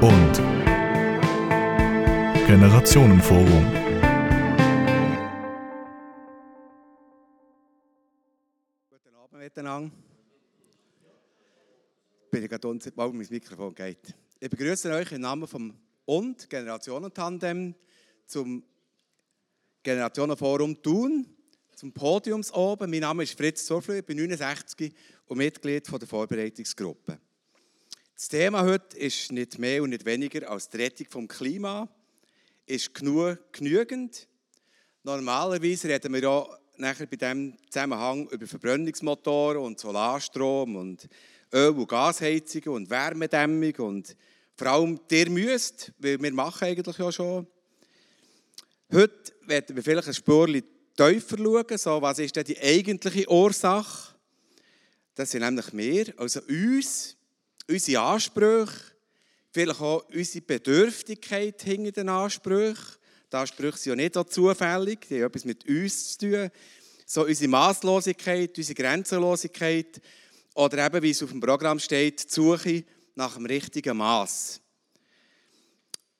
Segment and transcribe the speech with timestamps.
[0.00, 0.32] und
[2.46, 3.66] Generationenforum.
[8.88, 9.90] Guten Abend miteinander.
[12.24, 14.14] Ich bin gerade oh, mein Mikrofon geht.
[14.38, 15.74] Ich begrüße euch im Namen vom
[16.04, 17.74] und Generationentandem
[18.24, 18.62] zum
[19.82, 21.26] Generationenforum Thun,
[21.74, 22.88] zum Podiums oben.
[22.88, 24.94] Mein Name ist Fritz Zurflö, ich bin 69
[25.26, 27.18] und Mitglied der Vorbereitungsgruppe.
[28.18, 31.88] Das Thema heute ist nicht mehr und nicht weniger als die Rettung vom Klima.
[32.66, 34.26] Ist genug genügend?
[35.04, 36.46] Normalerweise reden wir ja
[36.78, 41.08] nachher bei diesem Zusammenhang über Verbrennungsmotoren und Solarstrom und
[41.52, 44.16] Öl- und Gasheizungen und Wärmedämmung und
[44.56, 47.46] vor allem ihr müsst, weil wir machen eigentlich ja schon.
[48.92, 50.64] Heute werden wir vielleicht ein Spurchen
[50.96, 54.16] tiefer schauen, so was ist denn die eigentliche Ursache?
[55.14, 57.14] Das sind nämlich wir, also uns,
[57.68, 58.72] unsere Ansprüche,
[59.52, 62.96] vielleicht auch unsere Bedürftigkeit hinter den Ansprüchen.
[63.30, 66.50] Die Ansprüche sind ja nicht so zufällig, die haben etwas mit uns zu tun.
[67.06, 70.00] So unsere Maßlosigkeit, unsere Grenzenlosigkeit
[70.54, 74.60] oder eben, wie es auf dem Programm steht, die Suche nach dem richtigen Maß.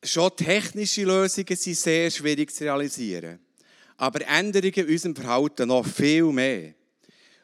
[0.02, 3.40] Schon technische Lösungen sind sehr schwierig zu realisieren,
[3.96, 6.74] aber Änderungen in unserem Verhalten noch viel mehr.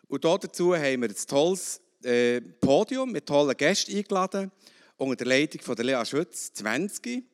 [0.08, 4.50] Und dazu haben wir ein tolles äh, Podium mit tollen Gästen eingeladen,
[4.96, 7.24] unter der Leitung von der Lea Schütz, 20.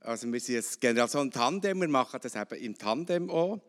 [0.00, 3.60] Also wir sind eine Generation Tandem, wir machen das eben im Tandem auch.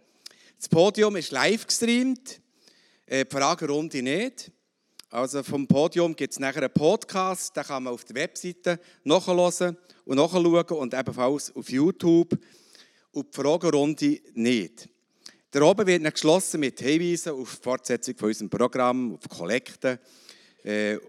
[0.58, 2.40] Das Podium ist live gestreamt,
[3.06, 4.52] äh, die Fragerunde nicht.
[5.10, 9.78] Also vom Podium gibt es nachher einen Podcast, den kann man auf der Webseite nachhören
[10.06, 12.38] und nachschauen und ebenfalls auf YouTube.
[13.12, 14.90] Und die Fragerunde nicht.
[15.54, 19.98] Der oben wird geschlossen mit Hinweisen auf die Fortsetzung von unserem Programm, auf Kollekten,
[20.68, 21.00] äh,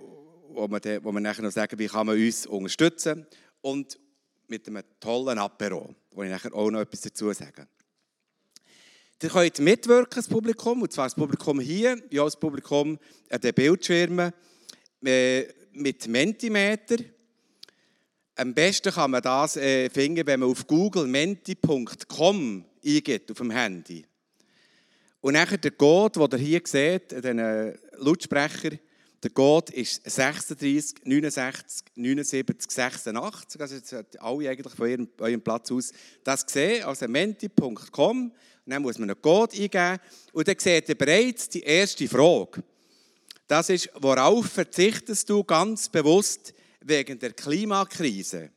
[0.51, 3.27] wo, wir wo wir nachher noch sagen, wie kann man uns unterstützen
[3.61, 3.99] und
[4.47, 7.67] mit einem tollen Apero, wo ich nachher auch noch etwas dazu sagen.
[9.21, 12.99] Ihr könnt mitwirken, das Publikum, und zwar das Publikum hier, ja das Publikum
[13.29, 14.33] an den Bildschirmen,
[15.05, 16.97] äh, mit Mentimeter.
[18.37, 23.51] Am besten kann man das äh, finden, wenn man auf google menti.com eingibt, auf dem
[23.51, 24.07] Handy.
[25.21, 28.79] Und nachher der Code, den ihr hier seht, den Lautsprecher,
[29.23, 33.61] der Code ist 36 69 79 86.
[33.61, 35.93] Also jetzt alle eigentlich von ihrem, eurem Platz aus
[36.23, 38.33] das sehen, also menti.com.
[38.65, 39.99] Dann muss man einen Code eingeben
[40.33, 42.63] und dann seht ihr bereits die erste Frage.
[43.47, 46.53] Das ist, worauf verzichtest du ganz bewusst
[46.83, 48.51] wegen der Klimakrise?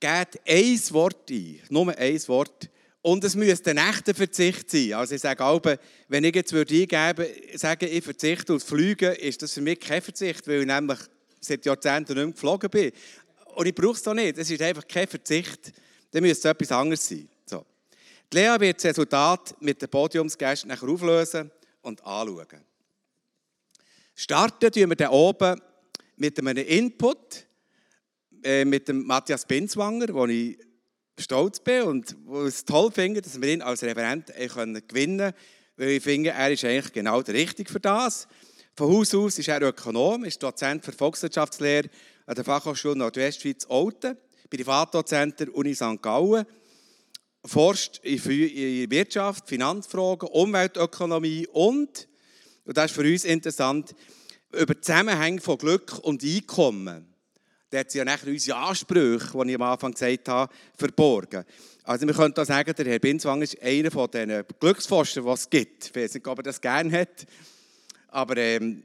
[0.00, 2.68] Gebt ein Wort ein, nur ein Wort.
[3.02, 4.92] Und es müsste ein echter Verzicht sein.
[4.92, 5.62] Also ich sage auch,
[6.08, 10.02] wenn ich jetzt würde eingeben würde, ich verzichte auf Fliegen, ist das für mich kein
[10.02, 10.98] Verzicht, weil ich nämlich
[11.40, 12.92] seit Jahrzehnten nicht mehr geflogen bin.
[13.54, 14.36] Und ich brauche es doch nicht.
[14.36, 15.72] Es ist einfach kein Verzicht.
[16.10, 17.28] Dann müsste es etwas anderes sein.
[17.46, 17.64] So.
[18.30, 21.50] Die Lea wird das Resultat mit den Podiumsgästen nachher auflösen
[21.82, 22.64] und anschauen.
[24.14, 25.58] Starten tun wir dann oben
[26.16, 27.46] mit einem Input,
[28.42, 30.58] äh, mit dem Matthias Binswanger, wo ich
[31.20, 32.16] stolz bin und
[32.46, 35.32] es toll finde, dass wir ihn als Referent gewinnen können,
[35.76, 38.28] weil ich finde, er ist eigentlich genau der Richtige für das.
[38.74, 41.88] Von Haus aus ist er Ökonom, ist Dozent für Volkswirtschaftslehre
[42.26, 44.16] an der Fachhochschule Nordwestschweiz Olten,
[44.48, 46.00] Privatdozent der Uni St.
[46.00, 46.46] Gallen,
[47.44, 52.08] forscht in Wirtschaft, Finanzfragen, Umweltökonomie und,
[52.64, 53.94] und das ist für uns interessant,
[54.52, 57.09] über Zusammenhänge von Glück und Einkommen.
[57.70, 61.44] Da hat sie ja nachher unsere Ansprüche, die ich am Anfang gesagt habe, verborgen.
[61.84, 65.48] Also wir können da sagen, der Herr Binswang ist einer von den Glücksforschern, die es
[65.48, 65.86] gibt.
[65.86, 67.26] Ich weiß nicht, ob er das gerne hat,
[68.08, 68.82] aber ähm,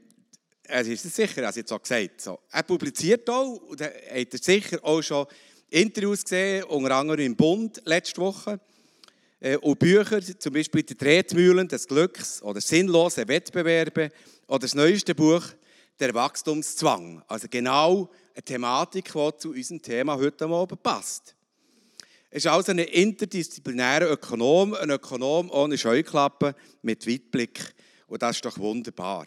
[0.62, 2.20] er ist es sicher, er hat es auch gesagt.
[2.20, 2.38] So.
[2.52, 5.26] Er publiziert auch, und er hat sicher auch schon
[5.68, 8.60] Interviews gesehen, unter anderem im Bund letzte Woche,
[9.40, 14.10] äh, und Bücher, zum Beispiel die Tretmühlen des Glücks oder sinnlose Wettbewerbe
[14.46, 15.42] oder das neueste Buch,
[15.98, 17.22] der Wachstumszwang.
[17.26, 21.34] Also genau eine Thematik, die zu unserem Thema heute Abend passt.
[22.30, 27.74] Er ist also ein interdisziplinärer Ökonom, ein Ökonom ohne Scheuklappen, mit Weitblick.
[28.08, 29.26] Und das ist doch wunderbar.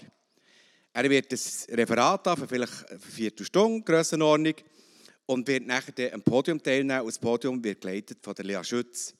[0.93, 4.55] Er wird das Referat haben, vielleicht eine Viertelstunde, Grössenordnung,
[5.25, 7.01] und wird nachher am Podium teilnehmen.
[7.01, 9.13] Und das Podium wird geleitet von der Lea Schütz.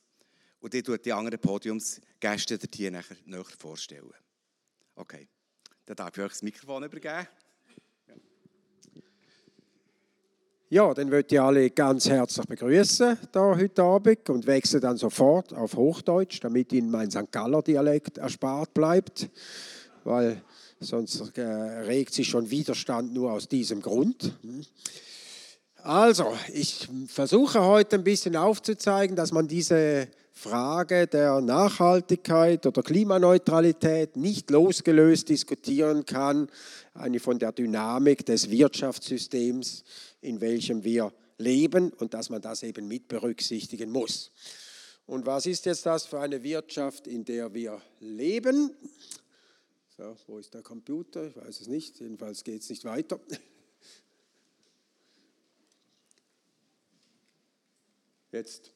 [0.59, 4.12] Und die tut die anderen Podiumsgäste hier nachher näher vorstellen.
[4.95, 5.29] Okay,
[5.85, 7.27] dann darf ich euch das Mikrofon übergeben.
[10.71, 15.51] Ja, dann möchte ich alle ganz herzlich begrüßen da heute Abend und wechsle dann sofort
[15.51, 17.31] auf Hochdeutsch, damit Ihnen mein St.
[17.31, 19.31] Galler Dialekt erspart bleibt,
[20.04, 20.44] weil
[20.80, 24.38] sonst äh, regt sich schon Widerstand nur aus diesem Grund.
[25.77, 30.07] Also, ich versuche heute ein bisschen aufzuzeigen, dass man diese
[30.39, 36.48] Frage der Nachhaltigkeit oder Klimaneutralität nicht losgelöst diskutieren kann,
[36.94, 39.83] eine von der Dynamik des Wirtschaftssystems,
[40.21, 44.31] in welchem wir leben und dass man das eben mit berücksichtigen muss.
[45.06, 48.75] Und was ist jetzt das für eine Wirtschaft, in der wir leben?
[49.98, 51.27] So, wo ist der Computer?
[51.27, 52.00] Ich weiß es nicht.
[52.00, 53.19] Jedenfalls geht es nicht weiter.
[58.31, 58.71] Jetzt.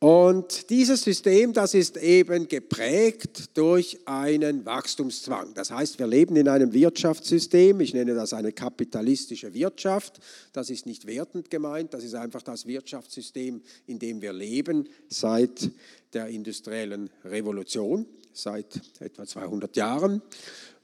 [0.00, 5.54] Und dieses System, das ist eben geprägt durch einen Wachstumszwang.
[5.54, 10.20] Das heißt, wir leben in einem Wirtschaftssystem, ich nenne das eine kapitalistische Wirtschaft.
[10.52, 15.68] Das ist nicht wertend gemeint, das ist einfach das Wirtschaftssystem, in dem wir leben seit
[16.12, 20.22] der industriellen Revolution, seit etwa 200 Jahren,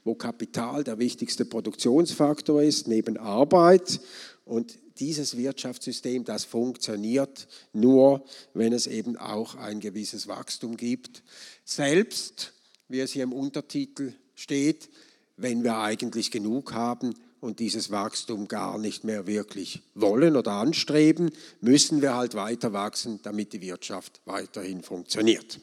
[0.03, 4.01] wo Kapital der wichtigste Produktionsfaktor ist, neben Arbeit.
[4.43, 11.23] Und dieses Wirtschaftssystem, das funktioniert nur, wenn es eben auch ein gewisses Wachstum gibt.
[11.63, 12.53] Selbst,
[12.87, 14.89] wie es hier im Untertitel steht,
[15.37, 21.31] wenn wir eigentlich genug haben und dieses Wachstum gar nicht mehr wirklich wollen oder anstreben,
[21.61, 25.59] müssen wir halt weiter wachsen, damit die Wirtschaft weiterhin funktioniert.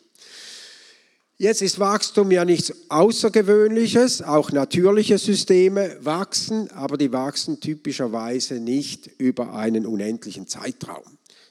[1.42, 9.10] Jetzt ist Wachstum ja nichts Außergewöhnliches, auch natürliche Systeme wachsen, aber die wachsen typischerweise nicht
[9.18, 11.02] über einen unendlichen Zeitraum,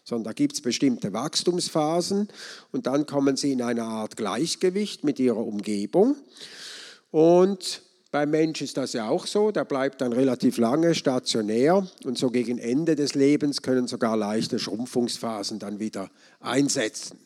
[0.05, 2.29] sondern da gibt es bestimmte Wachstumsphasen
[2.71, 6.15] und dann kommen sie in eine Art Gleichgewicht mit ihrer Umgebung.
[7.11, 12.17] Und beim Mensch ist das ja auch so, der bleibt dann relativ lange stationär und
[12.17, 16.09] so gegen Ende des Lebens können sogar leichte Schrumpfungsphasen dann wieder
[16.39, 17.19] einsetzen.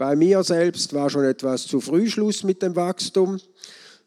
[0.00, 3.38] Bei mir selbst war schon etwas zu früh Schluss mit dem Wachstum.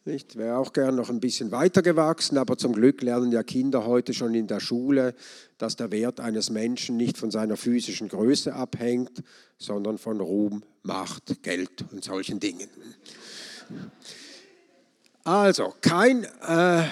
[0.05, 3.85] Ich wäre auch gern noch ein bisschen weiter gewachsen, aber zum Glück lernen ja Kinder
[3.85, 5.13] heute schon in der Schule,
[5.59, 9.21] dass der Wert eines Menschen nicht von seiner physischen Größe abhängt,
[9.59, 12.69] sondern von Ruhm, Macht, Geld und solchen Dingen.
[15.23, 16.85] Also kein äh,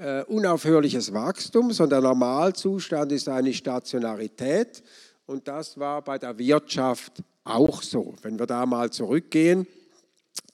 [0.00, 4.82] äh, unaufhörliches Wachstum, sondern der Normalzustand ist eine Stationarität
[5.26, 8.14] und das war bei der Wirtschaft auch so.
[8.22, 9.66] Wenn wir da mal zurückgehen,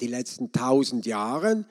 [0.01, 1.65] die letzten tausend Jahre,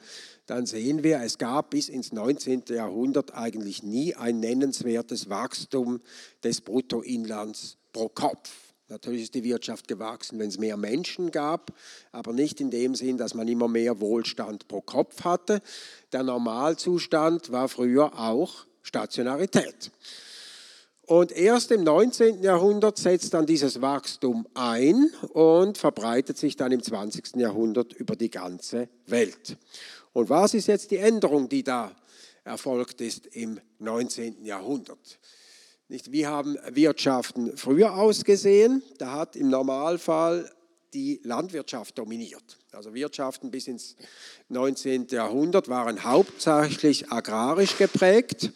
[0.45, 2.63] dann sehen wir, es gab bis ins 19.
[2.69, 6.01] Jahrhundert eigentlich nie ein nennenswertes Wachstum
[6.44, 8.51] des Bruttoinlands pro Kopf.
[8.89, 11.73] Natürlich ist die Wirtschaft gewachsen, wenn es mehr Menschen gab,
[12.13, 15.61] aber nicht in dem Sinn, dass man immer mehr Wohlstand pro Kopf hatte.
[16.13, 19.91] Der Normalzustand war früher auch Stationarität.
[21.07, 22.44] Und erst im 19.
[22.44, 27.38] Jahrhundert setzt dann dieses Wachstum ein und verbreitet sich dann im 20.
[27.38, 29.56] Jahrhundert über die ganze Welt.
[30.12, 31.95] Und was ist jetzt die Änderung, die da
[32.44, 34.44] erfolgt ist im 19.
[34.44, 35.18] Jahrhundert?
[35.88, 38.83] Nicht, wie haben Wirtschaften früher ausgesehen?
[38.98, 40.51] Da hat im Normalfall
[40.94, 42.57] die Landwirtschaft dominiert.
[42.74, 43.95] Also Wirtschaften bis ins
[44.50, 45.07] 19.
[45.12, 48.51] Jahrhundert waren hauptsächlich agrarisch geprägt.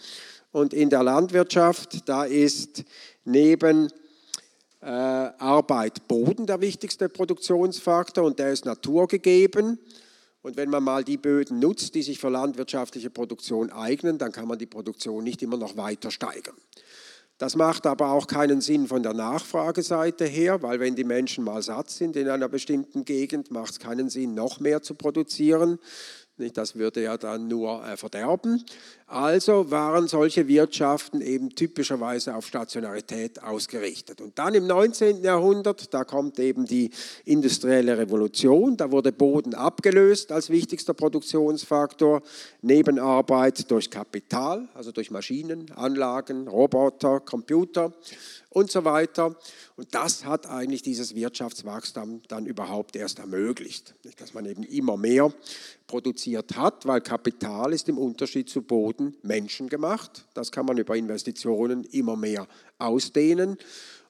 [0.52, 2.84] Und in der Landwirtschaft, da ist
[3.24, 3.90] neben
[4.82, 9.80] äh, Arbeit Boden der wichtigste Produktionsfaktor und der ist naturgegeben.
[10.42, 14.48] Und wenn man mal die Böden nutzt, die sich für landwirtschaftliche Produktion eignen, dann kann
[14.48, 16.56] man die Produktion nicht immer noch weiter steigern.
[17.38, 21.64] Das macht aber auch keinen Sinn von der Nachfrageseite her, weil wenn die Menschen mal
[21.64, 25.80] satt sind in einer bestimmten Gegend, macht es keinen Sinn, noch mehr zu produzieren,
[26.50, 28.64] das würde ja dann nur äh, verderben.
[29.08, 34.22] Also waren solche Wirtschaften eben typischerweise auf Stationarität ausgerichtet.
[34.22, 35.22] Und dann im 19.
[35.22, 36.92] Jahrhundert, da kommt eben die
[37.26, 42.22] industrielle Revolution, da wurde Boden abgelöst als wichtigster Produktionsfaktor,
[42.62, 47.92] Nebenarbeit durch Kapital, also durch Maschinen, Anlagen, Roboter, Computer
[48.52, 49.36] und so weiter.
[49.76, 55.34] Und das hat eigentlich dieses Wirtschaftswachstum dann überhaupt erst ermöglicht, dass man eben immer mehr
[55.92, 60.26] produziert hat, weil Kapital ist im Unterschied zu Boden menschengemacht.
[60.34, 63.58] Das kann man über Investitionen immer mehr ausdehnen.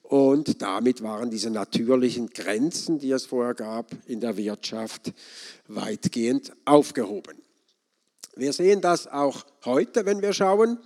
[0.03, 5.11] Und damit waren diese natürlichen Grenzen, die es vorher gab, in der Wirtschaft
[5.67, 7.41] weitgehend aufgehoben.
[8.35, 10.77] Wir sehen das auch heute, wenn wir schauen.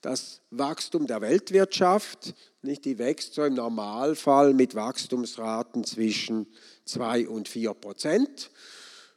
[0.00, 6.46] Das Wachstum der Weltwirtschaft nicht, die wächst so im Normalfall mit Wachstumsraten zwischen
[6.86, 8.50] 2 und 4 Prozent.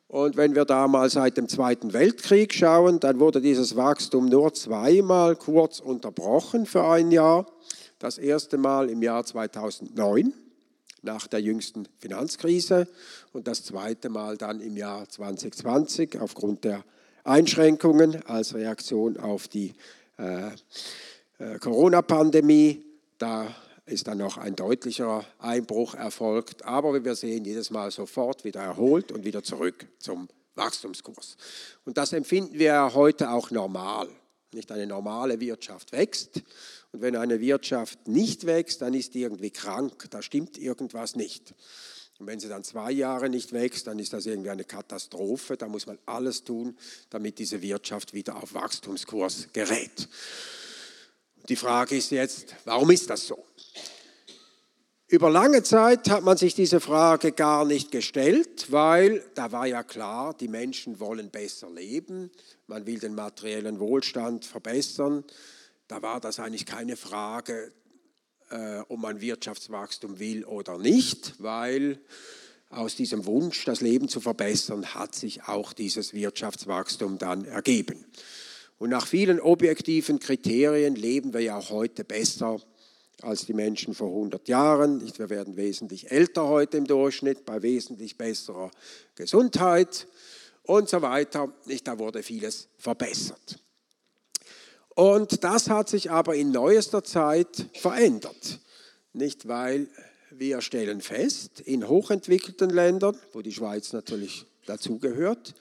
[0.08, 4.54] Und wenn wir da mal seit dem Zweiten Weltkrieg schauen, dann wurde dieses Wachstum nur
[4.54, 7.46] zweimal kurz unterbrochen für ein Jahr.
[8.00, 10.32] Das erste Mal im Jahr 2009
[11.02, 12.88] nach der jüngsten Finanzkrise
[13.34, 16.86] und das zweite Mal dann im Jahr 2020 aufgrund der
[17.26, 19.74] Einschränkungen als Reaktion auf die
[20.18, 20.48] äh,
[21.40, 22.86] äh, Corona-Pandemie.
[23.18, 23.54] Da
[23.88, 26.66] ist dann noch ein deutlicherer Einbruch erfolgt.
[26.66, 31.38] Aber wie wir sehen, jedes Mal sofort wieder erholt und wieder zurück zum Wachstumskurs.
[31.86, 34.10] Und das empfinden wir heute auch normal.
[34.54, 36.42] Nicht eine normale Wirtschaft wächst.
[36.92, 40.08] Und wenn eine Wirtschaft nicht wächst, dann ist die irgendwie krank.
[40.10, 41.54] Da stimmt irgendwas nicht.
[42.20, 45.56] Und wenn sie dann zwei Jahre nicht wächst, dann ist das irgendwie eine Katastrophe.
[45.56, 46.78] Da muss man alles tun,
[47.10, 50.10] damit diese Wirtschaft wieder auf Wachstumskurs gerät.
[51.50, 53.46] Die Frage ist jetzt, warum ist das so?
[55.08, 59.82] Über lange Zeit hat man sich diese Frage gar nicht gestellt, weil da war ja
[59.82, 62.30] klar, die Menschen wollen besser leben,
[62.68, 65.24] man will den materiellen Wohlstand verbessern.
[65.88, 67.72] Da war das eigentlich keine Frage,
[68.50, 72.02] äh, ob man Wirtschaftswachstum will oder nicht, weil
[72.70, 78.06] aus diesem Wunsch, das Leben zu verbessern, hat sich auch dieses Wirtschaftswachstum dann ergeben.
[78.78, 82.60] Und nach vielen objektiven Kriterien leben wir ja auch heute besser
[83.22, 85.02] als die Menschen vor 100 Jahren.
[85.18, 88.70] Wir werden wesentlich älter heute im Durchschnitt, bei wesentlich besserer
[89.16, 90.08] Gesundheit
[90.64, 91.52] und so weiter.
[91.84, 93.60] Da wurde vieles verbessert.
[94.90, 98.60] Und das hat sich aber in neuester Zeit verändert.
[99.14, 99.88] Nicht, weil
[100.32, 105.56] wir stellen fest, in hochentwickelten Ländern, wo die Schweiz natürlich dazugehört,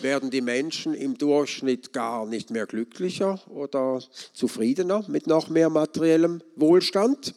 [0.00, 6.42] werden die Menschen im Durchschnitt gar nicht mehr glücklicher oder zufriedener mit noch mehr materiellem
[6.56, 7.34] Wohlstand.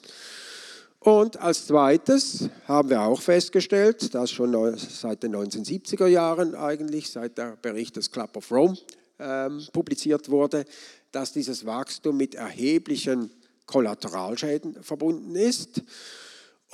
[1.00, 7.38] Und als zweites haben wir auch festgestellt, dass schon seit den 1970er Jahren eigentlich, seit
[7.38, 8.75] der Bericht des Club of Rome
[9.19, 10.65] ähm, publiziert wurde,
[11.12, 13.29] dass dieses Wachstum mit erheblichen
[13.67, 15.83] Kollateralschäden verbunden ist.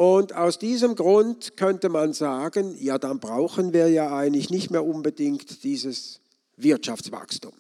[0.01, 4.83] Und aus diesem Grund könnte man sagen, ja, dann brauchen wir ja eigentlich nicht mehr
[4.83, 6.21] unbedingt dieses
[6.57, 7.53] Wirtschaftswachstum.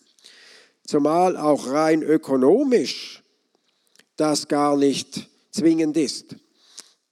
[0.83, 3.21] Zumal auch rein ökonomisch
[4.15, 6.35] das gar nicht zwingend ist,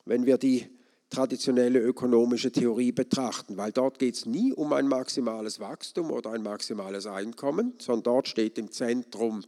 [0.06, 0.66] wenn wir die
[1.12, 6.42] traditionelle ökonomische Theorie betrachten, weil dort geht es nie um ein maximales Wachstum oder ein
[6.42, 9.44] maximales Einkommen, sondern dort steht im Zentrum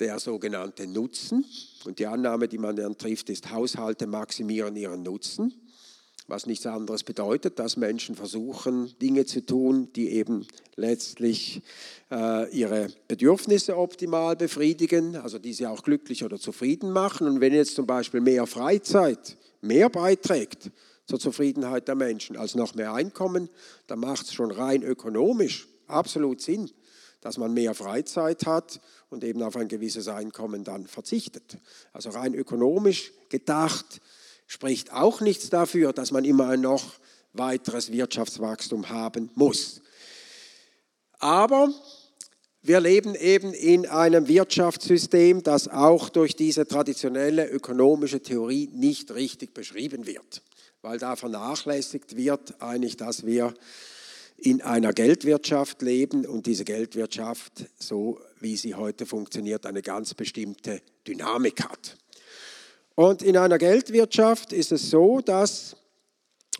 [0.00, 1.44] der sogenannte Nutzen.
[1.84, 5.54] Und die Annahme, die man dann trifft, ist, Haushalte maximieren ihren Nutzen,
[6.26, 11.62] was nichts anderes bedeutet, dass Menschen versuchen, Dinge zu tun, die eben letztlich
[12.10, 17.26] äh, ihre Bedürfnisse optimal befriedigen, also die sie auch glücklich oder zufrieden machen.
[17.26, 20.70] Und wenn jetzt zum Beispiel mehr Freizeit mehr beiträgt
[21.06, 23.48] zur Zufriedenheit der Menschen als noch mehr Einkommen,
[23.86, 26.70] dann macht es schon rein ökonomisch absolut Sinn,
[27.20, 28.80] dass man mehr Freizeit hat
[29.10, 31.58] und eben auf ein gewisses Einkommen dann verzichtet.
[31.92, 34.00] Also rein ökonomisch gedacht
[34.46, 36.94] spricht auch nichts dafür, dass man immer ein noch
[37.32, 39.80] weiteres Wirtschaftswachstum haben muss.
[41.18, 41.72] Aber
[42.62, 49.54] wir leben eben in einem Wirtschaftssystem, das auch durch diese traditionelle ökonomische Theorie nicht richtig
[49.54, 50.42] beschrieben wird,
[50.82, 53.54] weil da vernachlässigt wird eigentlich, dass wir
[54.42, 60.80] in einer Geldwirtschaft leben und diese Geldwirtschaft, so wie sie heute funktioniert, eine ganz bestimmte
[61.06, 61.96] Dynamik hat.
[62.94, 65.76] Und in einer Geldwirtschaft ist es so, dass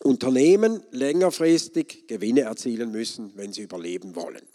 [0.02, 4.46] Unternehmen längerfristig Gewinne erzielen müssen, wenn sie überleben wollen.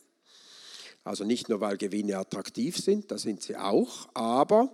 [1.04, 4.72] Also nicht nur, weil Gewinne attraktiv sind, da sind sie auch, aber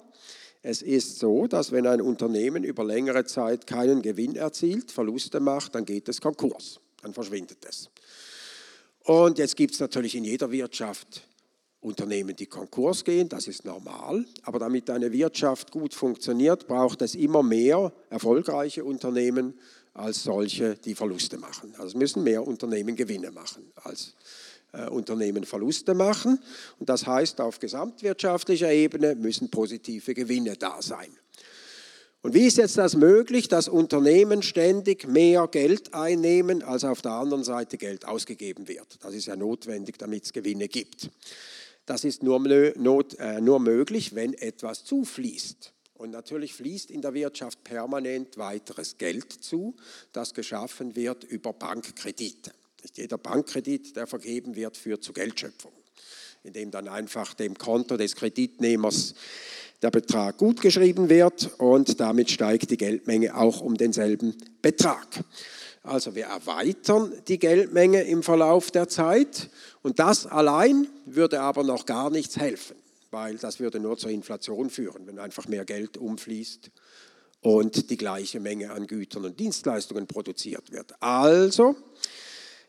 [0.62, 5.76] es ist so, dass wenn ein Unternehmen über längere Zeit keinen Gewinn erzielt, Verluste macht,
[5.76, 7.90] dann geht es Konkurs, dann verschwindet es.
[9.04, 11.28] Und jetzt gibt es natürlich in jeder Wirtschaft
[11.82, 14.24] Unternehmen, die Konkurs gehen, das ist normal.
[14.44, 19.60] Aber damit eine Wirtschaft gut funktioniert, braucht es immer mehr erfolgreiche Unternehmen
[19.94, 21.74] als solche, die Verluste machen.
[21.74, 24.14] Also es müssen mehr Unternehmen Gewinne machen als
[24.74, 26.40] äh, Unternehmen Verluste machen.
[26.80, 31.10] Und das heißt, auf gesamtwirtschaftlicher Ebene müssen positive Gewinne da sein.
[32.22, 37.14] Und wie ist jetzt das möglich, dass Unternehmen ständig mehr Geld einnehmen, als auf der
[37.14, 39.00] anderen Seite Geld ausgegeben wird?
[39.02, 41.10] Das ist ja notwendig, damit es Gewinne gibt.
[41.88, 42.40] Das ist nur,
[42.78, 45.74] not, äh, nur möglich, wenn etwas zufließt.
[45.96, 49.76] Und natürlich fließt in der Wirtschaft permanent weiteres Geld zu,
[50.14, 52.52] das geschaffen wird über Bankkredite.
[52.84, 55.74] Nicht jeder Bankkredit, der vergeben wird, führt zu Geldschöpfung,
[56.44, 59.14] indem dann einfach dem Konto des Kreditnehmers
[59.82, 65.24] der Betrag gutgeschrieben wird und damit steigt die Geldmenge auch um denselben Betrag.
[65.84, 69.50] Also wir erweitern die Geldmenge im Verlauf der Zeit
[69.82, 72.76] und das allein würde aber noch gar nichts helfen,
[73.10, 76.70] weil das würde nur zur Inflation führen, wenn einfach mehr Geld umfließt
[77.42, 80.94] und die gleiche Menge an Gütern und Dienstleistungen produziert wird.
[81.02, 81.76] Also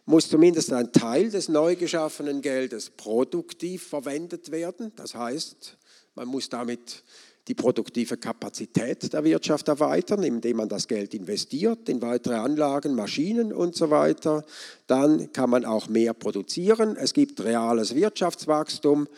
[0.07, 4.93] muss zumindest ein Teil des neu geschaffenen Geldes produktiv verwendet werden.
[4.97, 5.77] Das heißt,
[6.15, 7.03] Man muss damit
[7.49, 13.53] die produktive Kapazität der Wirtschaft erweitern, indem man das Geld investiert in weitere Anlagen, Maschinen
[13.53, 14.45] und so weiter.
[14.87, 16.97] Dann kann man auch mehr produzieren.
[16.97, 19.09] Es gibt reales Wirtschaftswachstum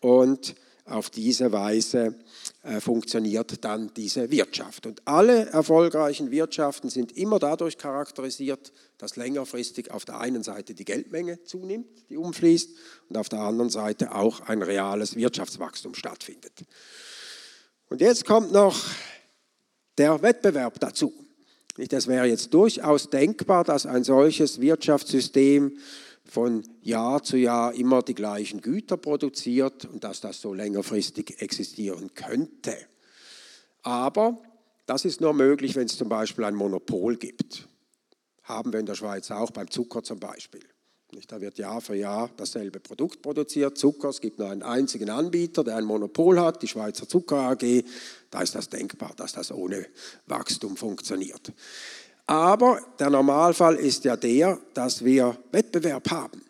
[0.00, 0.54] und
[0.86, 2.14] auf diese Weise
[2.80, 4.86] funktioniert dann diese Wirtschaft.
[4.86, 10.84] Und alle erfolgreichen Wirtschaften sind immer dadurch charakterisiert, dass längerfristig auf der einen Seite die
[10.84, 12.70] Geldmenge zunimmt, die umfließt,
[13.08, 16.64] und auf der anderen Seite auch ein reales Wirtschaftswachstum stattfindet.
[17.88, 18.76] Und jetzt kommt noch
[19.98, 21.12] der Wettbewerb dazu.
[21.76, 25.78] Das wäre jetzt durchaus denkbar, dass ein solches Wirtschaftssystem
[26.28, 32.14] von Jahr zu Jahr immer die gleichen Güter produziert und dass das so längerfristig existieren
[32.14, 32.76] könnte.
[33.82, 34.38] Aber
[34.86, 37.68] das ist nur möglich, wenn es zum Beispiel ein Monopol gibt.
[38.42, 40.62] Haben wir in der Schweiz auch beim Zucker zum Beispiel.
[41.28, 43.78] Da wird Jahr für Jahr dasselbe Produkt produziert.
[43.78, 47.84] Zucker, es gibt nur einen einzigen Anbieter, der ein Monopol hat, die Schweizer Zucker AG.
[48.30, 49.86] Da ist das denkbar, dass das ohne
[50.26, 51.52] Wachstum funktioniert.
[52.26, 56.42] Aber der Normalfall ist ja der, dass wir Wettbewerb haben.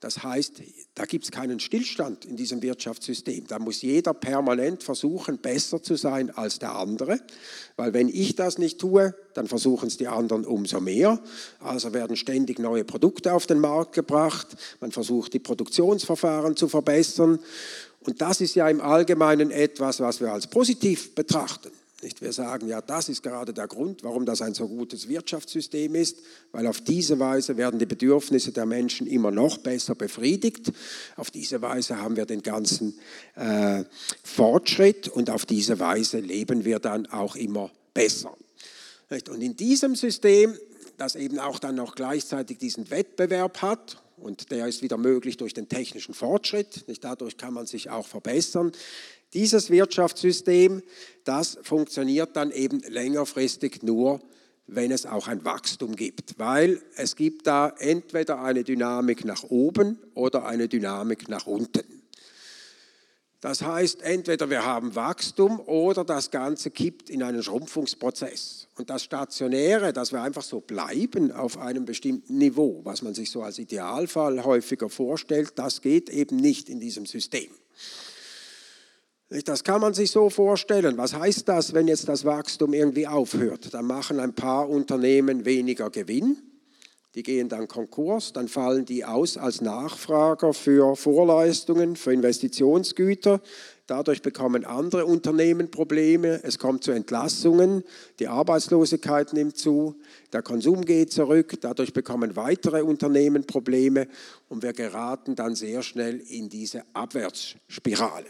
[0.00, 0.62] Das heißt,
[0.94, 3.46] da gibt es keinen Stillstand in diesem Wirtschaftssystem.
[3.48, 7.20] Da muss jeder permanent versuchen, besser zu sein als der andere.
[7.76, 11.20] Weil wenn ich das nicht tue, dann versuchen es die anderen umso mehr.
[11.58, 14.56] Also werden ständig neue Produkte auf den Markt gebracht.
[14.80, 17.40] Man versucht, die Produktionsverfahren zu verbessern.
[18.00, 21.70] Und das ist ja im Allgemeinen etwas, was wir als positiv betrachten.
[22.02, 22.22] Nicht?
[22.22, 26.18] Wir sagen ja, das ist gerade der Grund, warum das ein so gutes Wirtschaftssystem ist,
[26.52, 30.72] weil auf diese Weise werden die Bedürfnisse der Menschen immer noch besser befriedigt.
[31.16, 32.96] Auf diese Weise haben wir den ganzen
[33.34, 33.82] äh,
[34.22, 38.36] Fortschritt und auf diese Weise leben wir dann auch immer besser.
[39.10, 39.28] Nicht?
[39.28, 40.56] Und in diesem System,
[40.98, 45.54] das eben auch dann noch gleichzeitig diesen Wettbewerb hat, und der ist wieder möglich durch
[45.54, 47.04] den technischen Fortschritt, nicht?
[47.04, 48.72] dadurch kann man sich auch verbessern,
[49.34, 50.82] dieses Wirtschaftssystem,
[51.24, 54.20] das funktioniert dann eben längerfristig nur,
[54.66, 59.98] wenn es auch ein Wachstum gibt, weil es gibt da entweder eine Dynamik nach oben
[60.14, 61.98] oder eine Dynamik nach unten.
[63.40, 68.66] Das heißt, entweder wir haben Wachstum oder das Ganze kippt in einen Schrumpfungsprozess.
[68.76, 73.30] Und das Stationäre, dass wir einfach so bleiben auf einem bestimmten Niveau, was man sich
[73.30, 77.48] so als Idealfall häufiger vorstellt, das geht eben nicht in diesem System.
[79.30, 80.96] Das kann man sich so vorstellen.
[80.96, 83.74] Was heißt das, wenn jetzt das Wachstum irgendwie aufhört?
[83.74, 86.38] Dann machen ein paar Unternehmen weniger Gewinn,
[87.14, 93.42] die gehen dann Konkurs, dann fallen die aus als Nachfrager für Vorleistungen, für Investitionsgüter.
[93.86, 97.84] Dadurch bekommen andere Unternehmen Probleme, es kommt zu Entlassungen,
[98.20, 99.96] die Arbeitslosigkeit nimmt zu,
[100.32, 104.08] der Konsum geht zurück, dadurch bekommen weitere Unternehmen Probleme
[104.48, 108.28] und wir geraten dann sehr schnell in diese Abwärtsspirale.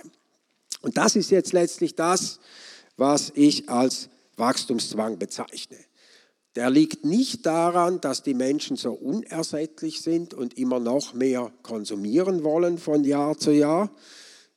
[0.83, 2.41] Und das ist jetzt letztlich das,
[2.97, 5.79] was ich als Wachstumszwang bezeichne.
[6.57, 12.43] Der liegt nicht daran, dass die Menschen so unersättlich sind und immer noch mehr konsumieren
[12.43, 13.91] wollen von Jahr zu Jahr.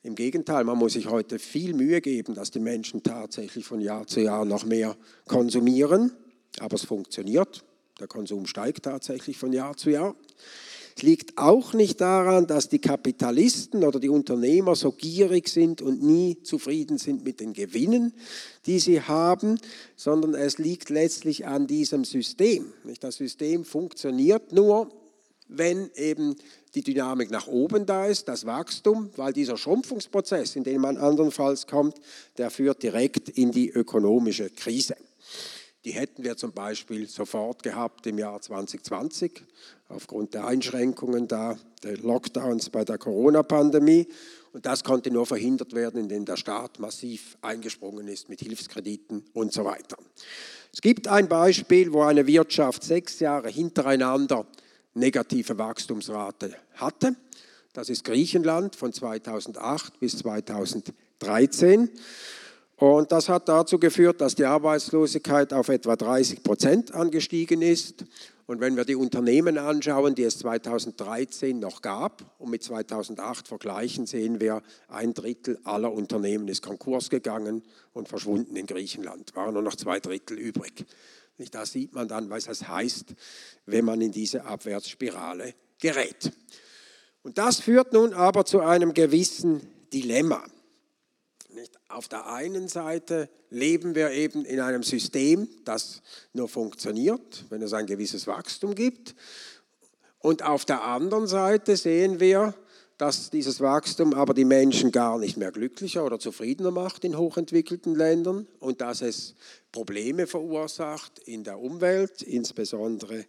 [0.03, 4.07] Im Gegenteil, man muss sich heute viel Mühe geben, dass die Menschen tatsächlich von Jahr
[4.07, 6.11] zu Jahr noch mehr konsumieren.
[6.59, 7.63] Aber es funktioniert.
[7.99, 10.15] Der Konsum steigt tatsächlich von Jahr zu Jahr.
[10.95, 16.03] Es liegt auch nicht daran, dass die Kapitalisten oder die Unternehmer so gierig sind und
[16.03, 18.13] nie zufrieden sind mit den Gewinnen,
[18.65, 19.59] die sie haben,
[19.95, 22.73] sondern es liegt letztlich an diesem System.
[22.99, 24.91] Das System funktioniert nur,
[25.47, 26.35] wenn eben
[26.75, 31.67] die Dynamik nach oben da ist, das Wachstum, weil dieser Schrumpfungsprozess, in den man andernfalls
[31.67, 31.95] kommt,
[32.37, 34.95] der führt direkt in die ökonomische Krise.
[35.83, 39.43] Die hätten wir zum Beispiel sofort gehabt im Jahr 2020
[39.89, 44.07] aufgrund der Einschränkungen da, der Lockdowns bei der Corona-Pandemie.
[44.53, 49.53] Und das konnte nur verhindert werden, indem der Staat massiv eingesprungen ist mit Hilfskrediten und
[49.53, 49.97] so weiter.
[50.71, 54.45] Es gibt ein Beispiel, wo eine Wirtschaft sechs Jahre hintereinander
[54.93, 57.15] negative Wachstumsrate hatte.
[57.73, 61.89] Das ist Griechenland von 2008 bis 2013.
[62.81, 68.05] Und das hat dazu geführt, dass die Arbeitslosigkeit auf etwa 30 Prozent angestiegen ist.
[68.47, 74.07] Und wenn wir die Unternehmen anschauen, die es 2013 noch gab und mit 2008 vergleichen,
[74.07, 77.61] sehen wir, ein Drittel aller Unternehmen ist Konkurs gegangen
[77.93, 79.35] und verschwunden in Griechenland.
[79.35, 80.83] Waren nur noch zwei Drittel übrig.
[81.51, 83.13] Da sieht man dann, was es heißt,
[83.67, 86.31] wenn man in diese Abwärtsspirale gerät.
[87.21, 89.61] Und das führt nun aber zu einem gewissen
[89.93, 90.43] Dilemma.
[91.53, 91.77] Nicht?
[91.89, 96.01] Auf der einen Seite leben wir eben in einem System, das
[96.33, 99.15] nur funktioniert, wenn es ein gewisses Wachstum gibt.
[100.19, 102.53] Und auf der anderen Seite sehen wir,
[102.97, 107.95] dass dieses Wachstum aber die Menschen gar nicht mehr glücklicher oder zufriedener macht in hochentwickelten
[107.95, 109.35] Ländern und dass es
[109.71, 113.25] Probleme verursacht in der Umwelt, insbesondere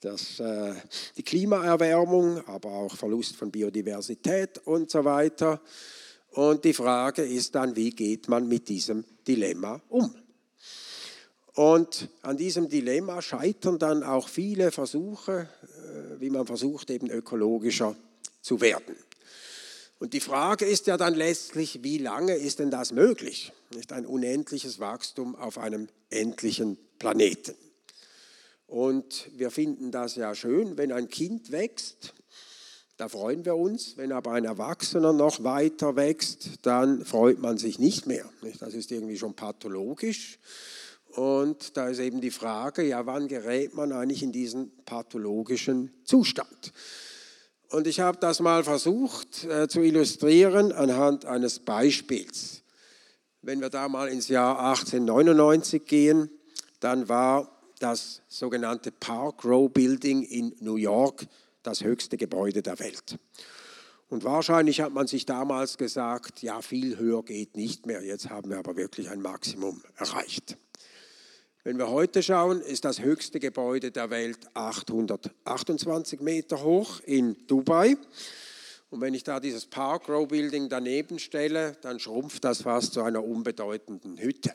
[0.00, 0.74] das, äh,
[1.16, 5.60] die Klimaerwärmung, aber auch Verlust von Biodiversität und so weiter.
[6.32, 10.14] Und die Frage ist dann, wie geht man mit diesem Dilemma um?
[11.54, 17.94] Und an diesem Dilemma scheitern dann auch viele Versuche, äh, wie man versucht, eben ökologischer
[18.40, 18.96] zu werden.
[19.98, 23.52] Und die Frage ist ja dann letztlich, wie lange ist denn das möglich?
[23.74, 27.54] Nicht ein unendliches Wachstum auf einem endlichen Planeten.
[28.66, 32.14] Und wir finden das ja schön, wenn ein Kind wächst,
[33.02, 33.96] da freuen wir uns.
[33.96, 38.30] Wenn aber ein Erwachsener noch weiter wächst, dann freut man sich nicht mehr.
[38.60, 40.38] Das ist irgendwie schon pathologisch.
[41.08, 46.72] Und da ist eben die Frage, ja, wann gerät man eigentlich in diesen pathologischen Zustand?
[47.70, 52.62] Und ich habe das mal versucht äh, zu illustrieren anhand eines Beispiels.
[53.40, 56.30] Wenn wir da mal ins Jahr 1899 gehen,
[56.78, 61.26] dann war das sogenannte Park Row Building in New York
[61.62, 63.18] das höchste Gebäude der Welt.
[64.08, 68.50] Und wahrscheinlich hat man sich damals gesagt, ja, viel höher geht nicht mehr, jetzt haben
[68.50, 70.58] wir aber wirklich ein Maximum erreicht.
[71.64, 77.96] Wenn wir heute schauen, ist das höchste Gebäude der Welt 828 Meter hoch in Dubai.
[78.90, 83.02] Und wenn ich da dieses Park Row Building daneben stelle, dann schrumpft das fast zu
[83.02, 84.52] einer unbedeutenden Hütte.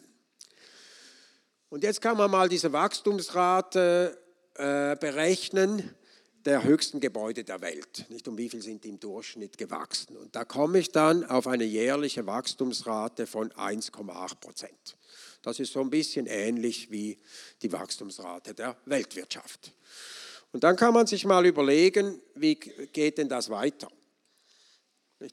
[1.69, 4.17] Und jetzt kann man mal diese Wachstumsrate
[4.55, 5.95] äh, berechnen
[6.47, 8.05] der höchsten Gebäude der Welt.
[8.07, 10.15] Nicht um wie viel sind die im Durchschnitt gewachsen.
[10.15, 14.97] Und da komme ich dann auf eine jährliche Wachstumsrate von 1,8 Prozent.
[15.41, 17.17] Das ist so ein bisschen ähnlich wie
[17.61, 19.73] die Wachstumsrate der Weltwirtschaft.
[20.53, 23.89] Und dann kann man sich mal überlegen, wie geht denn das weiter?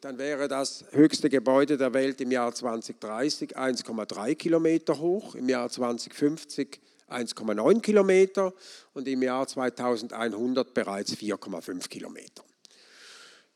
[0.01, 5.71] Dann wäre das höchste Gebäude der Welt im Jahr 2030 1,3 Kilometer hoch, im Jahr
[5.71, 6.81] 2050
[7.15, 8.53] 1,9 Kilometer
[8.93, 12.43] und im Jahr 2100 bereits 4,5 Kilometer.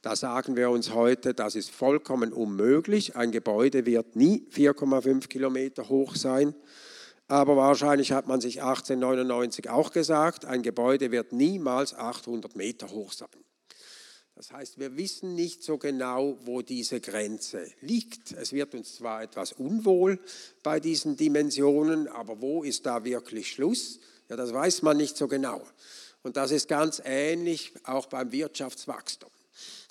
[0.02, 3.16] Da sagen wir uns heute, das ist vollkommen unmöglich.
[3.16, 6.54] Ein Gebäude wird nie 4,5 Kilometer hoch sein.
[7.26, 13.12] Aber wahrscheinlich hat man sich 1899 auch gesagt, ein Gebäude wird niemals 800 Meter hoch
[13.12, 13.28] sein.
[14.38, 18.30] Das heißt, wir wissen nicht so genau, wo diese Grenze liegt.
[18.30, 20.20] Es wird uns zwar etwas unwohl
[20.62, 23.98] bei diesen Dimensionen, aber wo ist da wirklich Schluss?
[24.28, 25.60] Ja, das weiß man nicht so genau.
[26.22, 29.28] Und das ist ganz ähnlich auch beim Wirtschaftswachstum.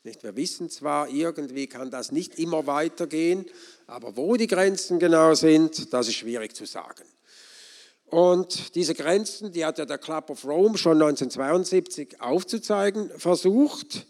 [0.06, 0.24] Nicht?
[0.24, 3.46] Wir wissen zwar, irgendwie kann das nicht immer weitergehen,
[3.86, 7.04] aber wo die Grenzen genau sind, das ist schwierig zu sagen.
[8.06, 14.08] Und diese Grenzen, die hat ja der Club of Rome schon 1972 aufzuzeigen versucht.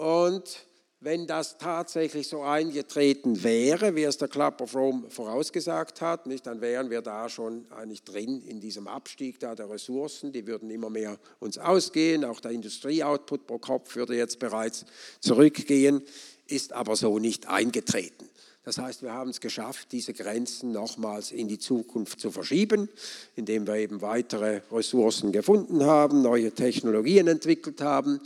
[0.00, 0.64] Und
[1.00, 6.46] wenn das tatsächlich so eingetreten wäre, wie es der Club of Rome vorausgesagt hat, nicht,
[6.46, 10.32] dann wären wir da schon eigentlich drin in diesem Abstieg da der Ressourcen.
[10.32, 12.24] Die würden immer mehr uns ausgehen.
[12.24, 14.86] Auch der Industrieoutput pro Kopf würde jetzt bereits
[15.20, 16.00] zurückgehen,
[16.46, 18.26] ist aber so nicht eingetreten.
[18.64, 22.88] Das heißt, wir haben es geschafft, diese Grenzen nochmals in die Zukunft zu verschieben,
[23.36, 28.20] indem wir eben weitere Ressourcen gefunden haben, neue Technologien entwickelt haben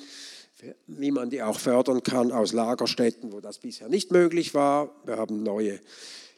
[0.87, 4.95] wie man die auch fördern kann aus Lagerstätten, wo das bisher nicht möglich war.
[5.05, 5.81] Wir haben neue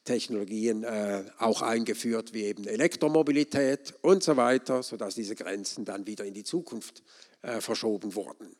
[0.04, 6.24] Technologien äh, auch eingeführt, wie eben Elektromobilität und so weiter, sodass diese Grenzen dann wieder
[6.24, 7.02] in die Zukunft
[7.42, 8.54] äh, verschoben wurden.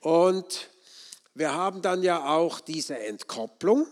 [0.00, 0.70] Und
[1.34, 3.86] wir haben dann ja auch diese Entkopplung,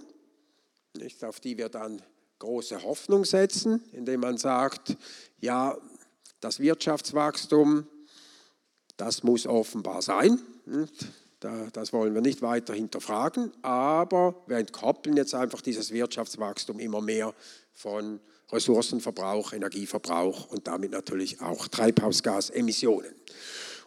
[0.96, 2.02] nicht, auf die wir dann
[2.38, 4.96] große Hoffnung setzen, indem man sagt,
[5.40, 5.76] ja,
[6.40, 7.86] das Wirtschaftswachstum,
[9.02, 10.38] das muss offenbar sein.
[11.72, 17.34] Das wollen wir nicht weiter hinterfragen, aber wir entkoppeln jetzt einfach dieses Wirtschaftswachstum immer mehr
[17.74, 18.20] von
[18.52, 23.12] Ressourcenverbrauch, Energieverbrauch und damit natürlich auch Treibhausgasemissionen.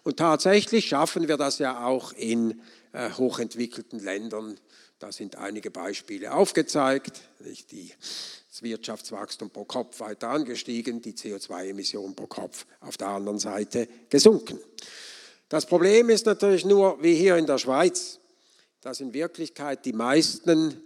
[0.03, 2.59] Und tatsächlich schaffen wir das ja auch in
[2.91, 4.59] äh, hochentwickelten Ländern.
[4.99, 7.21] Da sind einige Beispiele aufgezeigt.
[7.39, 14.59] das Wirtschaftswachstum pro Kopf weiter angestiegen, die CO2-Emissionen pro Kopf auf der anderen Seite gesunken.
[15.49, 18.19] Das Problem ist natürlich nur, wie hier in der Schweiz,
[18.81, 20.81] dass in Wirklichkeit die meisten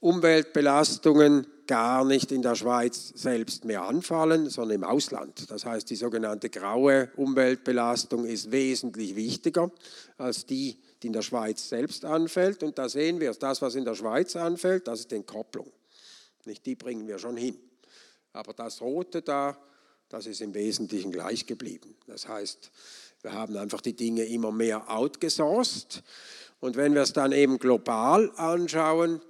[0.00, 5.50] Umweltbelastungen gar nicht in der Schweiz selbst mehr anfallen, sondern im Ausland.
[5.50, 9.70] Das heißt, die sogenannte graue Umweltbelastung ist wesentlich wichtiger
[10.18, 12.62] als die, die in der Schweiz selbst anfällt.
[12.62, 15.72] Und da sehen wir, das, was in der Schweiz anfällt, das ist die Entkopplung.
[16.44, 17.58] Nicht die bringen wir schon hin.
[18.34, 19.56] Aber das Rote da,
[20.08, 21.96] das ist im Wesentlichen gleich geblieben.
[22.06, 22.70] Das heißt,
[23.24, 26.02] wir haben einfach die Dinge immer mehr outgesourced.
[26.60, 29.20] Und wenn wir es dann eben global anschauen,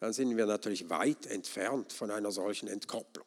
[0.00, 3.26] dann sind wir natürlich weit entfernt von einer solchen Entkopplung.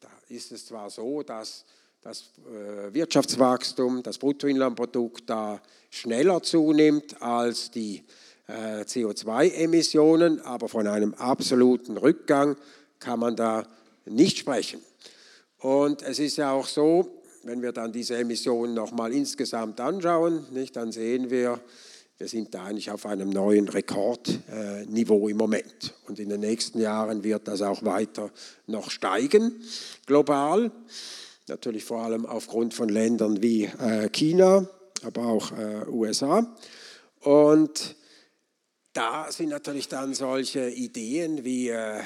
[0.00, 1.66] Da ist es zwar so, dass
[2.00, 8.02] das äh, Wirtschaftswachstum, das Bruttoinlandprodukt da schneller zunimmt als die
[8.48, 12.56] äh, CO2-Emissionen, aber von einem absoluten Rückgang
[12.98, 13.66] kann man da
[14.06, 14.80] nicht sprechen.
[15.58, 17.15] Und es ist ja auch so,
[17.46, 21.60] wenn wir dann diese Emissionen nochmal insgesamt anschauen, nicht, dann sehen wir,
[22.18, 25.94] wir sind da eigentlich auf einem neuen Rekordniveau im Moment.
[26.08, 28.30] Und in den nächsten Jahren wird das auch weiter
[28.66, 29.62] noch steigen,
[30.06, 30.72] global.
[31.46, 34.68] Natürlich vor allem aufgrund von Ländern wie äh, China,
[35.04, 36.56] aber auch äh, USA.
[37.20, 37.94] Und
[38.92, 42.00] da sind natürlich dann solche Ideen wie äh,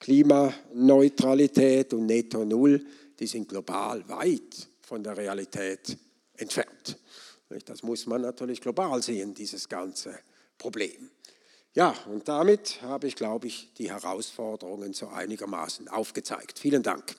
[0.00, 2.84] Klimaneutralität und Netto Null,
[3.20, 5.96] die sind global weit von der Realität
[6.36, 6.98] entfernt.
[7.66, 10.18] Das muss man natürlich global sehen, dieses ganze
[10.56, 11.10] Problem.
[11.74, 16.58] Ja, und damit habe ich, glaube ich, die Herausforderungen so einigermaßen aufgezeigt.
[16.58, 17.16] Vielen Dank.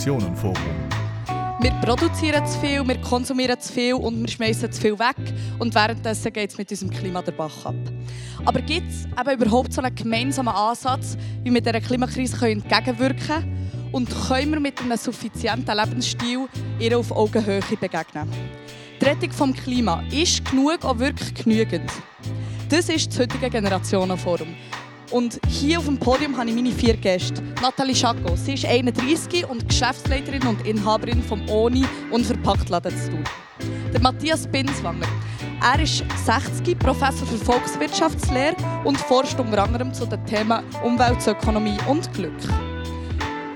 [0.00, 0.56] Generationenforum.
[1.60, 5.16] Wir produzieren zu viel, wir konsumieren zu viel und wir schmeißen zu viel weg.
[5.58, 7.74] Und währenddessen geht es mit unserem Klima der Bach ab.
[8.46, 13.70] Aber gibt es überhaupt so einen gemeinsamen Ansatz, wie wir dieser Klimakrise entgegenwirken können?
[13.92, 16.46] Und können wir mit einem suffizienten Lebensstil
[16.78, 18.28] ihr auf Augenhöhe begegnen?
[19.00, 21.90] Die Rettung des Klima ist genug auch wirklich genügend?
[22.70, 24.54] Das ist das heutige Generationenforum.
[25.10, 27.42] Und hier auf dem Podium habe ich meine vier Gäste.
[27.60, 33.24] Nathalie Schacko, sie ist 31 und Geschäftsleiterin und Inhaberin vom ONI und Verpacktladen zu tun.
[33.92, 35.08] Der Matthias Binswanger.
[35.62, 42.12] Er ist 60, Professor für Volkswirtschaftslehre und forscht unter anderem zu den Themen Umweltökonomie und
[42.14, 42.32] Glück.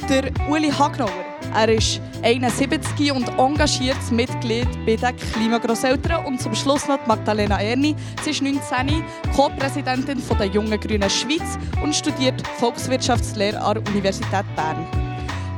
[0.09, 1.34] Der Uli Hagnauer.
[1.55, 6.27] Er ist 71 und engagiertes Mitglied bei den Klimagrosseltern.
[6.27, 7.95] Und zum Schluss noch Magdalena Erni.
[8.23, 9.05] Sie ist 19,
[9.37, 14.85] Co-Präsidentin der Jungen Grünen Schweiz und studiert Volkswirtschaftslehre an der Universität Bern.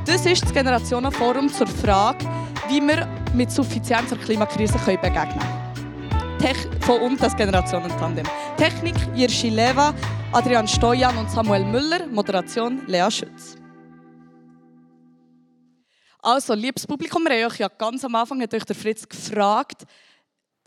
[0.05, 2.25] Das ist das Generationenforum zur Frage,
[2.69, 6.37] wie wir mit Suffizienz der Klimakrise begegnen können.
[6.39, 8.25] Tech von und das Generationentandem.
[8.55, 9.95] Technik Jirschi Leva,
[10.31, 13.57] Adrian Stojan und Samuel Müller, Moderation Lea Schütz.
[16.29, 19.85] Also, liebes Publikum, wir euch ja ganz am Anfang hat euch der Fritz gefragt,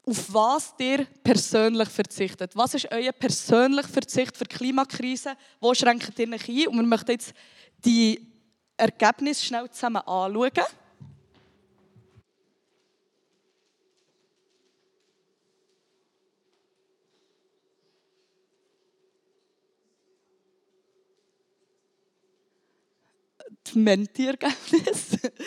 [0.07, 2.57] auf was ihr persönlich verzichtet.
[2.57, 5.35] Was ist euer persönlicher Verzicht für die Klimakrise?
[5.61, 6.67] Wo schränkt ihr euch ein?
[6.69, 7.35] Und wir möchten jetzt
[7.85, 8.27] die
[8.75, 10.65] Ergebnisse schnell zusammen anschauen.
[23.75, 25.33] Die Mentiergebnisse.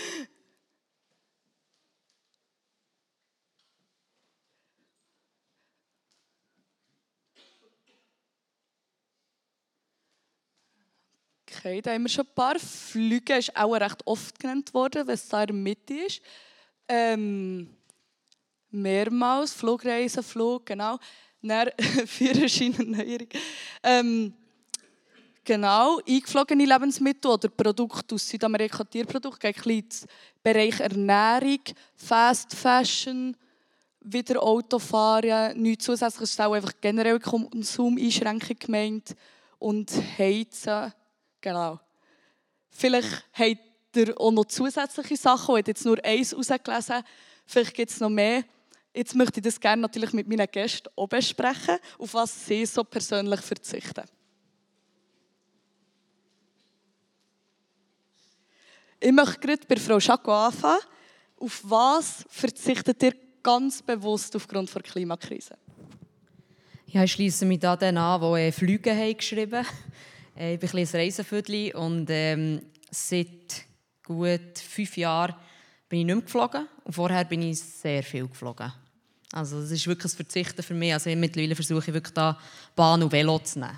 [11.56, 12.60] Okay, da haben wir schon ein paar.
[12.60, 16.22] Flüge ist auch recht oft genannt worden, es da in der Mitte ist.
[16.88, 17.70] Ähm,
[18.72, 20.98] mehrmals, Flugreisen, Flug, genau.
[21.42, 21.70] Dann
[22.06, 23.28] Führerschein.
[23.84, 24.34] Ähm,
[25.46, 30.08] Genau, eingeflogene Lebensmittel oder Produkte aus Südamerika, Tierprodukte, ein bisschen
[30.42, 31.60] Bereich Ernährung,
[31.98, 33.36] Fast Fashion,
[34.00, 39.16] wieder Autofahren, nichts zusätzliches, ist auch einfach generell Konsumeinschränkung gemeint
[39.60, 40.94] und Heizen,
[41.42, 41.78] genau.
[42.70, 47.04] Vielleicht habt ihr auch noch zusätzliche Sachen, ich habe jetzt nur eins rausgelesen,
[47.46, 48.46] vielleicht gibt es noch mehr.
[48.94, 52.86] Jetzt möchte ich das gerne natürlich mit meinen Gästen auch besprechen, auf was sie so
[52.86, 54.04] persönlich verzichten.
[59.06, 60.80] Ich möchte gerade bei Frau Schacko anfangen.
[61.38, 63.14] Auf was verzichtet ihr
[63.44, 65.58] ganz bewusst aufgrund der Klimakrise?
[66.88, 69.68] Ja, ich schließe mich da den an, die äh, Flüge haben geschrieben haben.
[70.36, 73.66] Ich bin ein Reiseviertel und ähm, seit
[74.04, 75.36] gut fünf Jahren
[75.88, 76.68] bin ich nicht mehr geflogen.
[76.86, 78.72] Und vorher bin ich sehr viel geflogen.
[79.32, 80.92] Also das ist wirklich ein Verzichten für mich.
[80.92, 82.40] Also mittlerweile versuche ich wirklich da
[82.76, 83.78] Bahn und Velo zu nehmen.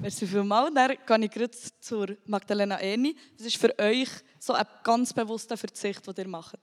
[0.00, 0.72] Merci vielmals.
[0.74, 3.14] Dann gehe ich gerade zur Magdalena Eni.
[3.36, 4.08] Was ist für euch
[4.38, 6.58] so ein ganz bewusster Verzicht, den ihr macht?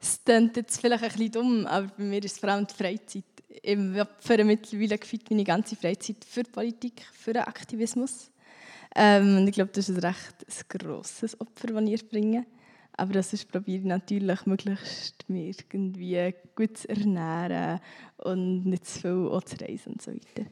[0.00, 2.74] Es klingt jetzt vielleicht ein bisschen dumm, aber bei mir ist es vor allem die
[2.74, 3.24] Freizeit.
[3.62, 4.98] Ich opfere mittlerweile
[5.30, 8.30] meine ganze Freizeit für die Politik, für den Aktivismus.
[8.94, 12.46] Ähm, ich glaube, das ist ein recht grosses Opfer, das ich bringe.
[12.92, 17.80] Aber das ist probiere ich natürlich möglichst mich irgendwie gut zu ernähren
[18.16, 20.50] und nicht zu viel auch zu reisen und so weiter.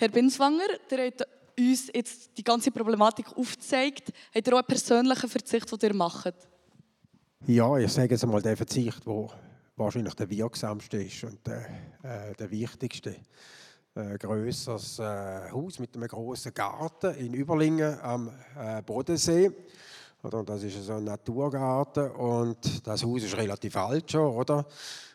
[0.00, 4.10] Herr Binswanger, der hat uns jetzt die ganze Problematik aufgezeigt.
[4.34, 6.32] Habt ihr auch einen persönlichen Verzicht, den ihr macht?
[7.46, 9.28] Ja, ich sage jetzt einmal den Verzicht, der
[9.76, 11.66] wahrscheinlich der wirksamste ist und der,
[12.02, 13.14] äh, der wichtigste.
[13.94, 19.50] Ein grösseres äh, Haus mit einem großen Garten in Überlingen am äh, Bodensee.
[20.22, 20.42] Oder?
[20.44, 24.64] Das ist so ein Naturgarten und das Haus ist relativ alt schon, oder?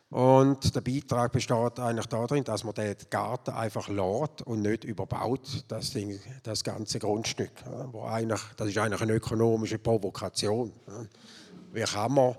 [0.10, 5.66] Und der Beitrag besteht eigentlich darin, dass man den Garten einfach lädt und nicht überbaut,
[5.68, 7.52] das, Ding, das ganze Grundstück.
[7.92, 10.72] Wo eigentlich, das ist eigentlich eine ökonomische Provokation.
[11.74, 12.36] Wie kann man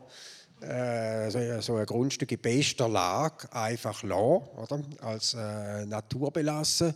[0.61, 4.83] äh, so ein Grundstück in bester Lage einfach lassen, oder?
[5.01, 6.95] als äh, naturbelassen?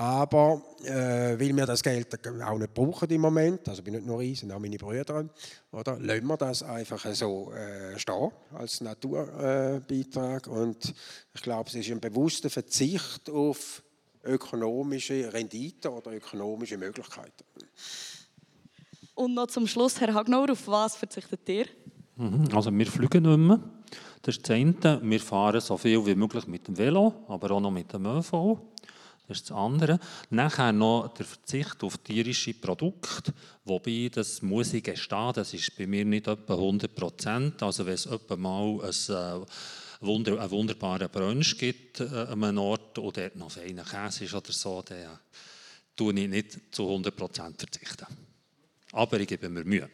[0.00, 4.22] Aber äh, weil wir das Geld auch nicht brauchen im Moment, also bin nicht nur
[4.22, 5.26] ich, sondern auch meine Brüder,
[5.72, 10.46] oder, lassen wir das einfach so äh, stehen als Naturbeitrag.
[10.46, 10.94] Äh, Und
[11.34, 13.82] ich glaube, es ist ein bewusster Verzicht auf
[14.24, 17.44] ökonomische Rendite oder ökonomische Möglichkeiten.
[19.14, 21.66] Und noch zum Schluss, Herr Hagnauer, auf was verzichtet ihr?
[22.16, 23.60] Mhm, also wir fliegen nicht mehr.
[24.22, 25.00] Das ist das eine.
[25.02, 28.58] Wir fahren so viel wie möglich mit dem Velo, aber auch noch mit dem ÖV.
[29.30, 30.00] Das ist das andere.
[30.30, 33.32] Nachher noch der Verzicht auf tierische Produkte,
[33.64, 37.62] wobei, das muss ich gestehen, das ist bei mir nicht etwa 100 Prozent.
[37.62, 39.46] Also wenn es etwa mal ein, äh,
[40.00, 44.34] Wunder, einen wunderbaren Brunch gibt äh, an einem Ort und dort noch feiner Käse ist
[44.34, 45.06] oder so, dann äh,
[45.94, 48.06] tue ich nicht zu 100 Prozent verzichten.
[48.90, 49.88] Aber ich gebe mir Mühe.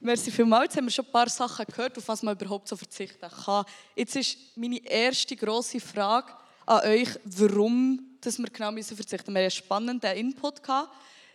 [0.00, 0.64] Merci vielmals.
[0.64, 3.64] Jetzt haben wir schon ein paar Sachen gehört, auf was man überhaupt so verzichten kann.
[3.96, 6.30] Jetzt ist meine erste grosse Frage,
[6.70, 9.34] an euch, warum dass wir genau müssen verzichten müssen.
[9.34, 10.90] Wir haben einen spannenden Input gehabt.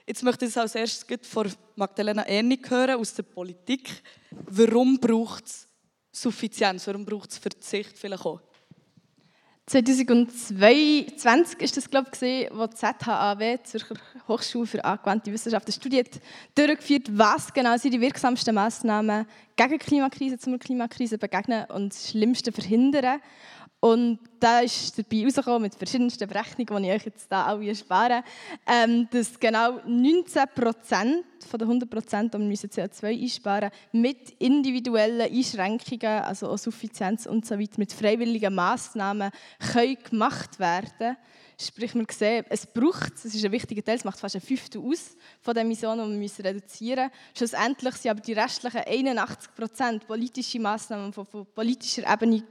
[0.08, 3.90] Jetzt möchte ich es als erstes von Magdalena Ernig hören aus der Politik.
[4.32, 5.68] Warum braucht es
[6.12, 6.86] Suffizienz?
[6.88, 8.40] Warum braucht es Verzicht vielleicht auch?
[9.66, 13.96] 2022 ist das, glaube ich, wo die ZHAW, Zürcher
[14.28, 16.22] Hochschule für angewandte Wissenschaften, studiert,
[16.54, 22.12] durchgeführt, was genau sind die wirksamsten Massnahmen gegen die Klimakrise, zum Klimakrise begegnen und das
[22.12, 23.20] Schlimmste verhindern.
[23.86, 28.24] Und da ist dabei herausgekommen, mit verschiedensten Berechnungen, die ich euch jetzt da alle erspare,
[28.66, 35.32] ähm, dass genau 19 Prozent von den 100 Prozent, die wir CO2 einsparen mit individuellen
[35.32, 39.30] Einschränkungen, also auch Suffizienz und so weiter, mit freiwilligen Massnahmen
[39.72, 41.16] können gemacht werden
[41.58, 44.82] Sprich, wir sehen, es braucht, es ist ein wichtiger Teil, es macht fast ein Fünftel
[44.82, 47.38] aus von den Emissionen, die wir reduzieren müssen.
[47.38, 52.44] Schlussendlich sind aber die restlichen 81 Prozent politische Massnahmen von, von politischer Ebene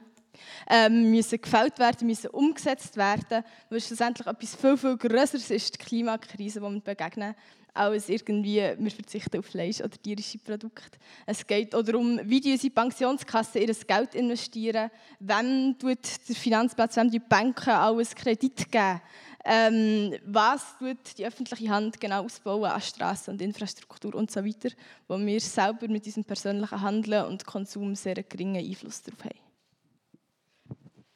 [0.69, 5.85] ähm, müssen gefällt werden, müssen umgesetzt werden, weil schlussendlich etwas viel, viel Größeres ist, die
[5.85, 7.35] Klimakrise, die wir begegnen,
[7.75, 10.97] als irgendwie, wir verzichten auf Fleisch oder tierische Produkte.
[11.27, 16.97] Es geht auch darum, wie die unsere Pensionskassen ihr Geld investieren, wem tut der Finanzplatz,
[16.97, 19.01] wem die Banken alles Kredit geben,
[19.45, 24.71] ähm, was tut die öffentliche Hand genau ausbauen an Straßen und Infrastruktur und so weiter,
[25.09, 29.44] wo wir selber mit diesem persönlichen Handeln und Konsum sehr geringen Einfluss darauf haben.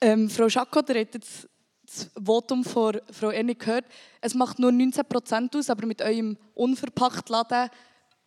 [0.01, 1.49] Ähm, Frau Schacko, ihr habt jetzt
[1.85, 3.87] das Votum von Frau Erni gehört.
[4.21, 7.71] Es macht nur 19 Prozent aus, aber mit eurem unverpackt Laden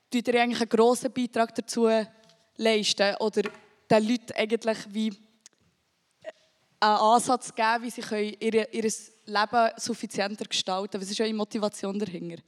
[0.09, 1.87] tut ihr eigentlich einen grossen Beitrag dazu
[2.57, 3.43] leisten oder
[3.89, 5.13] den Leuten eigentlich wie
[6.79, 8.91] einen Ansatz geben, wie sie ihr, ihr
[9.25, 11.03] Leben suffizienter gestalten können.
[11.03, 12.41] Was ist eure Motivation dahinter?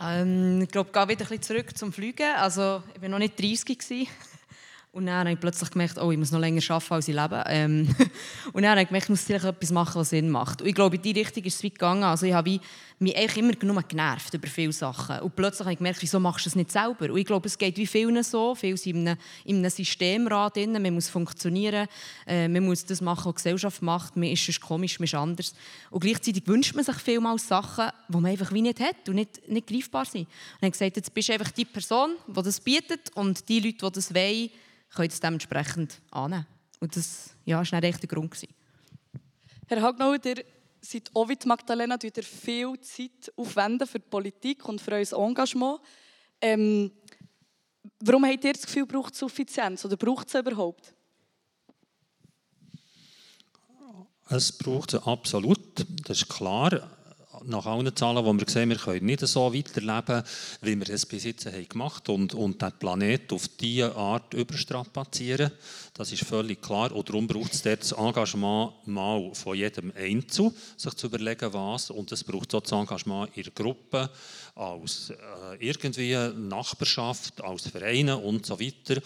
[0.00, 2.34] Ähm, ich glaube, ich gehe wieder ein bisschen zurück zum Fliegen.
[2.36, 4.08] Also, ich war noch nicht 30 gewesen.
[4.92, 7.44] Und dann habe ich plötzlich gemerkt, oh, ich muss noch länger arbeiten, als ich lebe.
[7.46, 7.94] Ähm,
[8.52, 10.62] und dann habe ich gemerkt, ich muss vielleicht etwas machen, was Sinn macht.
[10.62, 12.02] Und ich glaube, in diese Richtung ist es weit gegangen.
[12.02, 12.58] Also ich habe
[12.98, 15.20] mich eigentlich immer nur genervt über viele Sachen.
[15.20, 17.08] Und plötzlich habe ich gemerkt, wieso machst du es nicht selber?
[17.08, 18.56] Und ich glaube, es geht wie vielen so.
[18.56, 20.72] Viele sind in einem, in einem Systemrat drin.
[20.72, 21.86] Man muss funktionieren.
[22.26, 24.16] Äh, man muss das machen, was die Gesellschaft macht.
[24.16, 25.54] Man ist komisch, man ist anders.
[25.90, 29.48] Und gleichzeitig wünscht man sich vielmals Sachen, die man einfach wie nicht hat und nicht,
[29.48, 30.22] nicht greifbar sind.
[30.22, 33.10] Und ich habe gesagt, jetzt bist du einfach die Person, die das bietet.
[33.14, 34.50] Und die Leute, die das wollen,
[34.94, 36.46] können es dementsprechend annehmen.
[36.80, 38.30] Und das ja, war dann echt der Grund.
[38.30, 38.54] Gewesen.
[39.66, 40.44] Herr Hagnau, ihr
[40.80, 45.80] seid auch wie Magdalena, ihr viel Zeit aufwenden für die Politik und für euer Engagement.
[46.40, 46.90] Ähm,
[48.00, 50.94] warum habt ihr das Gefühl, braucht es Suffizienz oder braucht es überhaupt?
[54.28, 56.88] Es braucht es absolut, das ist klar.
[57.44, 60.22] Nach allen Zahlen, die wir sehen, wir können nicht so weiterleben,
[60.62, 64.34] wie wir es bis jetzt haben gemacht haben und, und den Planet auf diese Art
[64.34, 65.50] überstrapazieren.
[65.94, 66.92] Das ist völlig klar.
[66.92, 71.90] Und darum braucht es dort das Engagement mal von jedem Einzel, sich zu überlegen, was.
[71.90, 74.10] Und es braucht auch das Engagement in der Gruppe,
[74.54, 79.00] als äh, irgendwie Nachbarschaft, als Vereine und so weiter.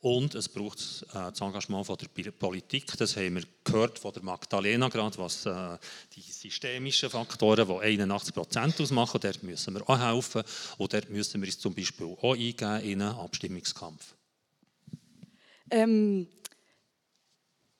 [0.00, 2.96] Und es braucht äh, das Engagement der Politik.
[2.96, 5.78] Das haben wir gehört von der Magdalena gerade, was äh,
[6.14, 10.42] die systemischen Faktoren, die 81 Prozent ausmachen, dort müssen wir auch helfen.
[10.78, 14.14] Und dort müssen wir uns zum Beispiel auch eingeben in einen Abstimmungskampf.
[15.70, 16.28] Ähm,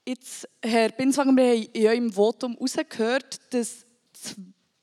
[0.07, 3.85] jetzt, Herr Binswanger, wir haben in eurem Votum herausgehört, dass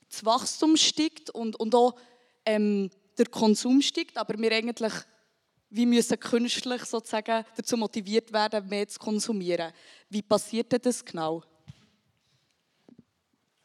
[0.08, 1.96] das Wachstum steigt und, und auch
[2.46, 4.92] ähm, der Konsum steigt, aber wir eigentlich
[5.74, 9.72] wir müssen künstlich sozusagen dazu motiviert werden, mehr zu konsumieren.
[10.08, 11.42] Wie passiert das genau?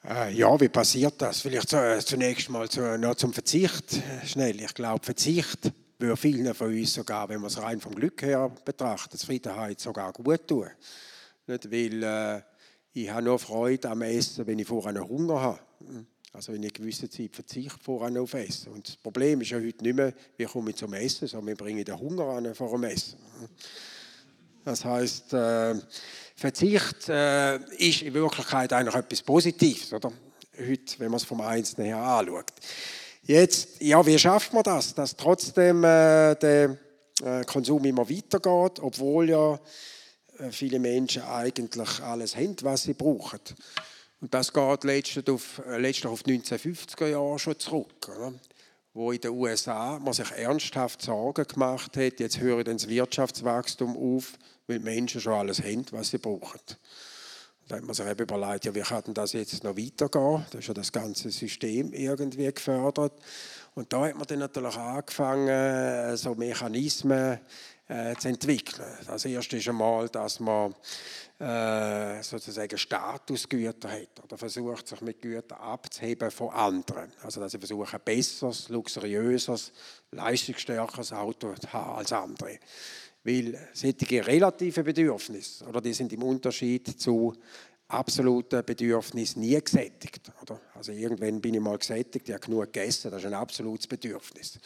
[0.03, 1.41] Äh, ja, wie passiert das?
[1.41, 4.01] Vielleicht äh, zunächst mal zu, noch zum Verzicht.
[4.25, 8.23] Schnell, ich glaube, Verzicht würde vielen von uns sogar, wenn man es rein vom Glück
[8.23, 10.67] her betrachtet, Zufriedenheit sogar gut tun.
[11.45, 12.41] Nicht, weil äh,
[12.93, 15.59] ich habe nur Freude am Essen, wenn ich vorher Hunger habe.
[16.31, 18.71] Also in einer gewissen Zeit verzichte voran auf Essen.
[18.73, 21.55] Und das Problem ist ja heute nicht mehr, wie komme ich zum Essen, sondern wir
[21.55, 23.17] bringen den Hunger an vor dem Essen.
[24.63, 25.75] Das heißt, äh,
[26.35, 30.11] Verzicht äh, ist in Wirklichkeit eigentlich etwas Positives, oder?
[30.57, 32.51] Heute, wenn man es vom Einzelnen her anschaut.
[33.23, 36.77] Jetzt, ja, wie schafft man das, dass trotzdem äh, der
[37.23, 39.59] äh, Konsum immer weitergeht, obwohl ja
[40.37, 43.39] äh, viele Menschen eigentlich alles haben, was sie brauchen.
[44.21, 48.09] Und das geht letztlich auf, äh, letztlich auf die 1950er Jahre schon zurück.
[48.09, 48.33] Oder?
[48.93, 54.33] Wo in den USA man sich ernsthaft Sorgen gemacht hat, jetzt höre das Wirtschaftswachstum auf,
[54.67, 56.59] weil die Menschen schon alles haben, was sie brauchen.
[57.69, 60.43] Da hat man sich eben überlegt, ja, wie kann das jetzt noch weitergehen?
[60.49, 63.13] Da ist ja das ganze System irgendwie gefördert.
[63.75, 67.39] Und da hat man dann natürlich angefangen, äh, so Mechanismen
[67.89, 68.87] äh, zu entwickeln.
[69.05, 70.73] Das erste ist einmal, dass man
[71.39, 77.11] äh, sozusagen Statusgüter hat oder versucht, sich mit Gütern abzuheben von anderen.
[77.23, 79.71] Also dass sie versuchen, ein besseres, luxuriöses,
[80.11, 82.59] leistungsstärkeres Auto zu haben als andere.
[83.23, 87.33] Weil solche relative Bedürfnisse, oder die sind im Unterschied zu
[87.87, 90.31] absoluten Bedürfnissen nie gesättigt.
[90.43, 90.61] Oder?
[90.75, 94.59] Also irgendwann bin ich mal gesättigt, ich habe genug gegessen, das ist ein absolutes Bedürfnis.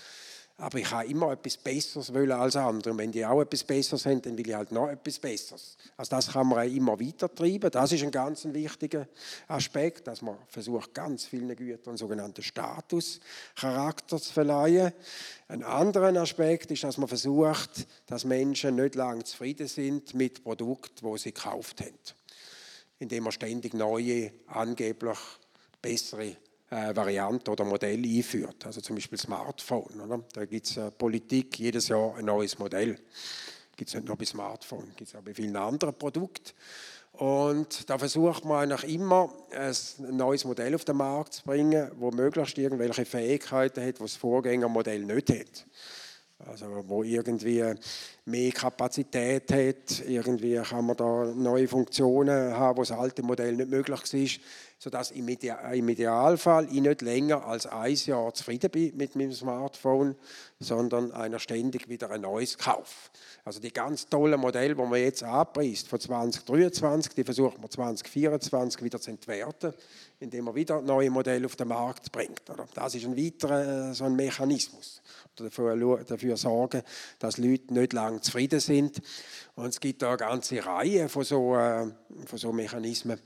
[0.57, 2.91] Aber ich habe immer etwas Besseres wollen als andere.
[2.91, 5.77] Und wenn die auch etwas Besseres haben, dann will ich halt noch etwas Besseres.
[5.97, 7.71] Also das kann man auch immer weiter treiben.
[7.71, 9.07] Das ist ein ganz wichtiger
[9.47, 14.93] Aspekt, dass man versucht, ganz vielen Gütern einen sogenannten Statuscharakter zu verleihen.
[15.47, 21.11] Ein anderer Aspekt ist, dass man versucht, dass Menschen nicht lange zufrieden sind mit Produkten,
[21.11, 21.97] die sie gekauft haben.
[22.99, 25.17] Indem man ständig neue, angeblich
[25.81, 26.37] bessere
[26.73, 28.65] äh, Variante oder Modell einführt.
[28.65, 30.01] Also zum Beispiel Smartphone.
[30.01, 30.23] Oder?
[30.33, 32.97] Da gibt es äh, Politik jedes Jahr ein neues Modell.
[33.75, 36.51] Gibt es nicht nur bei Smartphone, gibt es auch bei vielen anderen Produkten.
[37.13, 42.09] Und da versucht man eigentlich immer, ein neues Modell auf den Markt zu bringen, wo
[42.09, 45.65] möglichst irgendwelche Fähigkeiten hat, die das Vorgängermodell nicht hat.
[46.39, 47.63] Also wo irgendwie
[48.25, 53.69] mehr Kapazität hat, irgendwie kann man da neue Funktionen haben, wo das alte Modell nicht
[53.69, 54.29] möglich war
[54.83, 60.13] sodass im, Idealfall ich nicht länger als ein Jahr zufrieden bin mit meinem Smartphone,
[60.59, 63.09] sondern einer ständig wieder ein neues kaufe.
[63.45, 68.83] Also die ganz tollen Modelle, die man jetzt anpreist, von 2023, die versucht man 2024
[68.83, 69.73] wieder zu entwerten,
[70.23, 72.41] indem man wieder neue Modelle auf den Markt bringt.
[72.73, 75.01] Das ist ein weiterer äh, so ein Mechanismus.
[75.35, 76.83] Dafür, dafür sorgen,
[77.19, 79.01] dass Leute nicht lange zufrieden sind.
[79.55, 81.87] Und es gibt da eine ganze Reihe von so, äh,
[82.25, 83.19] von so Mechanismen,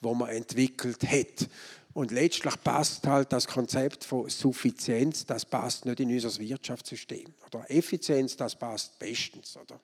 [0.00, 1.48] wo man entwickelt hat.
[1.92, 7.34] Und letztlich passt halt das Konzept von Suffizienz, das passt nicht in unser Wirtschaftssystem.
[7.46, 9.56] Oder Effizienz, das passt bestens.
[9.56, 9.80] Oder?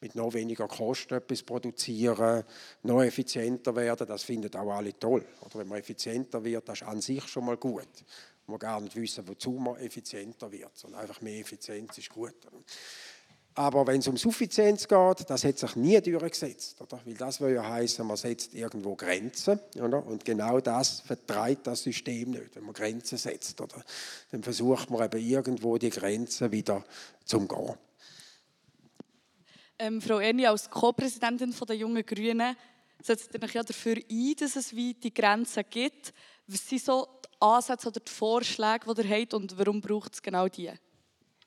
[0.00, 2.44] Mit noch weniger Kosten etwas produzieren,
[2.84, 5.24] noch effizienter werden, das finden auch alle toll.
[5.40, 7.88] Oder wenn man effizienter wird, das ist an sich schon mal gut.
[8.46, 12.34] Man gar nicht wissen, wozu man effizienter wird, sondern einfach mehr Effizienz ist gut.
[13.58, 16.80] Aber wenn es um Suffizienz geht, das hat sich nie durchgesetzt.
[16.80, 17.00] Oder?
[17.04, 19.58] Weil das will ja heißen, man setzt irgendwo Grenzen.
[19.74, 20.06] Oder?
[20.06, 22.54] Und genau das vertreibt das System nicht.
[22.54, 23.82] Wenn man Grenzen setzt, oder?
[24.30, 26.84] dann versucht man eben irgendwo die Grenzen wieder
[27.24, 27.74] zu umgehen.
[29.80, 32.56] Ähm, Frau Erni, als Co-Präsidentin der Jungen Grünen,
[33.00, 36.12] setzt ihr euch ja dafür ein, dass es wie die Grenzen gibt.
[36.48, 40.22] Was sind so die Ansätze oder die Vorschläge, die ihr habt und warum braucht es
[40.22, 40.72] genau die?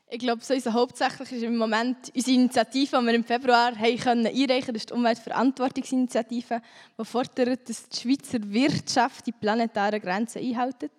[0.10, 4.26] Ich glaube, so unser hauptsächlich ist im Moment unsere Initiative, die wir im Februar haben
[4.26, 6.62] einreichen Das ist die Umweltverantwortungsinitiative,
[6.98, 10.92] die fordert, dass die Schweizer Wirtschaft die planetaren Grenzen einhält.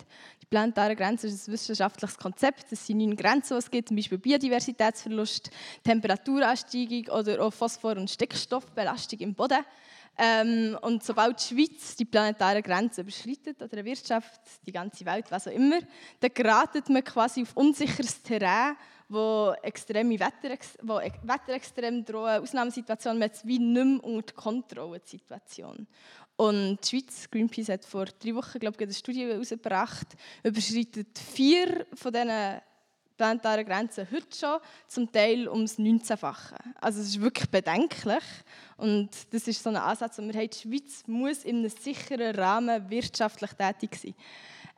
[0.52, 2.70] Die planetaren Grenzen ist ein wissenschaftliches Konzept.
[2.70, 5.50] Das sind neun Grenzen, die es gibt, zum Beispiel Biodiversitätsverlust,
[5.82, 9.64] Temperaturansteigung oder auch Phosphor- und Stickstoffbelastung im Boden.
[10.18, 15.24] Ähm, und sobald die Schweiz die planetaren Grenzen überschreitet, oder eine Wirtschaft, die ganze Welt,
[15.30, 15.78] was auch immer,
[16.20, 18.76] dann geratet man quasi auf unsicheres Terrain,
[19.08, 25.16] wo extreme Wetter, e-, Wetterextreme drohen, Ausnahmesituationen, man hat wie nicht mehr unter Kontrolle die
[25.16, 25.86] Situation.
[26.42, 30.08] Und die Schweiz, Greenpeace hat vor drei Wochen, glaube ich, eine Studie herausgebracht,
[30.42, 32.60] überschreitet vier von diesen
[33.16, 36.56] planetaren Grenzen heute schon, zum Teil ums 19-fache.
[36.80, 38.24] Also es ist wirklich bedenklich
[38.76, 42.34] und das ist so ein Ansatz, und wir haben, die Schweiz muss in einem sicheren
[42.34, 44.14] Rahmen wirtschaftlich tätig sein.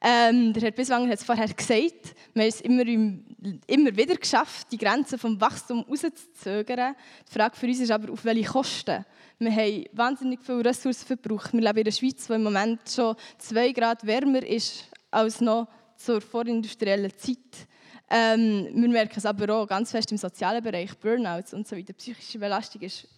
[0.07, 4.71] Ähm, der Herr Biswanger hat es vorher gesagt, wir haben es immer, immer wieder geschafft,
[4.71, 6.95] die Grenzen vom Wachstum rauszuzögern.
[7.27, 9.03] Die Frage für uns ist aber, auf welche Kosten?
[9.39, 11.55] Wir haben wahnsinnig viele Ressourcen verbraucht.
[11.55, 15.69] Wir leben in der Schweiz, die im Moment schon zwei Grad wärmer ist als noch
[15.97, 17.67] zur vorindustriellen Zeit.
[18.11, 21.95] Ähm, wir merken es aber auch ganz fest im sozialen Bereich, Burnouts und so weiter.
[21.95, 23.09] Psychische Belastung ist,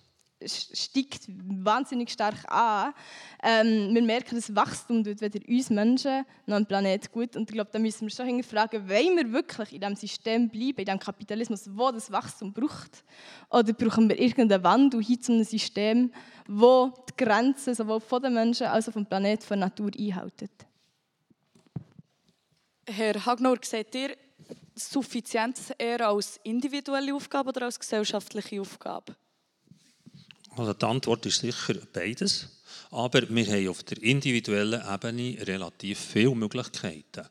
[0.44, 2.92] steigt wahnsinnig stark an.
[3.42, 7.36] Ähm, wir merken, dass Wachstum tut weder uns Menschen noch dem Planet gut.
[7.36, 10.78] Und ich glaube, da müssen wir schon hinterfragen, wollen wir wirklich in diesem System bleiben,
[10.78, 13.04] in diesem Kapitalismus, wo das Wachstum braucht?
[13.50, 16.12] Oder brauchen wir irgendeinen Wandel hin zu einem System,
[16.46, 20.50] wo die Grenzen sowohl von den Menschen als auch vom Planet, von der Natur einhalten?
[22.88, 24.16] Herr Hagnor, seht ihr
[24.74, 29.16] Suffizienz eher als individuelle Aufgabe oder als gesellschaftliche Aufgabe?
[30.56, 32.48] Also die Antwort ist sicher beides.
[32.90, 37.26] Aber wir haben auf der individuellen Ebene relativ viele Möglichkeiten.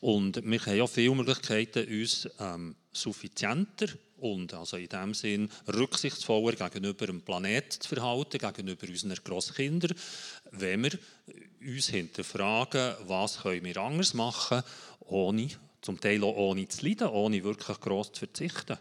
[0.00, 6.52] Und wir haben auch viele Möglichkeiten, uns ähm, suffizienter und also in dem Sinn rücksichtsvoller
[6.52, 9.96] gegenüber dem Planeten zu verhalten, gegenüber unseren Grosskindern,
[10.52, 10.98] wenn wir
[11.60, 14.62] uns hinterfragen, was können wir anders machen,
[15.00, 15.48] ohne
[15.80, 18.78] zum Teil auch ohne zu leiden, ohne wirklich gross zu verzichten.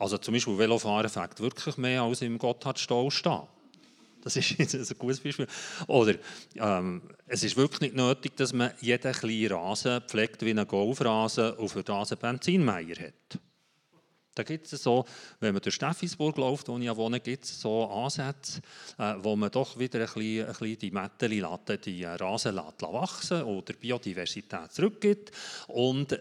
[0.00, 3.42] Also zum Beispiel Velofahren fängt wirklich mehr als im Gotthardstall stehen.
[4.22, 5.46] Das ist jetzt ein gutes Beispiel.
[5.86, 6.14] Oder
[6.56, 11.52] ähm, es ist wirklich nicht nötig, dass man jeden kleinen Rasen pflegt wie einen Golfrasen
[11.52, 13.38] und für das einen Benzinmeier hat.
[14.40, 15.04] Da gibt es so,
[15.40, 18.62] wenn man durch Steffisburg läuft, wo ich wohne, gibt es so Ansätze,
[18.96, 21.44] äh, wo man doch wieder ein bisschen, ein bisschen die Metteli
[21.84, 25.30] die äh, Rasen wachsen oder Biodiversität zurückgibt.
[25.66, 26.18] Und äh,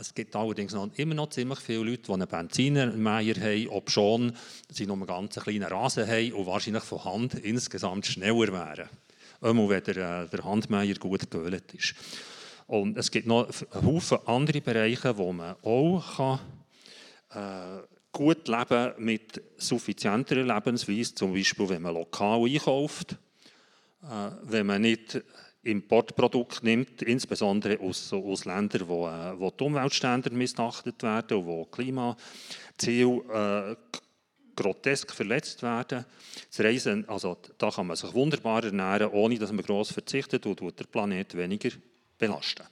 [0.00, 4.32] es gibt allerdings noch, immer noch ziemlich viele Leute, die einen Benzinermeier haben, ob schon
[4.70, 8.88] sie noch einen ganz kleinen Rasen haben und wahrscheinlich von Hand insgesamt schneller wären.
[9.42, 11.94] Einmal, wenn der, äh, der Handmeier gut geölt ist.
[12.66, 16.40] Und es gibt noch einen Haufen andere Bereiche, wo man auch kann
[18.12, 23.16] gut leben mit suffizienter Lebensweise, zum Beispiel wenn man lokal einkauft,
[24.02, 25.22] äh, wenn man nicht
[25.64, 31.64] Importprodukte nimmt, insbesondere aus, aus Ländern, wo, äh, wo die Umweltstandards missachtet werden und wo
[31.66, 33.96] Klimaziele äh,
[34.54, 36.04] grotesk verletzt werden.
[36.48, 40.60] Das Reisen, also da kann man sich wunderbar ernähren, ohne dass man gross verzichtet und
[40.60, 41.70] den Planet weniger
[42.18, 42.64] belasten.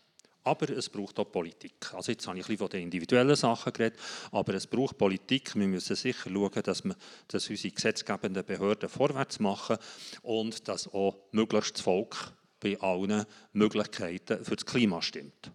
[0.43, 1.93] Aber es braucht auch Politik.
[1.93, 3.99] Also jetzt habe ich ein bisschen von den individuellen Sachen geredet,
[4.33, 5.55] aber es braucht Politik.
[5.55, 6.97] Wir müssen sicher schauen, dass, wir,
[7.29, 9.77] dass unsere gesetzgebenden Behörden vorwärts machen
[10.23, 15.53] und dass auch möglichst das Volk bei allen Möglichkeiten für das Klima stimmt.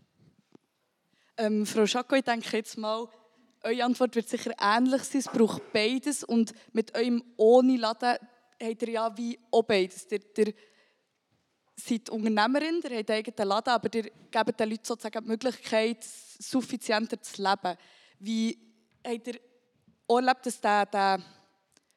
[1.38, 3.08] Ähm, Frau Schacko, ich denke jetzt mal,
[3.64, 5.20] eure Antwort wird sicher ähnlich sein.
[5.20, 8.18] Es braucht beides und mit eurem ohne Laden
[8.62, 10.08] habt ihr ja wie auch beides.
[10.08, 10.54] Der, der
[11.76, 16.04] seid Unternehmerin, ihr habt einen eigenen Laden, aber ihr gebt den Leuten sozusagen die Möglichkeit,
[16.04, 17.78] suffizienter zu leben.
[18.20, 18.58] Wie
[19.06, 19.40] habt ihr
[20.08, 21.24] auch erlebt, dass, der, der,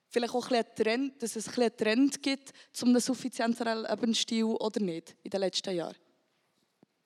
[0.09, 5.14] vielleicht auch ein Trend, dass es ein Trend gibt zu einem suffizienteren Lebensstil oder nicht
[5.22, 5.97] in den letzten Jahren?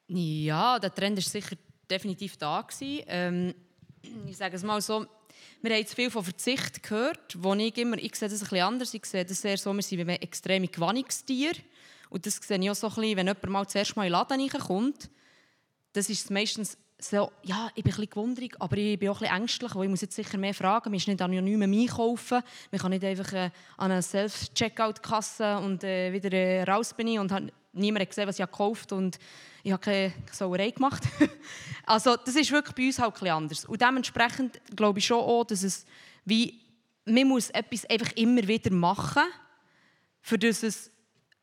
[0.08, 1.56] Ja, der Trend war sicher
[1.90, 2.66] definitiv da.
[2.80, 3.54] Ähm,
[4.26, 5.06] ich sage es mal so,
[5.60, 8.66] wir haben jetzt viel von Verzicht gehört, wo ich immer, ich sehe das ein bisschen
[8.66, 11.52] anders, ich sehe das sehr so, wir sind extreme Gewannungstier.
[12.12, 14.12] Und das sehe ich auch so ein bisschen, wenn jemand mal zuerst mal in den
[14.12, 15.08] Laden reinkommt,
[15.94, 19.20] das ist meistens so, ja, ich bin ein bisschen gewundert, aber ich bin auch ein
[19.20, 20.90] bisschen ängstlich, weil ich muss jetzt sicher mehr fragen.
[20.90, 22.42] Man ist nicht anonym einkaufen.
[22.70, 27.18] Man kann nicht einfach äh, an eine Self-Checkout-Kasse und äh, wieder äh, raus bin ich
[27.18, 29.18] und hat niemand gesehen, was ich gekauft habe und
[29.62, 31.04] ich habe keine Sauerei gemacht.
[31.86, 33.64] also das ist wirklich bei uns halt ein bisschen anders.
[33.64, 35.86] Und dementsprechend glaube ich schon auch, dass es
[36.26, 36.60] wie,
[37.06, 39.24] man muss etwas einfach immer wieder machen,
[40.20, 40.92] für das es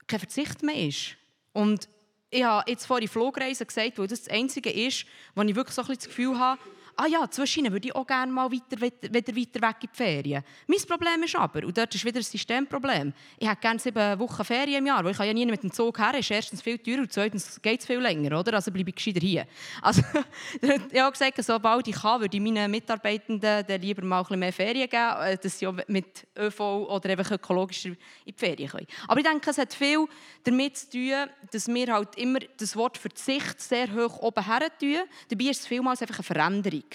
[0.09, 1.15] kein Verzicht mehr ist.
[1.53, 1.87] Und
[2.29, 5.05] ich habe jetzt vorhin Flugreisen gesagt, weil das das Einzige ist,
[5.35, 6.59] wo ich wirklich so ein bisschen das Gefühl habe,
[6.99, 10.43] ah ja, zwischen würde ich auch gerne mal weiter, wieder weiter weg in die Ferien.
[10.67, 14.43] Mein Problem ist aber, und dort ist wieder ein Systemproblem, ich hätte gerne sieben Wochen
[14.43, 16.99] Ferien im Jahr, weil ich ja nie mit dem Zug her, ist erstens viel teurer
[16.99, 18.55] und zweitens geht es viel länger, oder?
[18.55, 19.47] Also bleibe ich gescheiter hier.
[19.81, 20.01] Also,
[20.91, 24.53] ich habe gesagt, sobald ich kann, würde ich meinen Mitarbeitenden lieber mal ein bisschen mehr
[24.53, 28.87] Ferien geben, äh, dass sie mit ÖV oder einfach ökologischer in die Ferien können.
[29.07, 30.05] Aber ich denke, es hat viel
[30.43, 34.97] damit zu tun, dass wir halt immer das Wort Verzicht sehr hoch oben her tun.
[35.29, 36.88] Dabei ist es vielmals einfach eine Veränderung.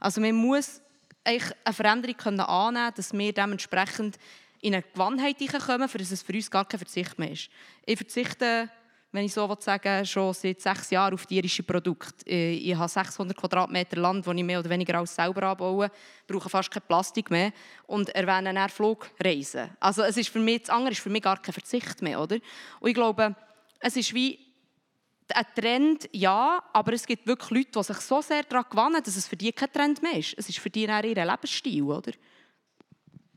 [0.00, 0.80] Also man muss
[1.24, 1.40] eine
[1.72, 4.16] Veränderung können annehmen dass wir dementsprechend
[4.60, 5.36] in eine Gewandheit
[5.66, 7.48] kommen, für dass es für uns gar kein Verzicht mehr ist.
[7.84, 8.70] Ich verzichte,
[9.12, 12.28] wenn ich so sagen schon seit sechs Jahren auf tierische Produkte.
[12.28, 15.90] Ich habe 600 Quadratmeter Land, das ich mehr oder weniger alles selber anbaue,
[16.26, 17.52] brauche fast kein Plastik mehr
[17.86, 19.70] und erwähne dann Flugreisen.
[19.80, 22.20] Also es ist für mich, das andere ist für mich gar kein Verzicht mehr.
[22.20, 22.36] Oder?
[22.80, 23.34] Und ich glaube,
[23.80, 24.38] es ist wie
[25.34, 29.16] ein Trend, ja, aber es gibt wirklich Leute, die sich so sehr daran gewöhnen, dass
[29.16, 30.34] es für die kein Trend mehr ist.
[30.36, 32.12] Es ist für die ihr Lebensstil, oder?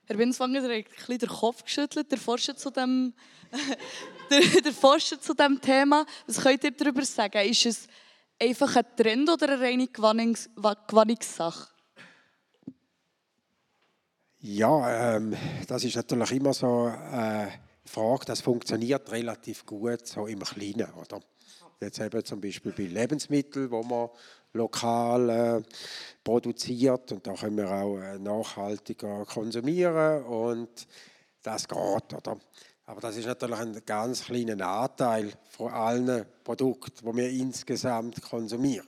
[0.05, 3.13] Herr Winswanger, der hat ein bisschen den Kopf geschüttelt, der Forscher zu dem,
[4.29, 6.05] der, der Forscher zu dem Thema.
[6.25, 7.47] Was könnt ihr darüber sagen?
[7.47, 7.87] Ist es
[8.41, 10.49] einfach ein Trend oder eine reine Gewannungs
[10.87, 11.69] Gewannungssache?
[14.41, 15.35] Ja, ähm,
[15.67, 17.51] das ist natürlich immer so eine
[17.85, 21.19] Frage, das funktioniert relativ gut so im Kleinen, oder?
[21.81, 24.09] Jetzt eben zum Beispiel bei Lebensmitteln, wo man
[24.51, 25.61] lokal äh,
[26.21, 30.87] produziert und da können wir auch äh, nachhaltiger konsumieren und
[31.41, 31.77] das geht,
[32.13, 32.37] oder?
[32.85, 38.87] Aber das ist natürlich ein ganz kleiner Anteil von allen Produkten, die wir insgesamt konsumieren.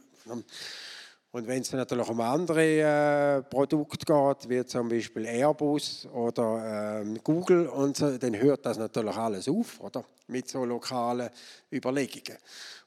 [1.33, 7.19] Und wenn es natürlich um andere äh, Produkte geht, wie zum Beispiel Airbus oder äh,
[7.23, 10.03] Google, und so, dann hört das natürlich alles auf, oder?
[10.27, 11.29] Mit so lokalen
[11.71, 12.37] Überlegungen.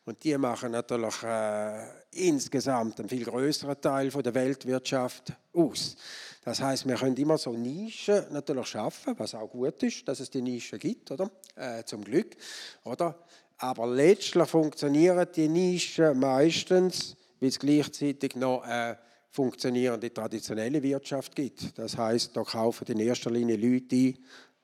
[0.04, 5.96] Und die machen natürlich äh, insgesamt einen viel größeren Teil von der Weltwirtschaft aus.
[6.44, 10.28] Das heißt, wir können immer so Nischen natürlich schaffen, was auch gut ist, dass es
[10.28, 11.30] die Nischen gibt, oder?
[11.56, 12.36] Äh, zum Glück,
[12.84, 13.18] oder?
[13.56, 18.98] Aber letztlich funktionieren die Nischen meistens weil es gleichzeitig noch eine
[19.30, 21.76] funktionierende traditionelle Wirtschaft gibt.
[21.78, 24.18] Das heißt, da kaufen in erster Linie Leute ein,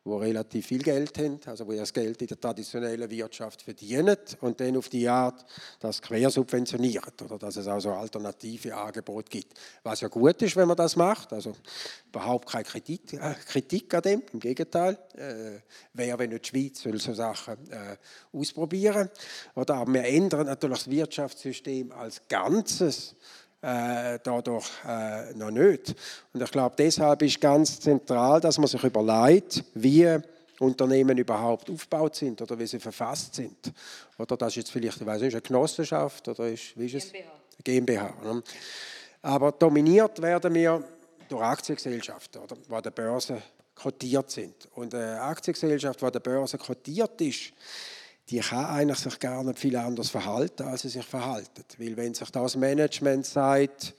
[0.05, 4.59] die relativ viel Geld haben, also die das Geld in der traditionellen Wirtschaft verdienen und
[4.61, 5.44] dann auf die Art
[5.78, 9.59] das quersubventionieren oder dass es auch so alternative Angebote gibt.
[9.82, 11.55] Was ja gut ist, wenn man das macht, also
[12.09, 14.98] überhaupt keine Kritik, äh, Kritik an dem, im Gegenteil.
[15.14, 15.61] Äh,
[15.92, 17.96] wer, wenn nicht die Schweiz, will so Sachen äh,
[18.32, 19.11] ausprobieren.
[19.55, 23.16] Oder, aber wir ändern natürlich das Wirtschaftssystem als Ganzes
[23.63, 25.95] äh, dadurch äh, noch nicht.
[26.33, 30.19] Und ich glaube, deshalb ist ganz zentral, dass man sich überlegt, wie
[30.61, 33.73] Unternehmen überhaupt aufgebaut sind oder wie sie verfasst sind.
[34.19, 37.13] Oder das ist jetzt vielleicht, ich weiß nicht, eine Genossenschaft oder ist, wie ist es?
[37.65, 38.09] GmbH.
[38.09, 38.43] GmbH
[39.23, 40.83] Aber dominiert werden wir
[41.29, 43.43] durch Aktiengesellschaften, oder, die an der Börse
[43.75, 44.69] kotiert sind.
[44.75, 47.53] Und eine Aktiengesellschaft, die an der Börse kotiert ist,
[48.31, 51.64] die kann eigentlich sich gar nicht viel anders verhalten, als sie sich verhalten.
[51.78, 53.95] Weil wenn sich das Management sagt,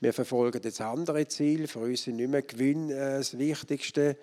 [0.00, 4.16] wir verfolgen jetzt andere Ziele, für uns sind nicht mehr Gewinn äh, das Wichtigste,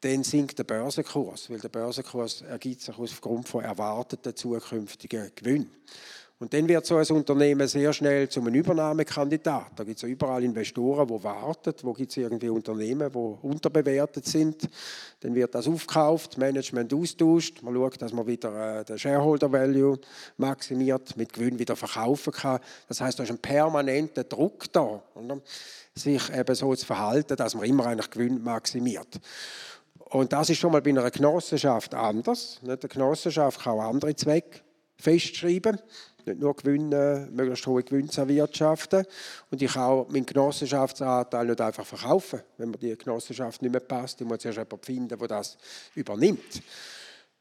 [0.00, 5.70] dann sinkt der Börsenkurs, weil der Börsenkurs ergibt sich aufgrund von erwarteten zukünftigen Gewinnen.
[6.40, 9.72] Und dann wird so ein Unternehmen sehr schnell zu einem Übernahmekandidat.
[9.74, 14.68] Da gibt es überall Investoren, die warten, wo gibt es irgendwie Unternehmen, die unterbewertet sind.
[15.18, 19.98] Dann wird das aufgekauft, Management austauscht, man schaut, dass man wieder äh, den Shareholder Value
[20.36, 22.60] maximiert, mit Gewinn wieder verkaufen kann.
[22.86, 25.40] Das heißt, da ist ein permanenter Druck da, oder?
[25.94, 29.18] sich eben so zu verhalten, dass man immer eigentlich Gewinn maximiert.
[30.10, 32.60] Und das ist schon mal bei einer Genossenschaft anders.
[32.62, 34.60] Eine Genossenschaft kann auch andere Zwecke
[34.96, 35.80] festschreiben
[36.28, 39.04] nicht nur Gewinne, möglichst hohe Gewinne erwirtschaften.
[39.50, 43.80] Und ich kann auch meinen Genossenschaftsanteil nicht einfach verkaufen, wenn mir die Genossenschaft nicht mehr
[43.80, 44.20] passt.
[44.20, 45.58] Ich muss erst jemanden finden, der das
[45.94, 46.62] übernimmt.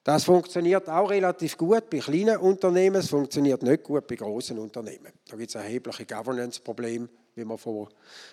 [0.08, 5.12] Das funktioniert auch relativ gut bei kleinen Unternehmen, es funktioniert nicht gut bei großen Unternehmen.
[5.28, 7.90] Da gibt es erhebliche Governance-Probleme, wie wir von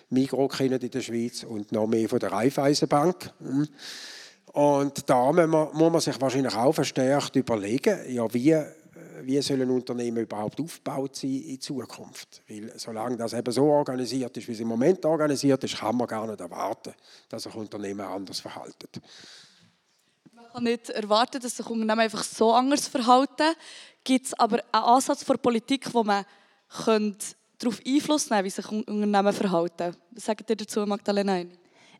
[0.09, 3.29] Migro kennen in der Schweiz und noch mehr von der Raiffeisenbank.
[4.53, 8.55] Und da muss man sich wahrscheinlich auch verstärkt überlegen, ja, wie
[9.21, 12.41] wie soll ein Unternehmen überhaupt aufgebaut sein in Zukunft?
[12.47, 16.07] Weil solange das eben so organisiert ist, wie es im Moment organisiert ist, kann man
[16.07, 16.93] gar nicht erwarten,
[17.29, 18.87] dass sich Unternehmen anders verhalten.
[20.33, 23.55] Man kann nicht erwarten, dass sich Unternehmen einfach so anders verhalten.
[24.03, 26.25] Gibt es aber einen Ansatz der Politik, wo man
[26.85, 29.95] darauf Einfluss nehmen könnte, wie sich Unternehmen verhalten?
[30.11, 31.43] Was sagt ihr dazu, Magdalena?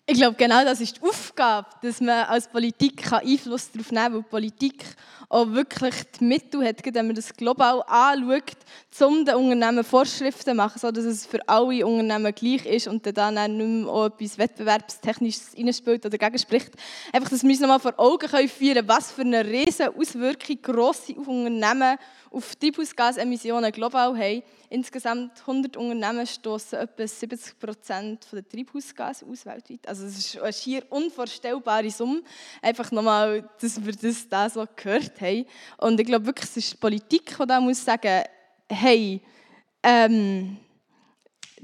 [0.08, 4.14] Ich glaube, genau das ist die Aufgabe, dass man als Politik Einfluss darauf nehmen kann,
[4.14, 4.86] weil Politik
[5.30, 8.56] auch wirklich die Mittel hat, wenn man das global anschaut,
[9.02, 13.36] um den Unternehmen Vorschriften zu machen, sodass es für alle Unternehmen gleich ist und dann,
[13.36, 16.74] dann nicht mehr auch etwas Wettbewerbstechnisches reinspielt oder gegenspricht.
[17.12, 21.16] Einfach, dass wir uns nochmal vor Augen führen können, was für eine riesige Auswirkung grosse
[21.16, 21.98] Unternehmen
[22.36, 24.44] auf Treibhausgasemissionen global haben.
[24.70, 29.88] Insgesamt 100 Unternehmen stoßen etwa 70 Prozent der Treibhausgase aus weltweit.
[29.88, 32.24] Also es ist eine schier unvorstellbare Summe.
[32.62, 35.46] Einfach nochmal, dass wir das da so gehört haben.
[35.78, 38.24] Und ich glaube wirklich, es ist die Politik, die da muss sagen,
[38.70, 39.22] hey,
[39.82, 40.58] ähm,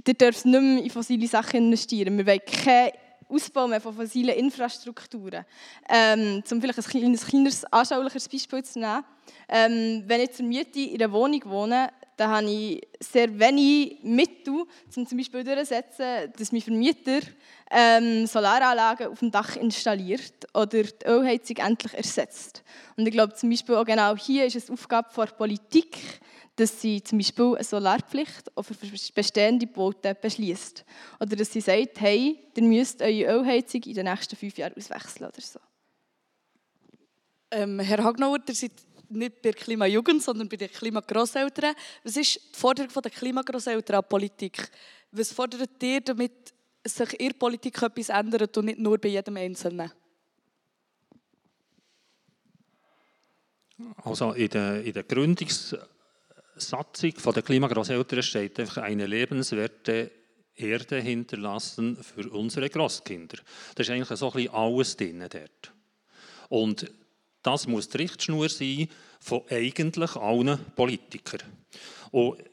[0.08, 2.18] ihr dürft nicht mehr in fossile Sachen investieren.
[2.18, 2.94] Wir wollen keine
[3.32, 5.46] Ausbau mehr von fossilen Infrastrukturen.
[5.90, 9.04] Ähm, um vielleicht ein kleines, kleineres, anschaulicheres Beispiel zu nehmen.
[9.48, 14.66] Ähm, wenn ich zur Miete in einer Wohnung wohne, dann habe ich sehr wenig Mittel,
[14.96, 17.20] um zum Beispiel durchzusetzen, dass mein Vermieter
[17.72, 22.64] ähm, Solaranlagen auf dem Dach installiert oder die Ölheizung endlich ersetzt.
[22.96, 25.98] Und ich glaube zum Beispiel auch genau hier ist es Aufgabe der Politik,
[26.62, 30.86] dass sie zum Beispiel eine Solarpflicht für bestehende Bauten beschließt.
[31.20, 35.28] Oder dass sie sagt, hey, ihr müsst eure Ölheizung in den nächsten fünf Jahren auswechseln
[35.28, 35.60] oder so.
[37.50, 38.74] Ähm, Herr Hagnauer, ihr seid
[39.10, 41.74] nicht bei der Klimajugend, sondern bei den Klimagrosseltern.
[42.04, 44.70] Was ist die Forderung der Klimagrosseltern an Politik?
[45.12, 46.54] Was fordert ihr, damit
[46.86, 49.92] sich Ihre Politik etwas ändert und nicht nur bei jedem Einzelnen?
[54.04, 54.94] Also in der, in
[56.52, 60.12] Gründungssatzung der Klimagrosseltern steht einfach eine lebenswerte
[60.56, 63.38] Erde hinterlassen für unsere Großkinder.
[63.76, 65.74] Da ist eigentlich so ein bisschen alles drin dort.
[66.50, 66.92] Und
[67.42, 68.88] das muss die Richtschnur sein
[69.20, 71.42] von eigentlich allen Politikern.
[72.12, 72.44] Und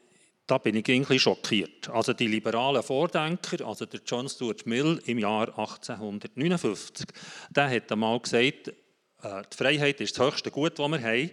[0.47, 1.89] da bin ich irgendwie schockiert.
[1.89, 7.05] Also die liberalen Vordenker, also der John Stuart Mill im Jahr 1859,
[7.51, 11.29] der hat einmal gesagt, äh, die Freiheit ist das höchste Gut, das wir haben.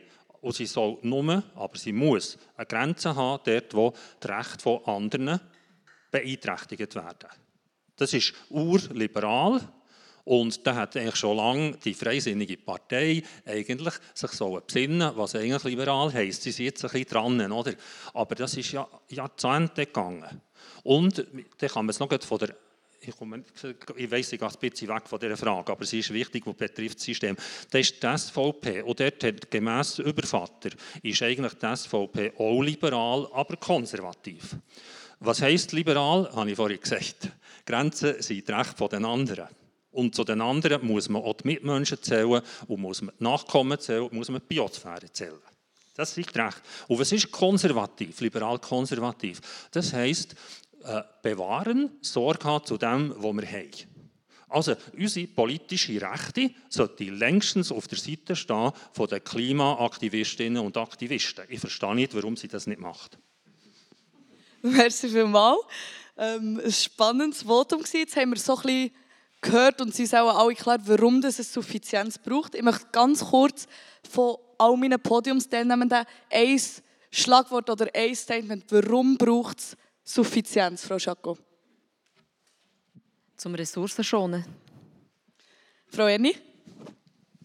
[0.46, 3.92] Und sie soll nur, aber sie muss, eine Grenze haben, dort wo
[4.22, 5.40] die Rechte von anderen
[6.12, 7.30] beeinträchtigt werden.
[7.96, 9.60] Das ist urliberal
[10.22, 15.64] und da hat eigentlich schon lange die Freisinnige Partei eigentlich sich so besinnen, was eigentlich
[15.64, 16.42] liberal heisst.
[16.42, 17.74] Sie sind jetzt ein bisschen dran, oder?
[18.14, 20.42] Aber das ist ja Jahrzehnte gegangen.
[20.84, 21.26] Und
[21.58, 22.54] dann kann man es noch von der
[23.08, 23.42] ich, komme,
[23.96, 26.52] ich weiss, ich gehe ein bisschen weg von dieser Frage, aber sie ist wichtig, die
[26.52, 27.36] betrifft das System.
[27.70, 28.82] Das ist die SVP.
[28.82, 30.70] Und dort hat gemäss Übervater
[31.02, 34.56] ist eigentlich die SVP auch liberal, aber konservativ.
[35.20, 36.30] Was heisst liberal?
[36.34, 37.30] Habe ich vorhin gesagt.
[37.64, 39.48] Grenzen sind das Recht der anderen.
[39.92, 43.80] Und zu den anderen muss man auch die Mitmenschen zählen und muss man die Nachkommen
[43.80, 45.40] zählen und muss man die Biosphäre zählen.
[45.96, 46.62] Das ist recht.
[46.88, 49.40] Und was ist konservativ, liberal-konservativ?
[49.70, 50.34] Das heisst,
[50.86, 53.70] äh, bewahren, Sorge haben zu dem, was wir haben.
[54.48, 61.44] Also unsere politische Rechte sollte längstens auf der Seite stehen von den Klimaaktivistinnen und Aktivisten.
[61.48, 63.18] Ich verstehe nicht, warum sie das nicht macht.
[64.62, 65.60] Merci vielmals.
[66.16, 67.82] Ähm, ein spannendes Votum.
[67.92, 68.90] Jetzt haben wir so ein bisschen
[69.40, 72.54] gehört und sie ist auch klar, warum das es Suffizienz braucht.
[72.54, 73.66] Ich möchte ganz kurz
[74.08, 76.60] von all meinen Podiumsteilnehmenden ein
[77.10, 79.76] Schlagwort oder ein Statement, warum braucht es
[80.08, 81.36] Suffizienz, Frau Schacko?
[83.36, 84.44] Zum Ressourcen schonen.
[85.88, 86.36] Frau Erni?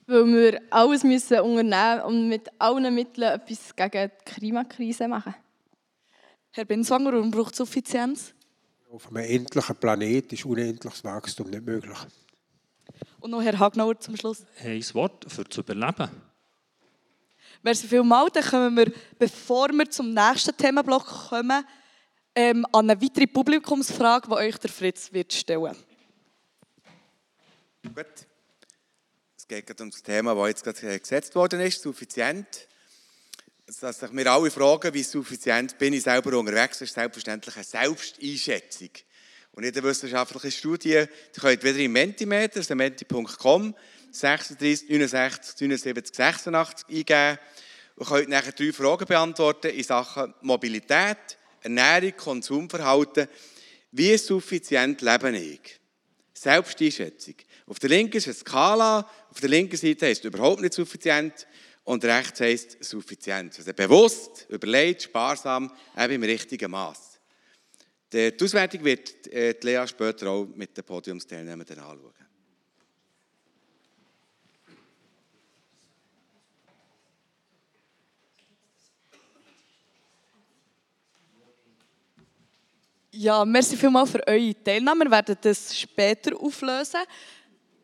[0.06, 5.34] Weil wir alles müssen unternehmen und mit allen Mitteln etwas gegen die Klimakrise machen.
[6.52, 8.32] Herr Binswanger, warum braucht es Suffizienz?
[8.92, 11.98] Auf einem endlichen Planet ist unendliches Wachstum nicht möglich.
[13.22, 14.46] Und noch Herr Hagnauer zum Schluss.
[14.64, 16.10] Ein Wort für zu überleben.
[17.64, 18.34] Merci vielmals.
[18.34, 21.66] Dann kommen wir, bevor wir zum nächsten Themenblock kommen,
[22.36, 25.76] ähm, an eine weitere Publikumsfrage, die euch der Fritz wird stellen
[27.84, 28.06] Gut.
[29.38, 32.68] Es geht um das Thema, das jetzt gerade gesetzt worden ist, suffizient
[33.80, 38.90] dass sich wir alle fragen, wie suffizient bin ich selber unterwegs, ist selbstverständlich eine Selbsteinschätzung.
[39.54, 41.06] Und in der wissenschaftlichen Studie,
[41.36, 43.76] die könnt wieder im Mentimeter, also menti.com,
[44.12, 47.40] 36, 69, 79, 86 eingeben
[47.96, 53.28] und könnt nachher drei Fragen beantworten in Sachen Mobilität, Ernährung, Konsumverhalten.
[53.92, 55.80] Wie suffizient lebe ich?
[56.34, 57.36] Selbsteinschätzung.
[57.68, 61.48] Auf der linken ist eine Skala, auf der linken Seite heißt überhaupt nicht suffizient.
[61.84, 63.58] Und rechts heisst Suffizienz.
[63.58, 67.20] Also bewusst, überlegt, sparsam, eben im richtigen Maß.
[68.14, 72.14] Die Auswertung wird äh, die Lea später auch mit den Podiumsteilnehmern anschauen.
[83.14, 85.04] Ja, merci vielmals für eure Teilnahme.
[85.04, 87.02] Wir werden das später auflösen.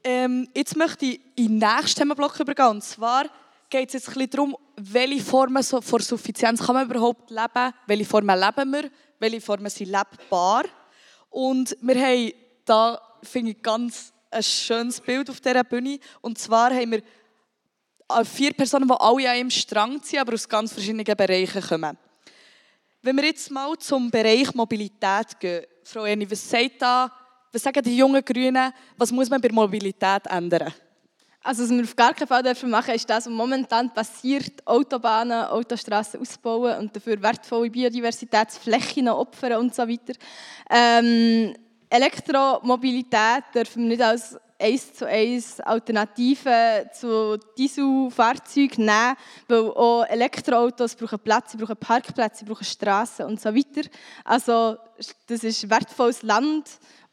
[0.02, 2.68] Ähm, jetzt möchte ich in den nächsten Themenblock übergehen.
[2.70, 3.26] Und zwar
[3.70, 8.06] geht es jetzt ein bisschen darum, welche Formen von Suffizienz kann man überhaupt leben, welche
[8.06, 10.64] Formen leben wir, welche Formen sind lebbar.
[11.30, 12.32] Und wir haben
[12.64, 16.00] da, finde ich, ganz ein schönes Bild auf dieser Bühne.
[16.22, 17.02] Und zwar haben wir
[18.10, 21.98] äh, vier Personen, die alle an einem Strang ziehen, aber aus ganz verschiedenen Bereichen kommen.
[23.02, 27.12] Wenn wir jetzt mal zum Bereich Mobilität gehen, Frau Erni, was sagt da,
[27.52, 30.74] was sagen die jungen Grünen, was muss man bei Mobilität ändern?
[31.42, 35.46] Also was wir auf gar keinen Fall dürfen machen, ist das, was momentan passiert, Autobahnen,
[35.46, 40.14] Autostraßen ausbauen und dafür wertvolle Biodiversitätsflächen opfern und so weiter.
[40.70, 41.56] Ähm,
[41.90, 49.16] Elektromobilität dürfen wir nicht als eins zu eins Alternative zu Dieselfahrzeugen nehmen,
[49.48, 53.88] weil auch Elektroautos brauchen Platz, sie brauchen Parkplätze, sie brauchen Straßen und so weiter.
[54.24, 54.78] Also
[55.28, 56.66] das ist wertvolles Land,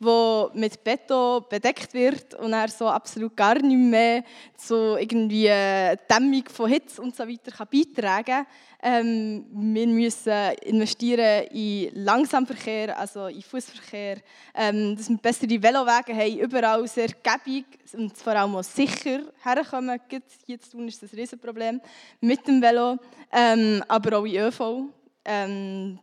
[0.05, 4.25] wo mit Beton bedeckt wird und er so absolut gar nicht mehr
[4.57, 8.47] zu irgendwie äh, Dämmung von Hitze und so weiter kann beitragen kann.
[8.87, 14.19] Ähm, wir müssen investieren in Langsamverkehr, also in Fußverkehr,
[14.55, 19.99] ähm, dass wir bessere Velowege haben, überall sehr gäbig und vor allem auch sicher herkommen.
[20.47, 21.81] Jetzt ist das ein Riesenproblem
[22.21, 22.99] mit dem Velo,
[23.33, 24.83] ähm, aber auch in ÖV.
[25.25, 25.99] Ähm,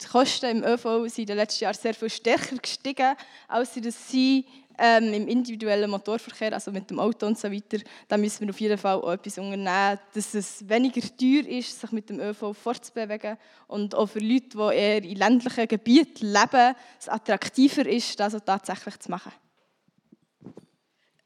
[0.00, 3.14] die Kosten im ÖV sind in den letzten Jahren sehr viel stärker gestiegen,
[3.48, 4.44] als sie das sind
[4.78, 7.78] ähm, im individuellen Motorverkehr, also mit dem Auto und so weiter.
[8.08, 11.92] Da müssen wir auf jeden Fall auch etwas unternehmen, dass es weniger teuer ist, sich
[11.92, 13.38] mit dem ÖV fortzubewegen
[13.68, 18.40] und auch für Leute, die eher in ländlichen Gebieten leben, es attraktiver ist, das auch
[18.40, 19.32] tatsächlich zu machen.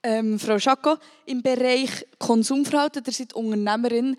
[0.03, 0.97] Ähm, Frau Schako,
[1.27, 4.17] im Bereich Konsumverhalten, ihr seid Unternehmerin,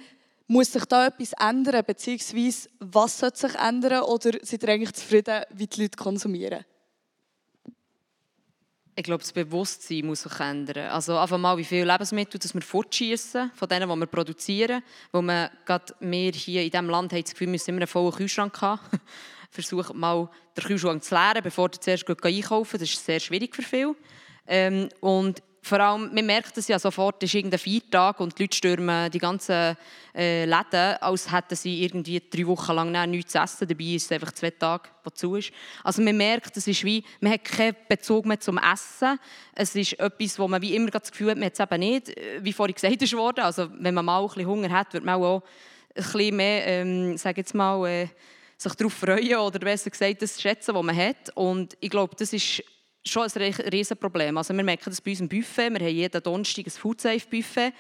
[0.48, 5.44] muss sich da etwas ändern, beziehungsweise was sollte sich ändern oder seid ihr eigentlich zufrieden,
[5.52, 6.66] wie die Leute konsumieren?
[8.96, 10.90] Ich glaube, das Bewusstsein muss sich ändern.
[10.90, 14.84] Also einfach mal, wie viele Lebensmittel dass wir fortschießen von denen, die wir produzieren.
[15.12, 17.88] Wo man gerade wir hier in diesem Land haben das Gefühl, wir müssen immer einen
[17.88, 18.82] vollen Kühlschrank haben.
[19.50, 23.64] Versucht mal, den Kühlschrank zu leeren, bevor du zuerst einkaufen Das ist sehr schwierig für
[23.64, 23.96] viele.
[24.46, 28.44] Ähm, und vor allem, man merkt es ja sofort, es ist irgendein Feiertag und die
[28.44, 29.78] Leute stürmen die ganzen
[30.16, 33.68] äh, Läden, als hätten sie irgendwie drei Wochen lang nichts zu essen.
[33.68, 35.52] Dabei ist es einfach zwei Tage, was zu ist.
[35.84, 39.20] Also man merkt, es ist wie, man hat keinen Bezug mehr zum Essen.
[39.54, 42.10] Es ist etwas, wo man wie immer das Gefühl hat, man hat es eben nicht,
[42.10, 43.44] äh, wie vorhin gesagt wurde.
[43.44, 45.44] Also wenn man mal ein bisschen Hunger hat, wird man auch
[45.96, 48.08] ein bisschen mehr, ähm, sage jetzt mal, äh,
[48.58, 51.30] sich darauf freuen oder besser gesagt, das schätzen, was man hat.
[51.36, 52.64] Und ich glaube, das ist
[53.06, 54.38] schon ein Riesenproblem.
[54.38, 55.70] Also wir merken das bei uns im Buffet.
[55.72, 57.74] Wir haben jeden Donnerstag ein Foodsafe-Buffet.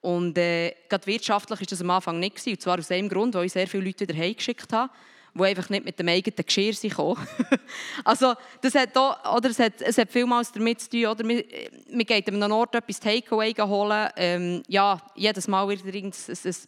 [0.00, 2.36] Und äh, gerade wirtschaftlich war das am Anfang nicht.
[2.36, 2.50] Gewesen.
[2.50, 4.90] Und zwar aus dem Grund, weil ich sehr viele Leute wieder heimgeschickt habe,
[5.34, 7.16] die einfach nicht mit dem eigenen Geschirr kamen.
[8.04, 11.42] also das hat, auch, oder es hat, es hat vielmals damit zu tun, oder man,
[11.90, 16.12] man geht an einem Ort etwas Takeaway holen, ähm, ja, jedes Mal ein, ein, ein,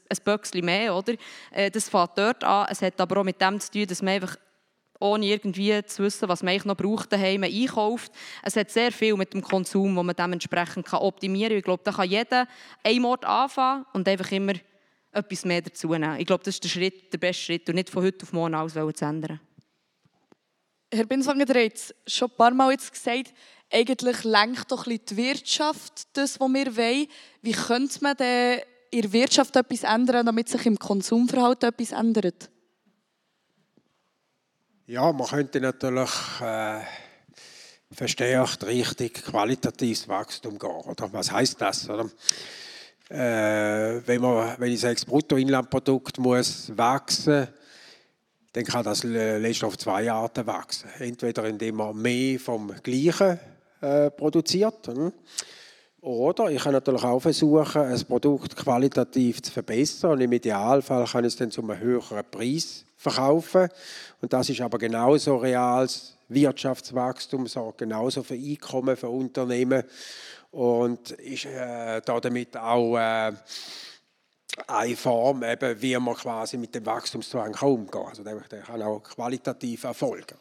[0.09, 1.15] ein Böckchen mehr, oder?
[1.51, 2.67] Äh, das fängt dort an.
[2.71, 4.37] Es hat aber auch mit dem zu tun, dass man einfach
[5.03, 8.13] ohne irgendwie zu wissen, was man eigentlich noch braucht daheim einkauft.
[8.43, 11.59] Es hat sehr viel mit dem Konsum, wo man dementsprechend optimieren kann.
[11.59, 12.47] Ich glaube, da kann jeder
[12.83, 14.55] einen Ort anfangen und einfach immer
[15.13, 16.19] etwas mehr dazu nehmen.
[16.19, 18.55] Ich glaube, das ist der, Schritt, der beste Schritt und nicht von heute auf morgen
[18.55, 19.41] alles zu ändern.
[20.95, 23.33] Herr Binswanger, ihr habt schon ein paar Mal jetzt gesagt,
[23.71, 27.07] eigentlich lenkt doch ein die Wirtschaft das, was wir wollen.
[27.41, 28.17] Wie könnte man
[28.91, 32.51] in der Wirtschaft etwas ändern, damit sich im Konsumverhalten etwas ändert?
[34.93, 36.11] Ja, man könnte natürlich
[36.43, 36.81] äh,
[37.91, 40.69] verstärkt richtig qualitatives Wachstum gehen.
[40.69, 41.11] Oder?
[41.15, 41.89] Was heißt das?
[41.89, 42.11] Oder?
[43.09, 47.49] Äh, wenn, man, wenn ich sage, das Bruttoinlandprodukt muss wachsen,
[48.53, 50.91] dann kann das letztlich auf zwei Arten wachsen.
[50.99, 53.41] Entweder indem man mehr vom Gleichen
[53.81, 54.89] äh, produziert.
[54.89, 55.11] Hm?
[56.03, 60.11] Oder ich kann natürlich auch versuchen, ein Produkt qualitativ zu verbessern.
[60.11, 63.69] Und im Idealfall kann ich es dann zu einem höheren Preis verkaufen.
[64.21, 69.85] Und das ist aber genauso reales Wirtschaftswachstum, sorgt genauso für Einkommen für Unternehmen
[70.51, 73.33] und ist äh, damit auch äh,
[74.67, 79.05] eine Form, eben, wie man quasi mit dem Wachstumszwang umgehen Also der, der kann auch
[79.05, 80.37] qualitativ erfolgen.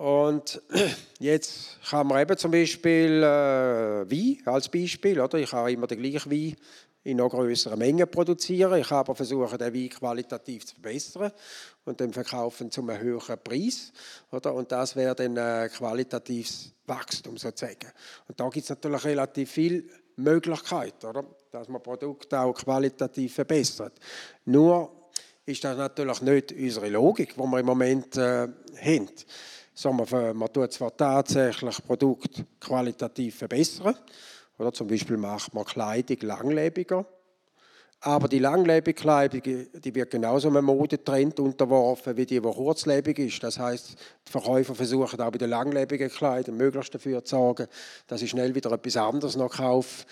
[0.00, 0.62] Und
[1.18, 5.36] jetzt kann man eben zum Beispiel äh, Wein als Beispiel, oder?
[5.36, 6.56] Ich habe immer den gleichen Wein
[7.04, 8.80] in noch größeren Mengen produzieren.
[8.80, 11.30] Ich habe aber versucht, den Wein qualitativ zu verbessern
[11.84, 13.92] und dann verkaufen zu einem höheren Preis.
[14.32, 14.54] Oder?
[14.54, 17.92] Und das wäre dann ein qualitatives Wachstum sozusagen.
[18.26, 19.84] Und da gibt es natürlich relativ viele
[20.16, 21.26] Möglichkeiten, oder?
[21.52, 23.92] dass man Produkte auch qualitativ verbessert.
[24.46, 25.10] Nur
[25.44, 28.48] ist das natürlich nicht unsere Logik, die wir im Moment äh,
[28.80, 29.10] haben.
[29.80, 33.94] Sondern man tut zwar tatsächlich Produkte qualitativ verbessern,
[34.58, 37.06] oder zum Beispiel macht man Kleidung langlebiger,
[38.00, 38.94] aber die langlebige
[39.30, 43.42] die wird genauso einem Modetrend unterworfen wie die, die kurzlebig ist.
[43.42, 43.96] Das heißt,
[44.28, 47.66] die Verkäufer versuchen auch bei den langlebigen Kleidern möglichst dafür zu sorgen,
[48.06, 50.04] dass ich schnell wieder etwas anderes noch kaufe.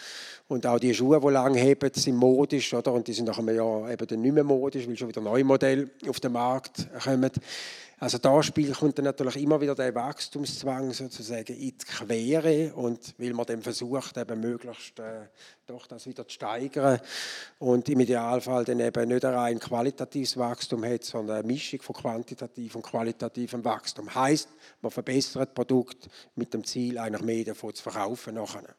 [0.49, 2.95] Und auch die Schuhe, die lang heben, sind modisch, oder?
[2.95, 5.45] Und die sind nach einem Jahr eben dann nicht mehr modisch, weil schon wieder neue
[5.45, 7.31] Modelle auf den Markt kommen.
[8.01, 8.41] Also da
[8.79, 13.61] kommt dann natürlich immer wieder der Wachstumszwang sozusagen in die Quere und weil man dann
[13.61, 15.27] versucht, eben möglichst äh,
[15.67, 17.01] doch das wieder zu steigern
[17.59, 21.97] und im Idealfall dann eben nicht ein rein qualitatives Wachstum hat, sondern eine Mischung von
[21.97, 24.15] quantitativem und qualitativem Wachstum.
[24.15, 24.49] Heißt,
[24.81, 28.77] man verbessert das Produkt mit dem Ziel, eigentlich mehr davon zu verkaufen nachher.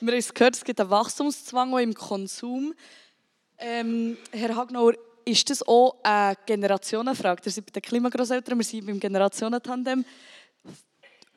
[0.00, 2.74] Wir haben es gehört, es gibt einen Wachstumszwang auch im Konsum.
[3.58, 4.92] Ähm, Herr Hagnauer,
[5.24, 7.44] ist das auch eine Generationenfrage?
[7.44, 10.04] Wir sind bei den Klimagroßeltern, wir sind beim Generationentandem.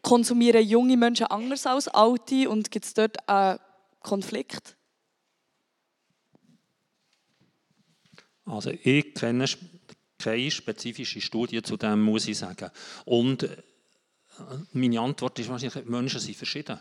[0.02, 3.60] Konsumieren junge Menschen anders als alte und gibt es dort einen
[4.02, 4.76] Konflikt?
[8.46, 9.46] Also ich kenne
[10.18, 12.72] keine spezifische Studie zu dem, muss ich sagen.
[13.06, 13.56] Und äh,
[14.74, 16.80] meine Antwort ist wahrscheinlich, Menschen sind verschieden.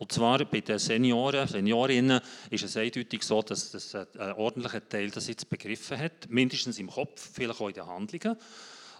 [0.00, 5.10] Und zwar bei den Senioren, Seniorinnen ist es eindeutig so, dass das ein ordentlicher Teil
[5.10, 8.36] das jetzt begriffen hat, mindestens im Kopf, vielleicht auch in den Handlungen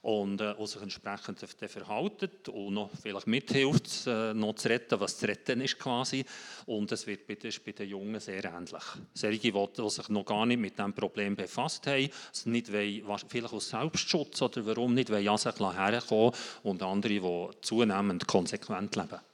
[0.02, 5.26] und äh, sich entsprechend verhalten und noch vielleicht mithilft, äh, noch zu retten, was zu
[5.26, 6.22] retten ist quasi.
[6.66, 8.84] Und es wird bei, ist bei den Jungen sehr ähnlich.
[9.14, 12.10] Solche, die, sich noch gar nicht mit diesem Problem befasst haben,
[12.44, 17.60] nicht wollen, vielleicht aus Selbstschutz oder warum nicht wollen, an sich herkommen und andere, die
[17.62, 19.29] zunehmend konsequent leben.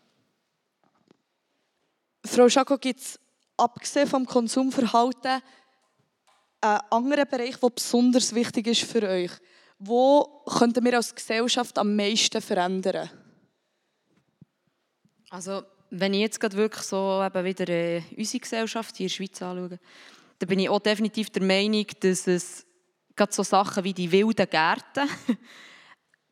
[2.27, 3.19] Frau Schako, gibt es
[3.57, 5.43] abgesehen vom Konsumverhalten
[6.61, 9.31] einen anderen Bereich, der besonders wichtig ist für euch?
[9.79, 13.11] Wo könnten wir als Gesellschaft am meisten verändern?
[15.31, 19.15] Also, wenn ich jetzt gerade wirklich so eben wieder äh, unsere Gesellschaft hier in der
[19.15, 19.79] Schweiz anschaue,
[20.39, 22.67] dann bin ich auch definitiv der Meinung, dass es
[23.15, 25.09] gerade so Sachen wie die wilden Gärten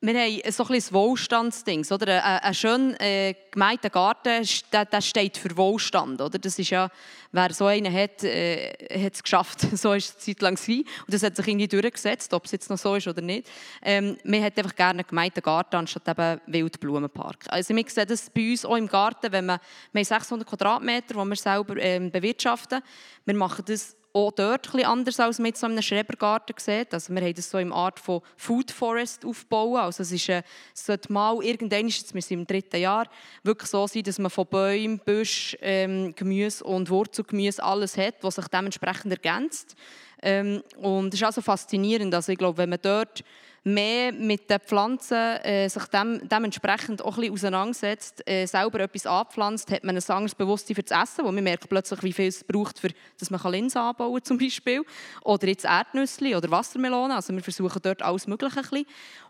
[0.07, 1.87] wir haben so ein Wohlstandsding.
[1.91, 2.23] Oder?
[2.25, 6.21] Ein, ein schön äh, gemeinter Garten der, der steht für Wohlstand.
[6.21, 6.39] Oder?
[6.39, 6.91] Das ist ja,
[7.33, 9.67] wer so einen hat, äh, hat es geschafft.
[9.85, 12.79] So ist es Zeit lang Und das hat sich irgendwie durchgesetzt, ob es jetzt noch
[12.79, 13.49] so ist oder nicht.
[13.83, 17.45] Ähm, man hat einfach gerne einen gemeinten Garten anstatt eben Wildblumenpark.
[17.49, 19.61] Also wir sehen das bei uns auch im Garten, wenn wir,
[19.93, 22.83] wir haben 600 Quadratmeter, die wir selber ähm, bewirtschaften.
[23.25, 26.95] Wir machen das auch dort etwas anders, als man so in einem Schrebergarten sieht.
[26.95, 29.81] Also wir haben das so im Art von Food Forest aufbauen.
[29.81, 30.43] Also es, ist, äh,
[30.73, 33.09] es sollte mal irgendwann, jetzt wir sind im dritten Jahr,
[33.43, 38.37] wirklich so sein, dass man von Bäumen, Büsch, ähm, Gemüse und Wurzelgemüse alles hat, was
[38.37, 39.75] sich dementsprechend ergänzt.
[40.23, 42.15] Ähm, und es ist also faszinierend.
[42.15, 43.25] Also ich glaube, wenn man dort
[43.65, 49.07] mehr mit den Pflanzen äh, sich dem, dementsprechend auch ein bisschen auseinandersetzt, äh, selber etwas
[49.07, 52.29] anpflanzt, hat man ein anderes Bewusstsein für das Essen, wo man merkt plötzlich, wie viel
[52.29, 52.89] es braucht, für,
[53.19, 54.85] dass man Linsen anbauen kann zum Beispiel.
[55.25, 57.13] Oder jetzt Erdnüsse oder Wassermelonen.
[57.13, 58.87] Also wir versuchen dort alles Mögliche ein bisschen.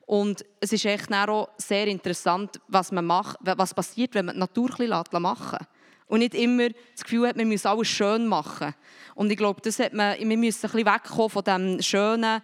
[0.06, 4.40] Und es ist echt auch sehr interessant, was, man macht, was passiert, wenn man die
[4.40, 5.70] Natur ein bisschen machen lässt.
[6.06, 8.74] Und nicht immer das Gefühl hat, man muss alles schön machen.
[9.14, 12.42] Und ich glaube, das hat man, wir müssen ein bisschen wegkommen von dem schönen,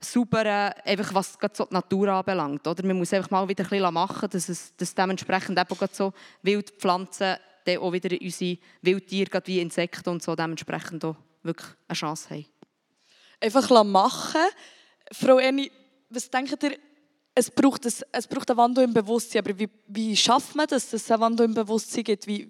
[0.00, 2.66] sauberen, einfach was so die Natur anbelangt.
[2.66, 2.86] Oder?
[2.86, 7.36] Man muss einfach mal wieder ein bisschen machen, dass, es, dass dementsprechend eben so Wildpflanzen
[7.64, 12.46] dann auch wieder unsere Wildtiere, wie Insekten und so, dementsprechend auch wirklich eine Chance haben.
[13.40, 14.40] Einfach machen.
[15.12, 15.70] Frau Erni,
[16.08, 16.78] was denkt ihr,
[17.34, 20.90] es braucht, ein, es braucht einen Wandel im Bewusstsein, aber wie, wie schafft man das,
[20.90, 22.26] dass es einen Wandel im Bewusstsein gibt?
[22.26, 22.48] Wie,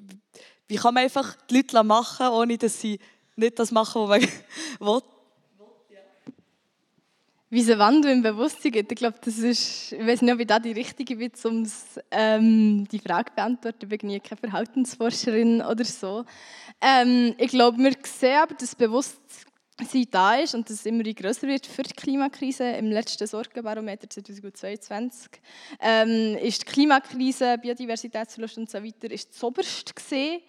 [0.69, 2.99] wie kann man einfach die Leute machen, ohne dass sie
[3.37, 4.23] nicht das machen, was
[4.79, 5.03] man will?
[7.53, 10.47] Wie einen Wandel im Bewusstsein gibt, ich glaube, das ist, ich weiß nicht, ob ich
[10.47, 11.69] da die richtige bin, um
[12.13, 13.79] ähm, die Frage zu beantworten.
[13.83, 16.25] Ich bin nie keine Verhaltensforscherin oder so.
[16.81, 21.49] Ähm, ich glaube, wir sehen aber, dass Bewusstsein da ist und dass es immer größer
[21.49, 22.71] wird für die Klimakrise.
[22.71, 25.31] Im letzten Sorgenbarometer 2022
[25.81, 30.41] ähm, ist die Klimakrise, Biodiversitätsverlust und so weiter, ist das oberste gesehen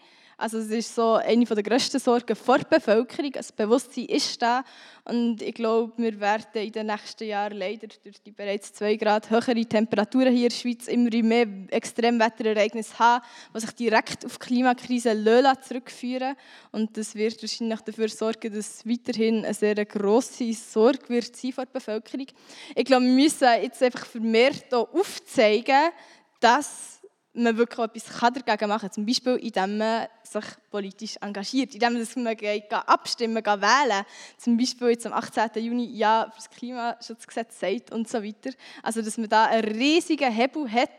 [0.42, 3.32] also es ist so eine der grössten Sorgen vor der Bevölkerung.
[3.32, 4.64] Das Bewusstsein ist da
[5.06, 9.30] und ich glaube, wir werden in den nächsten Jahren leider durch die bereits 2 Grad
[9.30, 13.24] höhere Temperaturen hier in der Schweiz immer mehr Extremwetterereignisse haben,
[13.56, 15.16] die sich direkt auf die Klimakrise
[15.62, 16.36] zurückführen
[16.72, 21.66] Und das wird wahrscheinlich dafür sorgen, dass weiterhin eine sehr grosse Sorge wird sein vor
[21.66, 22.28] der Bevölkerung.
[22.76, 25.92] Ich glaube, wir müssen jetzt einfach vermehrt aufzeigen,
[26.40, 27.01] dass
[27.34, 28.92] man wirklich etwas dagegen machen kann.
[28.92, 34.06] Zum Beispiel, indem man sich politisch engagiert, indem man abstimmen geht, wählen
[34.38, 35.50] Zum Beispiel jetzt am 18.
[35.56, 38.52] Juni Ja für das Klimaschutzgesetz sagt und so weiter.
[38.84, 40.90] Also, dass man da einen riesigen Hebel hat,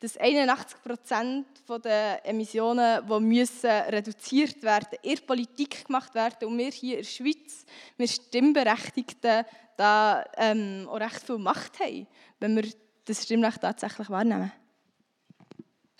[0.00, 1.46] dass 81 Prozent
[1.84, 6.48] der Emissionen, die müssen reduziert werden in der Politik gemacht werden.
[6.48, 7.64] Und wir hier in der Schweiz,
[7.96, 9.44] wir Stimmberechtigten,
[9.76, 12.06] da ähm, auch recht viel Macht haben,
[12.40, 12.68] wenn wir
[13.04, 14.52] das Stimmrecht tatsächlich wahrnehmen.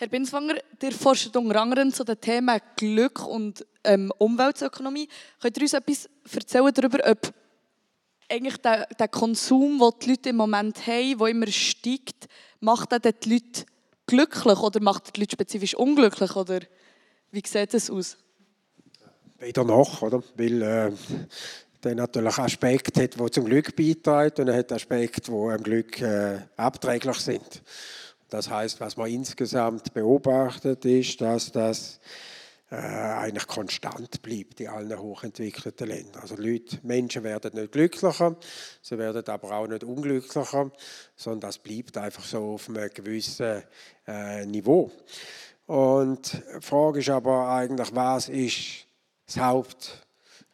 [0.00, 5.08] Herr Binswanger, ihr forscht unter anderem zu den Themen Glück und ähm, Umweltökonomie.
[5.42, 7.34] Könnt ihr uns etwas erzählen darüber, ob
[8.30, 12.28] eigentlich der, der Konsum, den die Leute im Moment haben, der immer steigt,
[12.60, 13.64] macht er die Leute
[14.06, 16.36] glücklich oder macht die Leute spezifisch unglücklich?
[16.36, 16.60] Oder
[17.32, 18.18] wie sieht das aus?
[19.40, 20.22] Weder noch, oder?
[20.36, 20.92] Weil äh,
[21.82, 26.00] der natürlich Aspekte hat, die zum Glück beitragen und er hat Aspekte, die am Glück
[26.00, 27.62] äh, abträglich sind.
[28.28, 32.00] Das heißt, was man insgesamt beobachtet, ist, dass das
[32.70, 36.20] äh, eigentlich konstant bleibt in allen hochentwickelten Ländern.
[36.20, 38.36] Also Leute, Menschen werden nicht glücklicher,
[38.82, 40.70] sie werden aber auch nicht unglücklicher,
[41.16, 43.62] sondern das bleibt einfach so auf einem gewissen
[44.06, 44.90] äh, Niveau.
[45.66, 48.86] Und die Frage ist aber eigentlich, was ist
[49.26, 50.06] das Haupt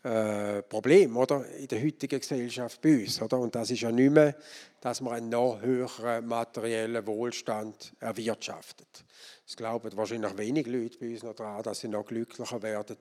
[0.05, 3.23] äh, Problem oder, in der heutigen Gesellschaft bei uns.
[3.23, 3.39] Oder?
[3.39, 4.37] Und das ist ja nicht mehr,
[4.81, 9.05] dass man einen noch höheren materiellen Wohlstand erwirtschaftet.
[9.47, 12.97] Es glauben wahrscheinlich wenig Leute bei uns noch daran, dass sie noch glücklicher werden,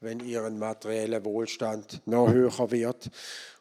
[0.00, 3.10] wenn ihr materieller Wohlstand noch höher wird.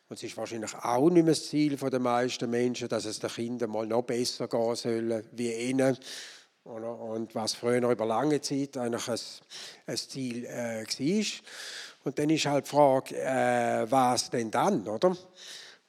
[0.09, 3.29] Und es ist wahrscheinlich auch nicht mehr das Ziel der meisten Menschen, dass es den
[3.29, 5.95] Kindern mal noch besser gehen soll wie ihnen.
[6.63, 9.19] Und was früher über lange Zeit eigentlich ein,
[9.85, 11.25] ein Ziel äh, war.
[12.04, 15.16] Und dann ist halt die Frage, äh, was denn dann, oder?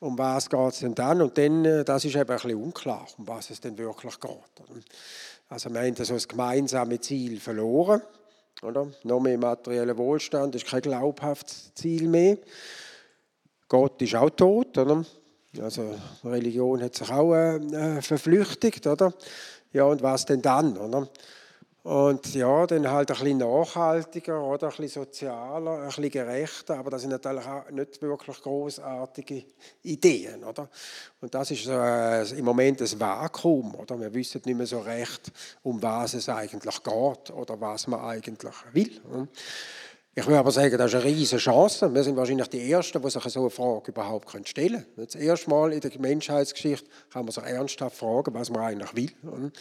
[0.00, 1.20] Um was geht es denn dann?
[1.20, 4.30] Und dann, äh, das ist eben ein bisschen unklar, um was es denn wirklich geht.
[4.30, 4.80] Oder?
[5.48, 8.02] Also wir haben so das gemeinsame Ziel verloren.
[8.62, 8.88] Oder?
[9.04, 12.38] Noch mehr materieller Wohlstand ist kein glaubhaftes Ziel mehr.
[13.68, 14.76] Gott ist auch tot.
[14.78, 15.04] Oder?
[15.60, 15.94] Also
[16.24, 18.86] Religion hat sich auch äh, äh verflüchtigt.
[18.86, 19.12] Oder?
[19.72, 20.76] Ja, und was denn dann?
[20.76, 21.08] Oder?
[21.82, 26.90] Und ja, dann halt ein bisschen nachhaltiger oder ein bisschen sozialer, ein bisschen gerechter, aber
[26.90, 29.44] das sind natürlich auch nicht wirklich großartige
[29.82, 30.68] Ideen, oder?
[31.22, 33.98] Und das ist äh, im Moment ein Vakuum, oder?
[33.98, 38.54] Wir wissen nicht mehr so recht, um was es eigentlich geht oder was man eigentlich
[38.72, 39.00] will.
[39.10, 39.28] Oder?
[40.12, 41.94] Ich würde aber sagen, das ist eine riesige Chance.
[41.94, 45.06] Wir sind wahrscheinlich die Ersten, die sich so eine Frage überhaupt stellen können.
[45.06, 49.12] Das erste Mal in der Menschheitsgeschichte kann man sich ernsthaft fragen, was man eigentlich will.
[49.30, 49.52] Und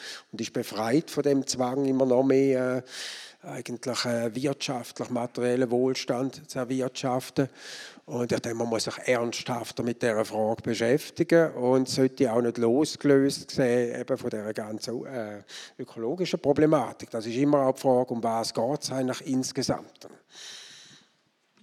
[0.42, 2.78] ist befreit von dem Zwang, immer noch mehr
[3.44, 7.48] äh, eigentlich äh, wirtschaftlich, materiellen Wohlstand zu erwirtschaften.
[8.08, 12.58] Und ich denke, man muss sich ernsthafter mit dieser Frage beschäftigen und sollte auch nicht
[12.58, 15.44] losgelöst sehen eben von dieser ganzen äh,
[15.78, 17.12] ökologischen Problematik.
[17.12, 20.10] Das ist immer auch die Frage, um was geht es eigentlich insgesamt.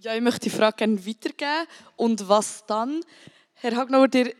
[0.00, 1.66] Ja, ich möchte die Frage gerne weitergeben.
[1.96, 3.02] Und was dann?
[3.54, 4.34] Herr Hagnauer, ihr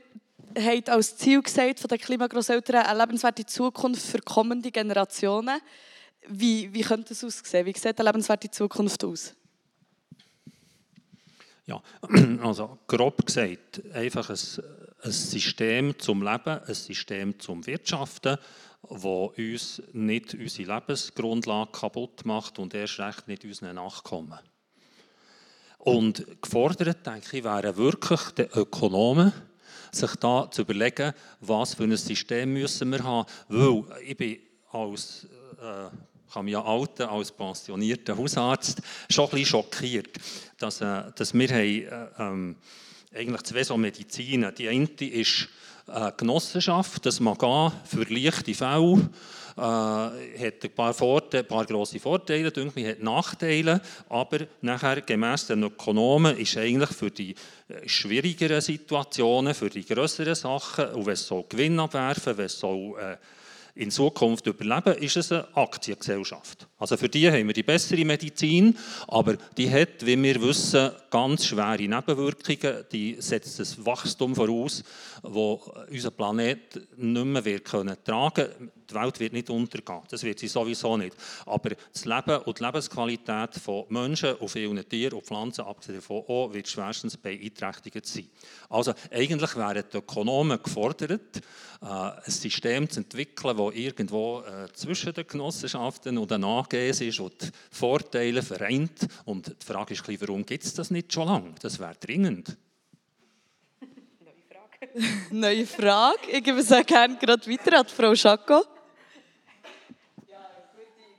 [0.58, 5.60] habt als Ziel gesagt von den Klimagrosseltern eine lebenswerte Zukunft für kommende Generationen.
[6.28, 7.66] Wie, wie könnte das aussehen?
[7.66, 9.34] Wie sieht eine lebenswerte Zukunft aus?
[11.66, 11.82] Ja,
[12.42, 14.38] also grob gesagt, einfach ein,
[15.02, 18.38] ein System zum Leben, ein System zum Wirtschaften,
[18.88, 24.38] das uns nicht unsere Lebensgrundlage kaputt macht und erst recht nicht unseren Nachkommen.
[25.78, 29.32] Und gefordert, denke ich, wären wirklich die Ökonomen,
[29.92, 33.28] sich da zu überlegen, was für ein System müssen wir haben.
[33.48, 34.38] Weil ich bin
[34.72, 35.28] als
[35.60, 35.88] äh,
[36.32, 40.18] kann ja outen als pensionierter Hausarzt, schon ein bisschen schockiert,
[40.58, 42.56] dass, äh, dass wir haben, äh, ähm,
[43.14, 44.54] eigentlich zwei so Medizinen.
[44.54, 45.48] Die eine ist
[45.88, 49.08] äh, Genossenschaft, das man gehen für leichte Fälle,
[49.56, 55.46] äh, hat ein paar, Vorteile, ein paar grosse Vorteile, denke hat Nachteile, aber nachher gemäss
[55.46, 57.34] den Ökonomen ist eigentlich für die
[57.68, 62.96] äh, schwierigeren Situationen, für die größeren Sachen, und wenn es Gewinn abwerfen, wenn es so
[62.98, 63.16] äh,
[63.76, 66.66] in Zukunft überleben, ist es eine Aktiengesellschaft.
[66.78, 68.76] Also für die haben wir die bessere Medizin,
[69.06, 72.84] aber die hat, wie wir wissen, ganz schwere Nebenwirkungen.
[72.90, 74.82] Die setzt das Wachstum voraus,
[75.22, 78.48] das unser Planet nicht mehr wird können tragen
[78.90, 81.16] Die Welt wird nicht untergehen, das wird sie sowieso nicht.
[81.44, 86.24] Aber das Leben und die Lebensqualität von Menschen und vielen Tieren und Pflanzen, abgesehen davon
[86.28, 88.28] auch, wird schwerstens beeinträchtigt sein.
[88.68, 91.36] Also eigentlich wären die Ökonomen gefordert,
[91.82, 97.20] äh, ein System zu entwickeln, das irgendwo äh, zwischen den Genossenschaften und den AGs ist
[97.20, 99.06] und die Vorteile vereint.
[99.24, 101.54] Und die Frage ist, warum gibt es das nicht schon lange?
[101.60, 102.56] Das wäre dringend.
[105.30, 106.30] Neue Frage.
[106.30, 108.64] Ich gebe es auch gerne gerade weiter an Frau Schacko.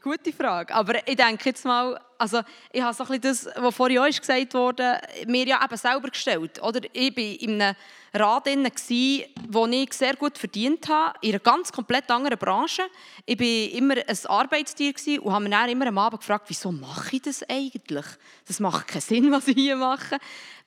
[0.07, 0.73] Gute Frage.
[0.73, 4.05] Aber ich denke jetzt mal, also ich habe so ein bisschen das, was vorhin auch
[4.05, 6.61] gesagt wurde, mir ja eben selber gestellt.
[6.61, 7.75] Oder ich war in einem
[8.13, 8.47] Rad,
[9.49, 12.83] wo ich sehr gut verdient habe, in einer ganz komplett anderen Branche.
[13.25, 17.17] Ich war immer ein Arbeitstier und habe mich dann immer am Abend gefragt, wieso mache
[17.17, 18.05] ich das eigentlich?
[18.47, 20.17] Das macht keinen Sinn, was ich hier mache.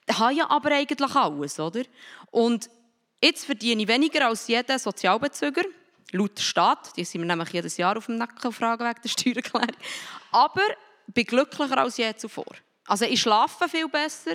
[0.06, 1.82] Ich habe ja aber eigentlich alles, oder?
[2.30, 2.68] Und
[3.22, 5.62] jetzt verdiene ich weniger als jeder Sozialbezüger
[6.12, 6.96] laut Staat.
[6.96, 9.76] Die sind wir nämlich jedes Jahr auf dem Nacken fragen wegen der Steuererklärung.
[10.32, 10.62] Aber
[11.06, 12.54] ich bin glücklicher als je zuvor.
[12.86, 14.34] Also ich schlafe viel besser.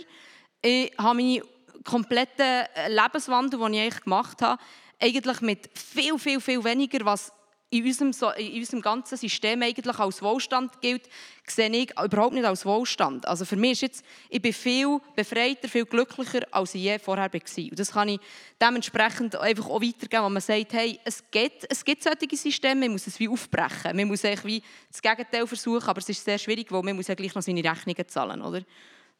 [0.61, 1.41] Ich habe meine
[1.83, 4.61] komplette Lebenswandel, die ich eigentlich gemacht habe,
[5.01, 7.31] eigentlich mit viel, viel, viel weniger, was
[7.75, 11.09] in unserem, in unserem ganzen System eigentlich als Wohlstand gilt,
[11.47, 13.27] sehe ich überhaupt nicht als Wohlstand.
[13.27, 17.31] Also für mich ist jetzt, ich bin viel befreiter, viel glücklicher, als ich je vorher
[17.31, 17.41] war.
[17.41, 18.19] Und das kann ich
[18.61, 22.91] dementsprechend einfach auch weitergeben, wo man sagt, hey, es gibt, es gibt solche Systeme, man
[22.93, 23.95] muss es wie aufbrechen.
[23.95, 27.15] Man muss wie das Gegenteil versuchen, aber es ist sehr schwierig, weil man muss ja
[27.15, 28.61] gleich noch seine Rechnungen zahlen, oder?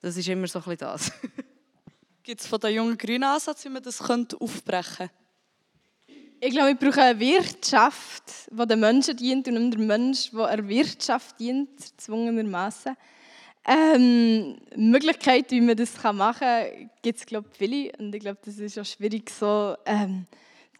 [0.01, 1.11] Das ist immer so ein bisschen das.
[2.23, 5.24] Gibt es von den jungen Grünen Ansatz, wie man das aufbrechen könnte?
[6.47, 10.57] Ich glaube, wir brauchen eine Wirtschaft, die den Menschen dient und nicht der Mensch, der
[10.57, 12.95] der Wirtschaft dient, zwungenermaßen.
[13.65, 17.91] Ähm, Möglichkeiten, wie man das machen kann, gibt es glaube ich, viele.
[17.97, 20.27] Und ich glaube, das ist auch schwierig so ähm,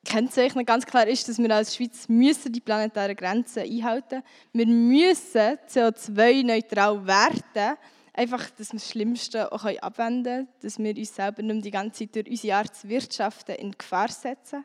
[0.06, 0.68] kennzeichnen.
[0.68, 4.22] Ganz klar ist, dass wir als Schweiz müssen die planetaren Grenzen einhalten
[4.54, 4.68] müssen.
[4.68, 7.76] Wir müssen CO2-neutral werden.
[8.14, 12.08] Einfach, dass wir das Schlimmste auch abwenden können, dass wir uns selber nicht die ganze
[12.08, 14.64] Zeit durch unsere Art zu wirtschaften in Gefahr setzen.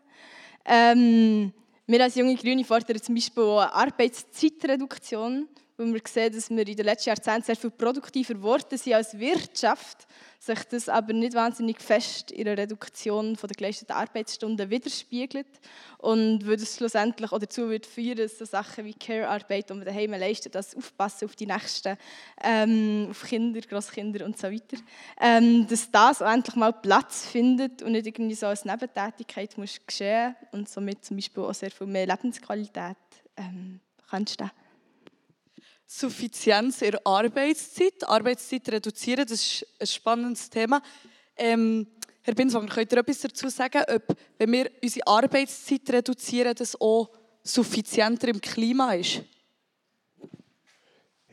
[0.64, 1.52] Ähm,
[1.86, 5.48] wir als junge Grüne fordern zum Beispiel auch eine Arbeitszeitreduktion,
[5.80, 9.18] weil wir sehen, dass wir in den letzten Jahrzehnten sehr viel produktiver geworden sind als
[9.18, 10.06] Wirtschaft
[10.42, 15.46] sich das aber nicht wahnsinnig fest in der Reduktion der geleisteten Arbeitsstunden widerspiegelt
[15.98, 19.84] und würde es schlussendlich auch dazu würde führen, dass so Sachen wie Care-Arbeit, die man
[19.84, 21.98] daheim leistet, das Aufpassen auf die Nächsten,
[22.42, 24.78] ähm, auf Kinder, Grosskinder und so weiter,
[25.20, 30.36] ähm, dass das endlich mal Platz findet und nicht irgendwie so als Nebentätigkeit muss geschehen
[30.52, 32.96] und somit zum Beispiel auch sehr viel mehr Lebensqualität
[33.36, 34.50] ähm, kann entstehen.
[35.92, 40.80] Suffizienz in der Arbeitszeit, Arbeitszeit reduzieren, das ist ein spannendes Thema.
[41.36, 41.84] Ähm,
[42.22, 47.10] Herr Binswanger, könnt ihr etwas dazu sagen, ob, wenn wir unsere Arbeitszeit reduzieren, das auch
[47.42, 49.22] suffizienter im Klima ist?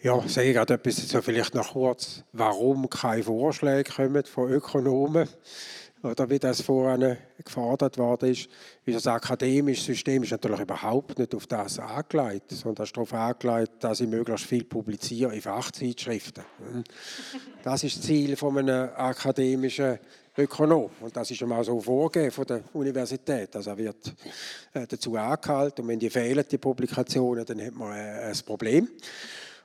[0.02, 5.30] Ja, sage ich gerade etwas dazu, vielleicht noch kurz, warum keine Vorschläge kommen von Ökonomen
[6.04, 8.50] oder wie das vorhin gefordert worden ist.
[8.86, 14.08] Unser akademisches System ist natürlich überhaupt nicht auf das angelegt, sondern darauf angelegt, dass ich
[14.08, 16.44] möglichst viel publiziere in Fachzeitschriften.
[17.64, 20.00] Das ist das Ziel von einem akademischen
[20.38, 20.92] Ökonom.
[21.02, 23.56] Und das ist einmal so vorgegeben von der Universität.
[23.56, 24.14] Also er wird
[24.74, 25.82] äh, dazu angehalten.
[25.82, 28.88] Und wenn die fehlen, die Publikationen, dann hat man äh, ein Problem.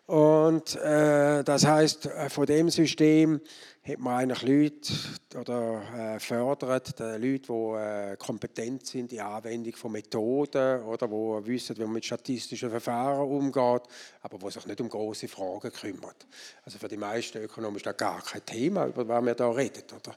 [0.06, 3.40] Und äh, das heißt, äh, von dem System
[3.84, 9.26] hat man eigentlich Leute oder äh, fördert äh, Leute, die äh, kompetent sind in der
[9.26, 13.82] Anwendung von Methoden oder die wissen, wie man mit statistischen Verfahren umgeht,
[14.22, 16.26] aber die sich nicht um große Fragen kümmert.
[16.64, 19.82] Also für die meisten Ökonomen ist das gar kein Thema, über was wir da reden.
[19.96, 20.16] Oder?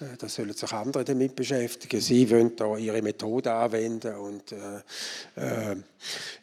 [0.00, 2.02] Äh, da sollen sich andere damit beschäftigen.
[2.02, 5.76] Sie wollen da ihre Methode anwenden und äh,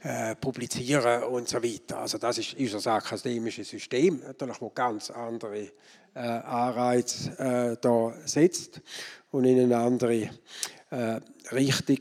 [0.02, 2.00] äh, publizieren und so weiter.
[2.00, 5.70] Also das ist unser akademisches System, natürlich, wo ganz andere
[6.16, 8.82] äh, Anreiz äh, da setzt
[9.32, 10.30] und in eine andere
[10.90, 11.22] äh,
[11.52, 12.00] Richtung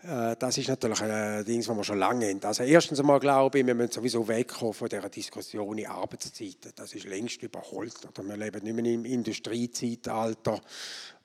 [0.02, 2.40] Äh, das ist natürlich ein Ding, das wir schon lange haben.
[2.43, 6.72] Also erstens einmal glaube ich, wir müssen sowieso wegkommen von dieser Diskussion in Arbeitszeiten.
[6.74, 7.94] Das ist längst überholt.
[8.16, 10.60] wir leben nicht mehr im Industriezeitalter,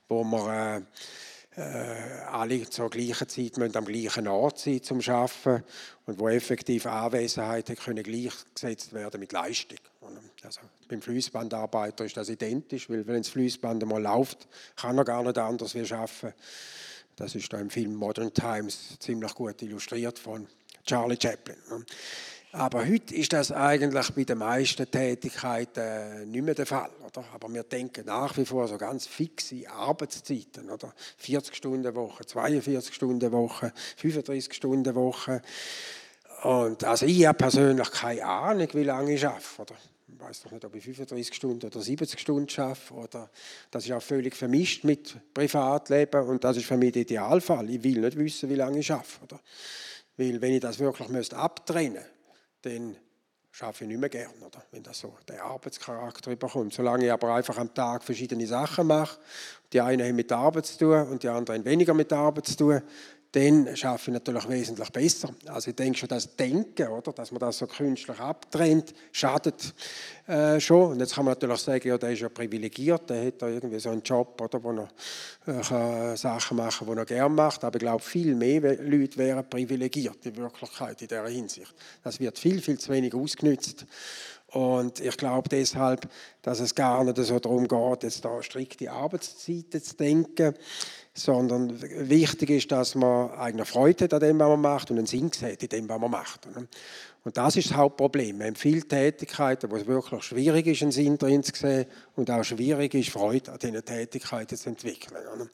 [0.07, 0.81] wo wir äh, äh,
[1.55, 5.63] alle zur gleichen Zeit müssen am gleichen Ort sein zum Arbeiten
[6.05, 9.77] und wo effektiv Anwesenheit können gleichgesetzt werden mit Leistung.
[10.43, 15.23] Also beim Fließbandarbeiter ist das identisch, weil wenn das Fließband einmal läuft, kann er gar
[15.23, 16.33] nicht anders wie arbeiten.
[17.15, 20.47] Das ist da im Film Modern Times ziemlich gut illustriert von
[20.85, 21.57] Charlie Chaplin.
[22.55, 26.91] Aber heute ist das eigentlich bei den meisten Tätigkeiten nicht mehr der Fall.
[27.03, 27.25] Oder?
[27.33, 30.69] Aber wir denken nach wie vor so ganz fixe Arbeitszeiten.
[30.69, 30.93] Oder?
[31.17, 35.41] 40 Stunden Woche, 42 Stunden Woche, 35 Stunden Woche.
[36.43, 39.73] Und also ich habe persönlich keine Ahnung, wie lange ich arbeite.
[40.07, 43.31] Ich weiß doch nicht, ob ich 35 Stunden oder 70 Stunden arbeite.
[43.71, 46.27] Das ist auch völlig vermischt mit Privatleben.
[46.27, 47.67] Und das ist für mich der Idealfall.
[47.71, 49.39] Ich will nicht wissen, wie lange ich arbeite.
[50.17, 52.13] Weil wenn ich das wirklich abtrennen müsste,
[52.63, 52.97] dann
[53.51, 54.63] schaffe ich nicht mehr gern, oder?
[54.71, 56.73] wenn das so der Arbeitscharakter überkommt.
[56.73, 59.19] Solange ich aber einfach am Tag verschiedene Sachen mache,
[59.71, 62.17] die einen haben mit der Arbeit zu tun und die anderen haben weniger mit der
[62.17, 62.81] Arbeit zu tun,
[63.33, 65.33] dann schaffe ich natürlich wesentlich besser.
[65.47, 69.73] Also ich denke schon, das Denken, oder, dass man das so künstlich abtrennt, schadet
[70.27, 70.91] äh, schon.
[70.91, 73.79] Und jetzt kann man natürlich sagen, ja, der ist ja privilegiert, der hat da irgendwie
[73.79, 74.71] so einen Job, oder, wo
[75.47, 77.63] er äh, Sachen machen kann, die er gerne macht.
[77.63, 81.73] Aber ich glaube, viel mehr Leute wären privilegiert in Wirklichkeit in dieser Hinsicht.
[82.03, 83.87] Das wird viel, viel zu wenig ausgenutzt.
[84.53, 86.07] Und ich glaube deshalb,
[86.43, 90.53] dass es gar nicht so darum geht, jetzt da strikte Arbeitszeiten zu denken,
[91.15, 95.07] sondern wichtig ist, dass man eigene Freude hat an dem, was man macht und einen
[95.07, 96.47] Sinn sieht in dem, was man macht.
[97.23, 98.37] Und das ist das Hauptproblem.
[98.37, 101.85] Wir haben viele Tätigkeiten, wo es wirklich schwierig ist, einen Sinn drin zu sehen
[102.15, 105.49] und auch schwierig ist, Freude an diesen Tätigkeiten zu entwickeln.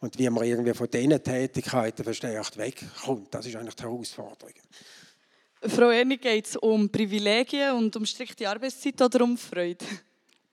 [0.00, 4.54] Und wie man irgendwie von diesen Tätigkeiten verstärkt wegkommt, das ist eigentlich die Herausforderung.
[5.66, 9.84] Frau Erni, geht es um Privilegien und um strikte Arbeitszeit oder um Freude?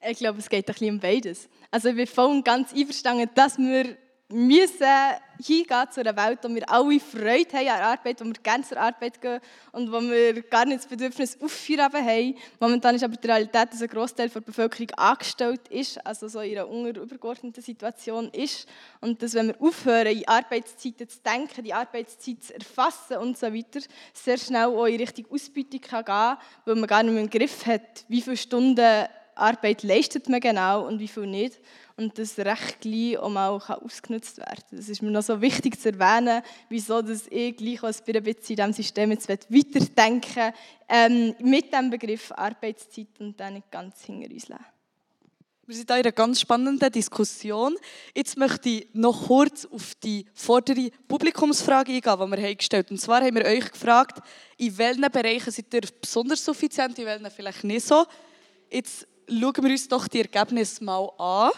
[0.09, 1.49] Ich glaube, es geht ein bisschen um beides.
[1.69, 3.97] Also ich bin voll und ganz einverstanden, dass wir
[4.31, 4.85] müssen
[5.43, 8.63] hingehen zu einer Welt, wo wir alle Freude haben an der Arbeit, wo wir gerne
[8.63, 9.39] zur Arbeit gehen
[9.71, 12.35] und wo wir gar nicht das Bedürfnis auf haben.
[12.59, 16.57] Momentan ist aber die Realität, dass ein Großteil der Bevölkerung angestellt ist, also so in
[16.57, 18.67] einer untergeordneten Situation ist.
[18.99, 23.53] Und dass, wenn wir aufhören, in Arbeitszeiten zu denken, die Arbeitszeit zu erfassen und so
[23.53, 23.79] weiter,
[24.13, 27.65] sehr schnell auch in Richtung Ausbeutung kann gehen weil man gar nicht mehr im Griff
[27.65, 31.59] hat, wie viele Stunden Arbeit leistet man genau und wie viel nicht
[32.01, 34.77] und das recht gleich auch ausgenutzt werden kann.
[34.77, 38.73] Das ist mir noch so wichtig zu erwähnen, wieso dass ich gleich als in diesem
[38.73, 40.53] System jetzt weiterdenken
[40.89, 44.65] ähm, mit dem Begriff Arbeitszeit und dann nicht ganz hinter uns lassen.
[45.67, 47.77] Wir sind in einer ganz spannenden Diskussion.
[48.13, 52.95] Jetzt möchte ich noch kurz auf die vordere Publikumsfrage eingehen, die wir gestellt haben.
[52.95, 54.21] Und zwar haben wir euch gefragt,
[54.57, 58.05] in welchen Bereichen seid ihr besonders suffizient, in welchen vielleicht nicht so.
[58.69, 61.51] Jetzt schauen wir uns doch die Ergebnisse mal an.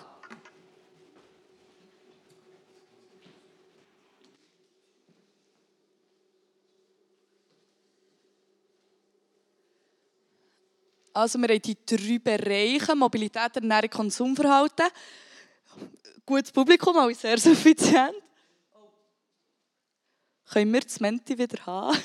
[11.13, 14.87] Also wir haben die drei Bereiche, Mobilität, Ernährung, Konsumverhalten.
[16.25, 18.15] Gutes Publikum, alle sehr suffizient.
[20.49, 21.97] Können wir das Menti wieder haben?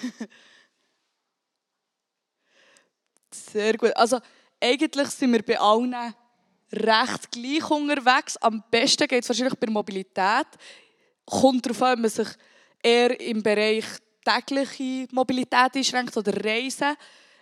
[3.31, 3.97] sehr gut.
[3.97, 4.21] Also
[4.61, 5.95] eigentlich sind wir bei allen
[6.71, 8.37] recht gleich unterwegs.
[8.39, 10.47] Am besten geht es wahrscheinlich bei Mobilität.
[11.25, 12.29] Kommt darauf an, ob man sich
[12.83, 13.87] eher im Bereich
[14.23, 16.95] tägliche Mobilität einschränkt oder Reisen.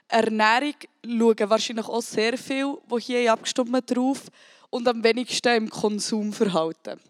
[0.09, 0.75] Ernährung
[1.05, 4.23] schauen wahrscheinlich auch sehr viel, die hier abgestimmt drauf
[4.71, 7.01] und am wenigsten im Konsumverhalten.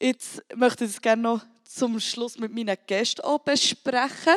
[0.00, 4.34] Jetzt möchte ich das gerne noch zum Schluss mit meinen Gästen auch besprechen.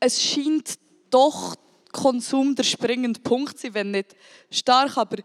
[0.00, 0.78] Es scheint
[1.10, 1.56] doch
[1.92, 4.16] Konsum der springende Punkt zu sein, wenn nicht
[4.50, 5.18] stark, aber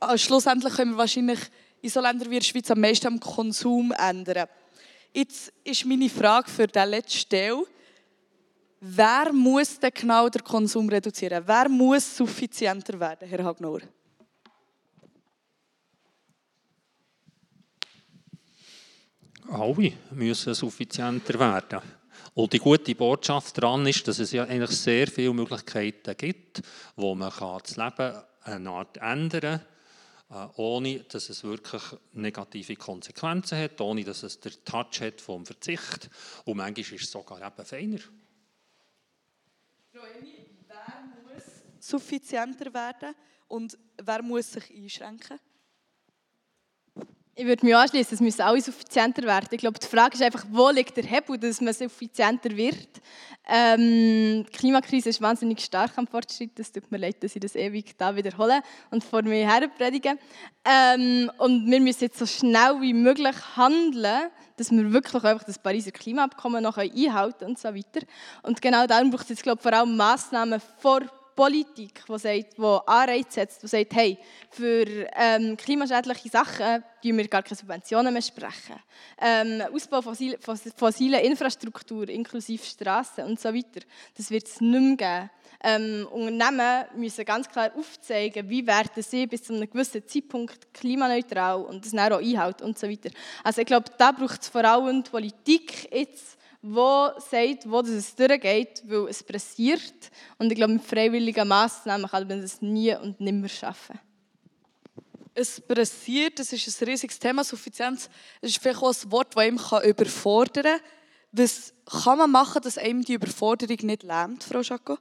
[0.00, 1.40] äh, schlussendlich können wir wahrscheinlich
[1.82, 4.48] in so Ländern wie der Schweiz am meisten am Konsum ändern.
[5.12, 7.64] Jetzt ist meine Frage für die letzte Stelle
[8.80, 11.42] Wer muss denn genau den Konsum reduzieren?
[11.44, 13.80] Wer muss suffizienter werden, Herr Hagnor?
[19.50, 21.80] Alle müssen suffizienter werden.
[22.34, 26.62] Und die gute Botschaft daran ist, dass es ja eigentlich sehr viele Möglichkeiten gibt,
[26.94, 27.32] wo man
[27.64, 29.60] das Leben eine Art ändern
[30.28, 31.82] kann, äh, ohne dass es wirklich
[32.12, 36.10] negative Konsequenzen hat, ohne dass es den Touch hat vom Verzicht.
[36.44, 37.98] Und manchmal ist es sogar eben feiner.
[40.66, 41.44] Wer muss
[41.80, 43.14] suffizienter werden
[43.48, 45.38] und wer muss sich einschränken?
[47.40, 49.46] Ich würde mich anschließen, es müssen alle suffizienter werden.
[49.52, 52.88] Ich glaube, die Frage ist einfach, wo liegt der Hebel, dass man suffizienter wird.
[53.48, 56.58] Ähm, die Klimakrise ist wahnsinnig stark am Fortschritt.
[56.58, 58.60] Es tut mir leid, dass ich das ewig da wiederhole
[58.90, 60.18] und vor mir her predige.
[60.64, 65.60] Ähm, und wir müssen jetzt so schnell wie möglich handeln, dass wir wirklich einfach das
[65.60, 68.04] Pariser Klimaabkommen noch einhalten und so weiter.
[68.42, 71.02] Und genau darum braucht es jetzt, glaube ich, vor allem Massnahmen vor
[71.38, 74.18] Politik, die, Anreize setzt, die sagt, hey,
[74.50, 74.84] für
[75.14, 78.22] ähm, klimaschädliche Sachen sprechen wir gar keine Subventionen mehr.
[78.22, 78.74] Sprechen.
[79.20, 80.36] Ähm, Ausbau fossiler
[80.76, 83.86] fossile Infrastruktur, inklusive Straßen und so weiter,
[84.16, 85.30] das wird es nicht mehr geben.
[85.62, 91.62] Ähm, Unternehmen müssen ganz klar aufzeigen, wie werden sie bis zu einem gewissen Zeitpunkt klimaneutral
[91.62, 93.10] und das dann auch einhalten und so weiter.
[93.44, 98.14] Also ich glaube, da braucht es vor allem die Politik jetzt, wo sagt, wo es
[98.14, 100.10] durchgeht, weil es pressiert.
[100.38, 103.98] Und ich glaube, mit freiwilligen Massnahmen kann man das nie und nimmer schaffen.
[105.34, 107.44] Es pressiert, das ist ein riesiges Thema.
[107.44, 108.10] Suffizienz
[108.40, 110.80] ist vielleicht auch ein Wort, das ihm überfordern kann.
[111.30, 111.72] Was
[112.02, 114.98] kann man machen, dass einem die Überforderung nicht lähmt, Frau Jaco?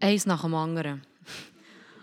[0.00, 1.02] Eins nach dem anderen.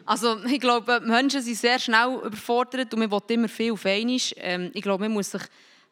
[0.06, 4.20] Also ich glaube, Menschen sind sehr schnell überfordert und man will immer viel auf einmal.
[4.36, 5.44] Ähm, ich glaube, man muss sich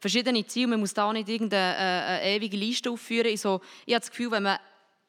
[0.01, 3.27] verschiedene Ziele, man muss da nicht irgendeine äh, ewige Liste aufführen.
[3.27, 4.57] Ich, so, ich habe das Gefühl, wenn man,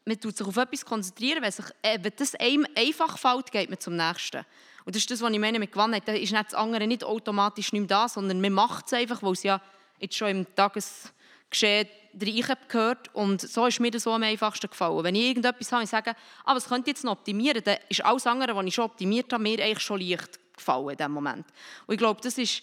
[0.04, 3.70] man tut sich auf etwas konzentrieren, wenn, sich, äh, wenn das einem einfach fällt, geht
[3.70, 4.44] man zum nächsten.
[4.84, 6.06] Und das ist das, was ich meine mit Gewandheit.
[6.06, 9.22] Da ist nicht das andere nicht automatisch nicht mehr da, sondern man macht es einfach,
[9.22, 9.60] weil es ja
[9.98, 11.88] jetzt schon im Tagesgeschehen
[12.20, 13.14] reingehört.
[13.14, 15.04] Und so ist mir das am einfachsten gefallen.
[15.04, 16.14] Wenn ich irgendetwas habe, ich sage,
[16.44, 19.32] ah, was könnte ich jetzt noch optimieren, dann ist alles andere, was ich schon optimiert
[19.32, 21.46] habe, mir eigentlich schon leicht gefallen in diesem Moment.
[21.86, 22.62] Und ich glaube, das ist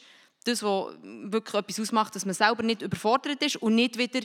[0.50, 4.22] das, was wirklich etwas ausmacht, dass man selber nicht überfordert ist und nicht wieder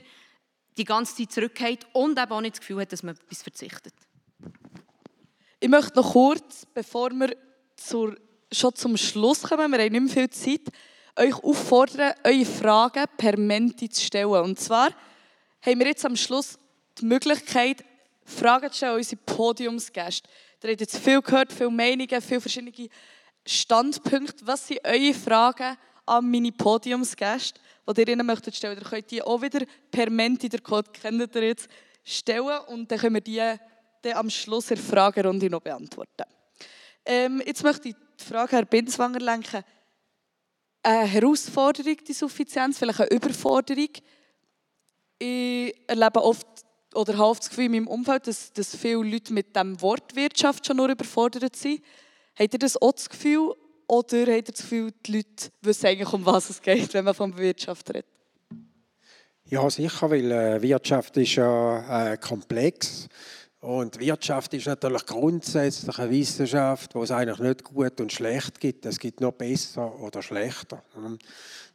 [0.77, 3.95] die ganze Zeit zurückgeht und eben auch nicht das Gefühl hat, dass man etwas verzichtet.
[5.61, 7.37] Ich möchte noch kurz, bevor wir
[7.77, 8.17] zur,
[8.53, 10.73] schon zum Schluss kommen, wir haben nicht mehr viel Zeit,
[11.17, 14.43] euch auffordern, eure Fragen per Menti zu stellen.
[14.43, 14.91] Und zwar
[15.63, 16.59] haben wir jetzt am Schluss
[16.99, 17.85] die Möglichkeit,
[18.25, 20.29] Fragen zu stellen unsere Podiumsgäste.
[20.63, 22.89] Ihr habt jetzt viel gehört, viele Meinungen, viele verschiedene
[23.47, 24.47] Standpunkte.
[24.47, 25.77] Was sind eure Fragen
[26.07, 28.79] an meine Podiumsgäste, die ihr ihnen möchtet stellen?
[28.79, 31.69] Ihr könnt die auch wieder per Menti, der Code kennt ihr jetzt,
[32.03, 33.57] stellen und dann können wir
[34.03, 36.25] die am Schluss der Fragerunde noch beantworten.
[37.07, 39.63] Ähm, jetzt möchte ich die Frage Herr Binswanger lenken.
[40.83, 43.89] Eine Herausforderung, die Suffizienz, vielleicht eine Überforderung.
[45.19, 46.47] Ich erlebe oft
[46.95, 50.15] oder habe oft das Gefühl in meinem Umfeld, dass, dass viele Leute mit dem Wort
[50.15, 51.83] Wirtschaft schon nur überfordert sind.
[52.39, 53.55] Habt ihr das auch das Gefühl?
[53.87, 57.15] Oder habt ihr das Gefühl, die Leute wissen eigentlich, um was es geht, wenn man
[57.15, 58.07] von Wirtschaft redet?
[59.47, 63.09] Ja, sicher, weil äh, Wirtschaft ist ja äh, komplex
[63.65, 68.85] und Wirtschaft ist natürlich grundsätzlich eine Wissenschaft, wo es eigentlich nicht gut und schlecht gibt.
[68.85, 70.83] Es gibt nur besser oder schlechter.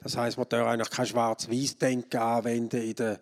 [0.03, 3.19] Das heißt, man darf eigentlich kein Schwarz-Weiß-Denken anwenden in der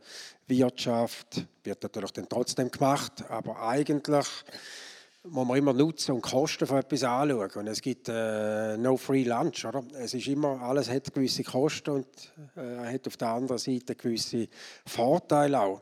[0.48, 1.46] Wirtschaft.
[1.64, 4.28] Wird natürlich dann trotzdem gemacht, aber eigentlich
[5.30, 7.52] muss man immer Nutzen und Kosten von etwas anschauen.
[7.56, 9.84] Und es gibt äh, no free lunch, oder?
[10.00, 12.08] Es ist immer, alles hat gewisse Kosten und
[12.56, 14.48] äh, hat auf der anderen Seite gewisse
[14.86, 15.82] Vorteile auch.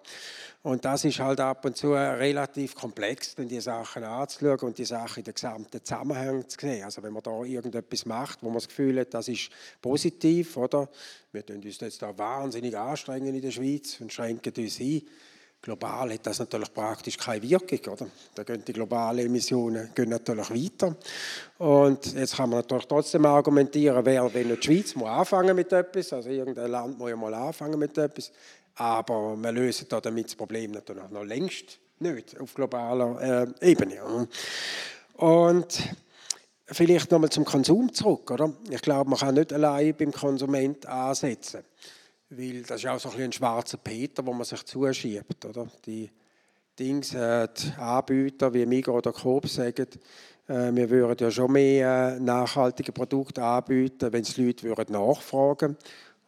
[0.63, 4.85] Und das ist halt ab und zu relativ komplex, dann die Sachen anzuschauen und die
[4.85, 6.84] Sachen in den gesamten Zusammenhang zu sehen.
[6.84, 10.89] Also wenn man da irgendetwas macht, wo man das Gefühl hat, das ist positiv, oder?
[11.31, 15.03] Wir tun uns jetzt da wahnsinnig anstrengen in der Schweiz und schränken uns ein.
[15.65, 18.07] Global hat das natürlich praktisch keine Wirkung, oder?
[18.35, 20.95] Da gehen die globalen Emissionen gehen natürlich weiter.
[21.57, 26.13] Und jetzt kann man natürlich trotzdem argumentieren, wer, wenn die Schweiz muss anfangen mit etwas,
[26.13, 28.31] also irgendein Land muss ja mal anfangen mit etwas,
[28.75, 34.27] aber wir lösen da damit das Problem natürlich noch längst nicht auf globaler äh, Ebene.
[35.15, 35.83] Und
[36.67, 38.29] vielleicht nochmal zum Konsum zurück.
[38.29, 38.53] Oder?
[38.69, 41.63] Ich glaube, man kann nicht allein beim Konsument ansetzen.
[42.37, 45.45] Weil das ist auch so ein, ein schwarzer Peter, wo man sich zuschiebt.
[45.45, 45.67] Oder?
[45.85, 46.09] Die
[46.77, 49.87] Dings, äh, die Anbieter wie Migros oder Coop sagen,
[50.47, 55.77] äh, wir würden ja schon mehr äh, nachhaltige Produkte anbieten, wenn es Leute würden nachfragen.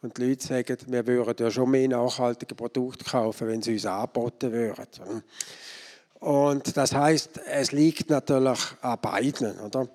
[0.00, 3.86] Und die Leute sagen, wir würden ja schon mehr nachhaltige Produkte kaufen, wenn sie uns
[3.86, 5.22] angeboten würden.
[6.20, 9.58] Und das heißt, es liegt natürlich an beiden.
[9.60, 9.88] Oder?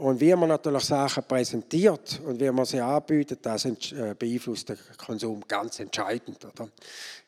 [0.00, 4.78] Und wie man natürlich Sachen präsentiert und wie man sie anbietet, das äh, beeinflusst den
[4.96, 6.42] Konsum ganz entscheidend.
[6.42, 6.70] Oder?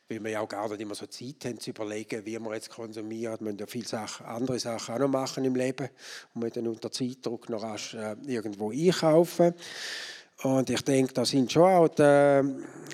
[0.09, 2.71] Weil wir ja auch gar nicht immer so Zeit haben zu überlegen, wie man jetzt
[2.71, 3.41] konsumiert.
[3.41, 5.87] Wir müssen ja viele Sachen, andere Sachen auch noch machen im Leben
[6.33, 9.53] und wir dann unter Zeitdruck noch rasch äh, irgendwo einkaufen.
[10.41, 12.41] Und ich denke, da sind schon auch die,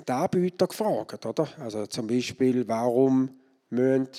[0.06, 1.26] die Anbieter gefragt.
[1.26, 1.48] Oder?
[1.58, 3.30] Also zum Beispiel, warum
[3.70, 4.10] müssen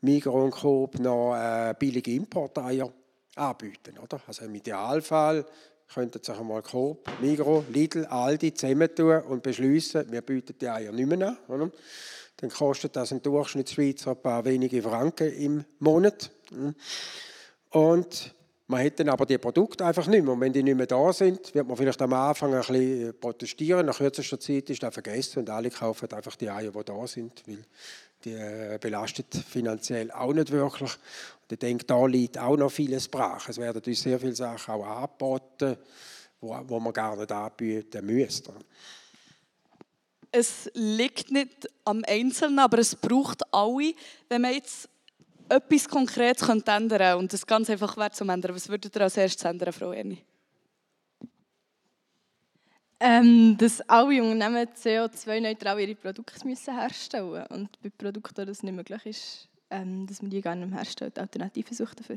[0.00, 2.92] Migros und Coop noch äh, billige Importeier
[3.36, 3.98] anbieten?
[3.98, 4.20] Oder?
[4.26, 5.44] Also im Idealfall
[5.92, 11.08] könnten sich einmal Coop, Migros, Lidl, Aldi zusammentun und beschließen, wir bieten die Eier nicht
[11.08, 11.38] mehr an.
[11.48, 11.70] Oder?
[12.38, 16.30] Dann kostet das ein Durchschnittsschweizer ein paar wenige Franken im Monat.
[17.70, 18.34] Und
[18.66, 20.32] man hat dann aber die Produkte einfach nicht mehr.
[20.32, 23.86] Und wenn die nicht mehr da sind, wird man vielleicht am Anfang ein bisschen protestieren.
[23.86, 27.42] Nach kürzester Zeit ist das vergessen und alle kaufen einfach die Eier, die da sind,
[27.46, 27.64] weil
[28.24, 30.96] die äh, belastet finanziell auch nicht wirklich.
[31.44, 33.48] Und ich denke, da liegt auch noch vieles brach.
[33.50, 35.76] Es werden uns sehr viele Sachen auch angeboten,
[36.40, 38.54] wo, wo man gar nicht anbieten müsste.
[40.32, 43.92] Es liegt nicht am Einzelnen, aber es braucht alle.
[44.28, 44.88] Wenn man jetzt
[45.48, 49.16] etwas Konkretes könnt ändern und das ganz einfach wäre zum ändern, was würdet ihr als
[49.18, 50.24] erstes ändern, Frau Erni?
[53.00, 57.46] Ähm, dass alle Unternehmen CO2-neutral ihre Produkte müssen herstellen müssen.
[57.48, 61.74] Und bei Produkten, wo das nicht möglich ist, ähm, dass man die mehr herstellt, Alternativen
[61.74, 62.16] sucht dafür.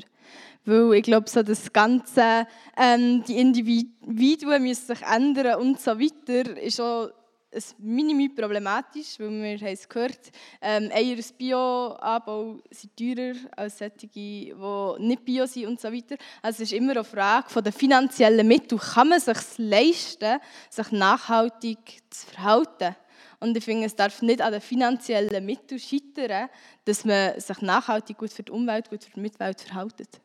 [0.64, 2.46] Weil ich glaube, so das Ganze,
[2.76, 7.10] ähm, die Individuen müssen sich ändern und so weiter, ist auch
[7.50, 10.30] ein Minimi problematisch, weil wir haben es gehört,
[10.60, 14.54] ähm, Eier aus Bio-Anbau sind teurer als solche, die
[14.98, 16.16] nicht Bio sind und so weiter.
[16.42, 18.78] Also es ist immer eine Frage der finanziellen Mittel.
[18.78, 21.78] Kann man es sich leisten, sich nachhaltig
[22.10, 22.94] zu verhalten?
[23.40, 26.48] Und ich finde, es darf nicht an den finanziellen Mitteln scheitern,
[26.84, 30.20] dass man sich nachhaltig gut für die Umwelt, gut für die Mitwelt verhält.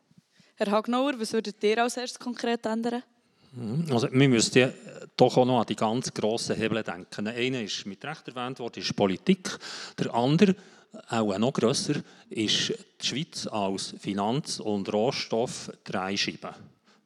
[0.56, 3.02] Herr Hagnauer, was würdet ihr als erstes konkret ändern?
[3.52, 3.86] Mhm.
[3.90, 4.70] Also, wir müssen ja
[5.16, 7.28] doch auch noch an die ganz grossen Hebel denken.
[7.28, 9.48] Einer ist mit Recht erwähnt worden, ist Politik.
[9.98, 10.56] Der andere,
[11.08, 11.94] auch noch grösser,
[12.30, 16.54] ist die Schweiz als Finanz- und Rohstoff-Dreischeibe.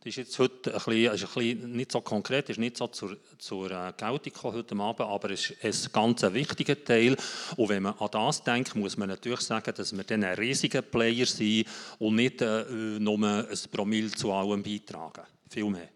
[0.00, 2.86] Das ist jetzt heute ein bisschen, ist ein bisschen nicht so konkret, ist nicht so
[2.86, 7.16] zur, zur äh, Geltung gekommen heute Abend, aber es ist ein ganz wichtiger Teil.
[7.56, 10.82] Und wenn man an das denkt, muss man natürlich sagen, dass wir dann ein riesiger
[10.82, 11.66] Player sind
[11.98, 15.26] und nicht äh, nur ein Promille zu allem beitragen.
[15.50, 15.88] Viel mehr.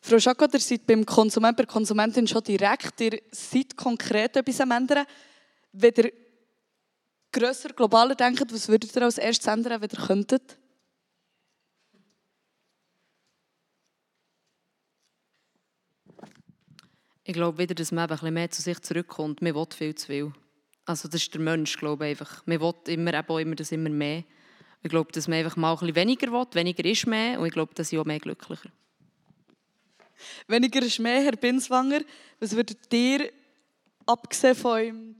[0.00, 4.70] Frau Schakot, ihr seid beim Konsument, bei Konsumentin schon direkt, ihr seid konkret etwas am
[4.70, 5.04] ändern.
[5.72, 6.12] Wenn ihr
[7.30, 10.58] grösser, globaler denkt, was würdet ihr als erstes ändern, wenn ihr könntet?
[17.26, 19.40] Ich glaube wieder, dass man ein bisschen mehr zu sich zurückkommt.
[19.40, 20.32] Man will viel zu viel.
[20.84, 22.46] Also das ist der Mensch, glaube ich einfach.
[22.46, 24.24] Man will immer, eben auch immer das immer mehr.
[24.82, 26.46] Ich glaube, dass man einfach mal ein bisschen weniger will.
[26.52, 28.68] Weniger ist mehr und ich glaube, dass ich auch mehr glücklicher.
[30.48, 32.00] Weniger ist mehr, Herr Binswanger.
[32.40, 33.32] Was würdet ihr,
[34.04, 35.16] abgesehen von eurem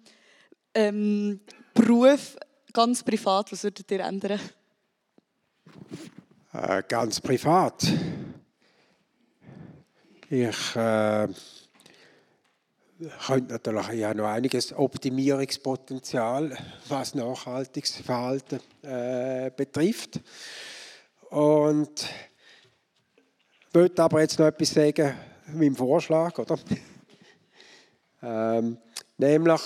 [0.74, 1.40] ähm,
[1.72, 2.36] Beruf,
[2.74, 4.40] ganz privat, was würdet ihr ändern?
[6.52, 7.82] Äh, ganz privat.
[10.28, 11.28] Ich äh,
[13.26, 16.56] könnte natürlich ja noch einiges Optimierungspotenzial,
[16.88, 20.20] was nachhaltiges Verhalten äh, betrifft.
[21.30, 22.02] Und
[23.68, 25.14] ich wollte aber jetzt noch etwas sagen
[25.48, 26.58] mit dem Vorschlag, oder?
[28.22, 28.78] ähm,
[29.18, 29.60] nämlich,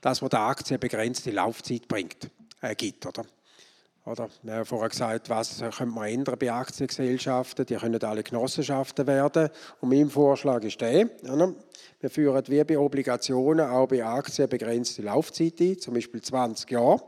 [0.00, 2.30] dass man der Aktie begrenzte Laufzeit bringt,
[2.60, 3.24] äh, gibt, oder?
[4.06, 7.66] Oder, wir haben vorher gesagt, was könnte man ändern bei Aktiengesellschaften?
[7.66, 9.50] Die können alle Genossenschaften werden.
[9.80, 11.10] Und mein Vorschlag ist der,
[12.00, 17.02] wir führen wie bei Obligationen auch bei Aktien begrenzte Laufzeit ein, zum Beispiel 20 Jahre.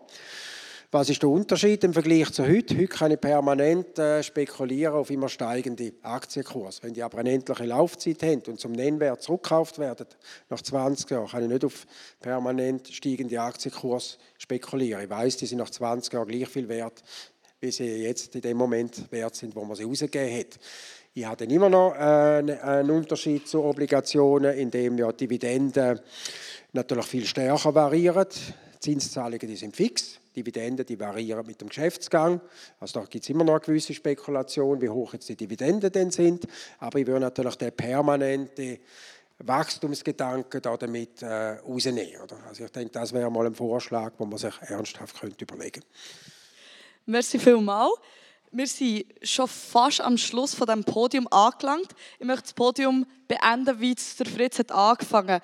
[0.91, 2.75] Was ist der Unterschied im Vergleich zu heute?
[2.75, 6.83] Heute kann ich permanent äh, spekulieren auf immer steigende Aktienkurse.
[6.83, 10.07] Wenn die aber eine endliche Laufzeit haben und zum Nennwert zurückgekauft werden,
[10.49, 11.87] nach 20 Jahren, kann ich nicht auf
[12.23, 15.03] permanent steigende Aktienkurs spekulieren.
[15.03, 17.03] Ich weiß, die sind nach 20 Jahren gleich viel wert,
[17.61, 20.59] wie sie jetzt in dem Moment wert sind, wo man sie ausgegeben hat.
[21.13, 21.99] Ich habe dann immer noch äh,
[22.63, 26.01] einen Unterschied zu Obligationen, indem ja Dividenden
[26.73, 28.29] natürlich viel stärker variieren.
[28.81, 30.19] Zinszahlungen die sind fix.
[30.43, 32.41] Dividenden die variieren mit dem Geschäftsgang.
[32.81, 36.11] Also da gibt es immer noch eine gewisse Spekulation, wie hoch jetzt die Dividenden denn
[36.11, 36.47] sind.
[36.79, 38.79] Aber ich würde natürlich den permanenten
[39.39, 42.23] Wachstumsgedanken damit äh, rausnehmen.
[42.23, 42.39] Oder?
[42.49, 45.89] Also ich denke, das wäre mal ein Vorschlag, den man sich ernsthaft könnte überlegen könnte.
[47.07, 47.93] Merci vielmals.
[48.51, 51.95] Wir sind schon fast am Schluss von dem Podium angelangt.
[52.19, 55.41] Ich möchte das Podium beenden, wie es der Fritz hat angefangen.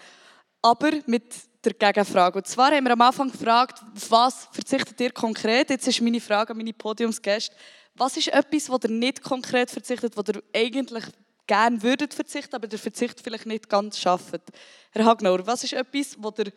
[0.63, 1.25] Aber mit
[1.65, 2.39] der Gegenfrage.
[2.39, 5.71] Und zwar haben wir am Anfang gefragt, auf was verzichtet ihr konkret?
[5.71, 7.55] Jetzt ist meine Frage an meine Podiumsgäste.
[7.95, 11.05] Was ist etwas, wo ihr nicht konkret verzichtet, wo ihr eigentlich
[11.47, 14.41] gerne würdet verzichten, aber der Verzicht vielleicht nicht ganz schafft?
[14.91, 16.53] Herr Hagnauer, was ist etwas, wo ihr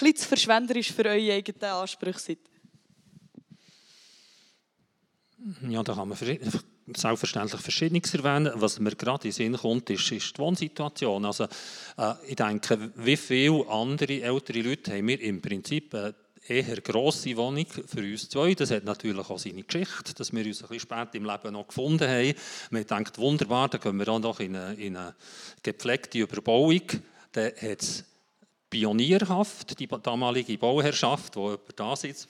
[0.00, 2.38] ein zu verschwenderisch für eure eigenen Ansprüche seid?
[5.68, 6.18] Ja, da kann man
[6.96, 8.52] selbstverständlich Verschiedenes erwähnen.
[8.56, 11.24] Was mir gerade in den Sinn kommt, ist, ist die Wohnsituation.
[11.24, 16.14] Also, äh, ich denke, wie viele andere ältere Leute haben wir im Prinzip eine
[16.48, 18.54] eher grosse Wohnung für uns zwei.
[18.54, 21.68] Das hat natürlich auch seine Geschichte, dass wir uns ein bisschen spät im Leben noch
[21.68, 22.34] gefunden haben.
[22.70, 25.14] Man denkt, wunderbar, dann gehen wir auch noch in eine, in eine
[25.62, 26.82] gepflegte Überbauung.
[27.32, 28.04] Dann hat es
[28.70, 32.28] pionierhaft, die damalige Bauherrschaft, die über da sitzt.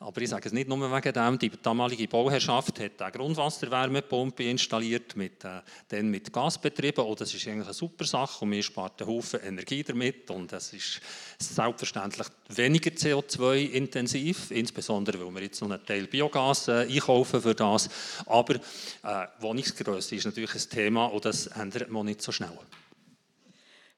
[0.00, 5.16] Aber ich sage es nicht nur wegen dem, die damalige Bauherrschaft hat eine Grundwasserwärmepumpe installiert,
[5.16, 7.04] mit, äh, dann mit Gas betrieben.
[7.04, 10.30] Und das ist eigentlich eine super Sache und wir sparen einen Haufen Energie damit.
[10.30, 11.00] Und es ist
[11.38, 17.88] selbstverständlich weniger CO2-intensiv, insbesondere weil wir jetzt noch einen Teil Biogas äh, einkaufen für das.
[18.26, 22.58] Aber äh, Wohnungsgröße ist natürlich ein Thema und das ändert man nicht so schnell.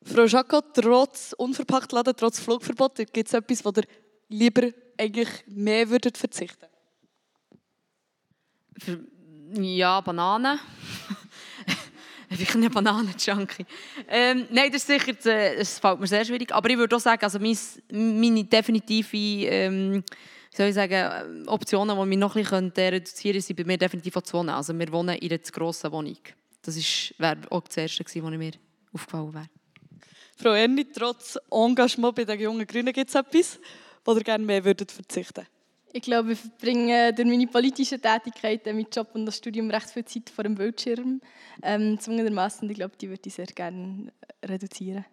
[0.04, 3.84] Frau Jaco, trotz unverpackt Laden, trotz Flugverbot, gibt es etwas, wo ihr
[4.28, 4.68] lieber
[4.98, 6.66] eigentlich mehr würdet verzichten
[9.54, 10.58] Ja, Bananen.
[12.28, 13.64] ich bin ein Bananen-Junkie.
[14.08, 16.52] Ähm, nein, das ist sicher, es fällt mir sehr schwierig.
[16.52, 20.04] Aber ich würde auch sagen, also meine definitive ähm,
[20.54, 24.16] soll ich sagen, Optionen, die mich noch ein bisschen reduzieren können, sind bei mir definitiv
[24.16, 24.50] auch zu wohnen.
[24.50, 26.18] Also wir wohnen in einer zu grossen Wohnung.
[26.62, 26.76] Das
[27.18, 28.52] wäre auch das Erste, was mir
[28.92, 29.48] aufgefallen wäre.
[30.36, 33.60] Frau Erni, trotz Engagement bei den jungen Grünen gibt es etwas,
[34.04, 35.46] wo ihr gerne mehr würdet verzichten
[35.92, 40.04] Ich glaube, ich verbringe durch meine politischen Tätigkeiten, meinen Job und das Studium recht viel
[40.04, 41.20] Zeit vor dem Bildschirm.
[41.62, 44.12] Ähm, zwungenermaßen, ich glaube, die würde ich sehr gerne
[44.44, 45.04] reduzieren.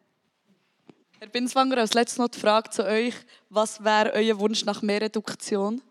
[1.19, 3.13] Herr Binswanger, als letztes noch die Frage zu euch.
[3.49, 5.81] Was wäre euer Wunsch nach mehr Reduktion?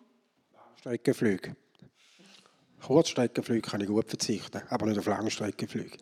[0.81, 1.55] Streckenflüge.
[2.85, 5.97] Kurzstreckenflüge kann ich gut verzichten, aber nicht auf Langstreckenflüge.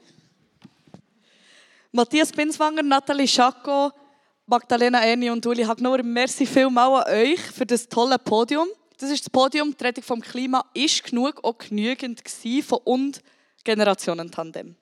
[1.98, 3.90] Matthias Binswanger, Nathalie Schacko,
[4.46, 8.68] Magdalena Erni und Uli Hagnauer, merci vielmals an euch für das tolle Podium.
[8.98, 12.22] Das ist das Podium, die Rettung vom Klima ist genug, auch genügend
[12.64, 13.20] von und
[13.64, 14.76] Generationentandem.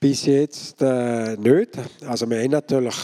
[0.01, 1.71] Bis jetzt äh, nicht.
[2.07, 2.95] Also wir haben natürlich,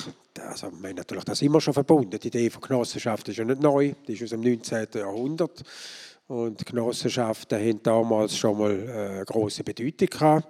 [0.40, 2.18] also wir haben natürlich das immer schon verbunden.
[2.20, 4.86] Die Idee von Genossenschaft ist ja nicht neu, die ist aus dem 19.
[4.94, 5.62] Jahrhundert.
[6.26, 10.48] Und Genossenschaften haben damals schon mal äh, große Bedeutung gehabt.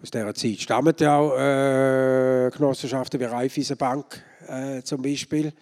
[0.00, 5.52] Aus dieser Zeit stammen ja auch äh, Genossenschaften wie Raiffeisenbank äh, zum Beispiel.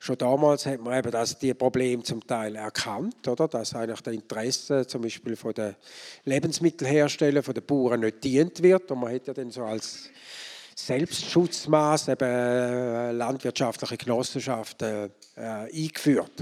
[0.00, 3.46] Schon damals hat man eben das, die Probleme zum Teil erkannt, oder?
[3.46, 5.76] dass eigentlich der Interesse zum Beispiel von den
[6.24, 8.90] Lebensmittelherstellern, von den Bauern nicht dient wird.
[8.90, 10.10] Und man hat ja dann so als
[10.74, 16.32] Selbstschutzmaß eben äh, landwirtschaftliche Genossenschaften äh, eingeführt.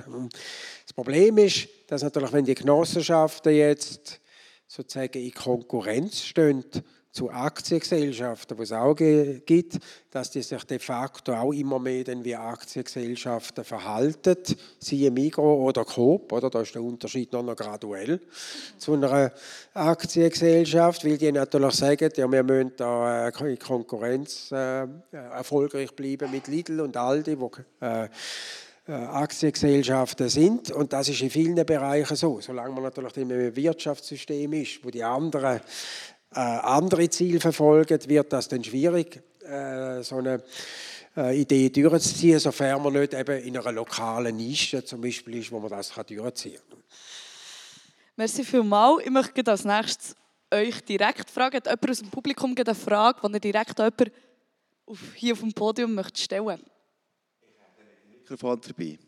[0.86, 4.20] Das Problem ist, dass natürlich, wenn die Genossenschaften jetzt
[4.66, 6.64] sozusagen in Konkurrenz stehen
[7.16, 9.78] zu Aktiengesellschaften, die es auch gibt,
[10.10, 14.36] dass die sich de facto auch immer mehr wie Aktiengesellschaften verhalten,
[14.78, 16.50] siehe Migro oder Coop, oder?
[16.50, 18.20] da ist der Unterschied noch, noch graduell
[18.76, 19.32] zu einer
[19.72, 26.30] Aktiengesellschaft, weil die natürlich sagen, ja, wir müssen da äh, in Konkurrenz äh, erfolgreich bleiben
[26.30, 28.08] mit Lidl und Aldi, wo äh,
[28.88, 30.70] äh, Aktiengesellschaften sind.
[30.70, 32.40] Und das ist in vielen Bereichen so.
[32.40, 35.60] Solange man natürlich in einem Wirtschaftssystem ist, wo die anderen äh,
[36.30, 40.42] andere Ziele verfolgen, wird das dann schwierig, äh, so eine
[41.16, 45.58] äh, Idee durchzuziehen, sofern man nicht eben in einer lokalen Nische zum Beispiel ist, wo
[45.58, 46.82] man das kann durchziehen kann.
[48.16, 49.04] Merci vielmals.
[49.04, 50.16] Ich möchte als nächstes
[50.52, 51.56] euch direkt fragen.
[51.56, 54.12] Hat jemand aus dem Publikum eine Frage, die ihr direkt jemand
[55.14, 56.64] hier auf dem Podium möchte stellen möchte?
[57.40, 58.98] Ich habe ein Mikrofon dabei.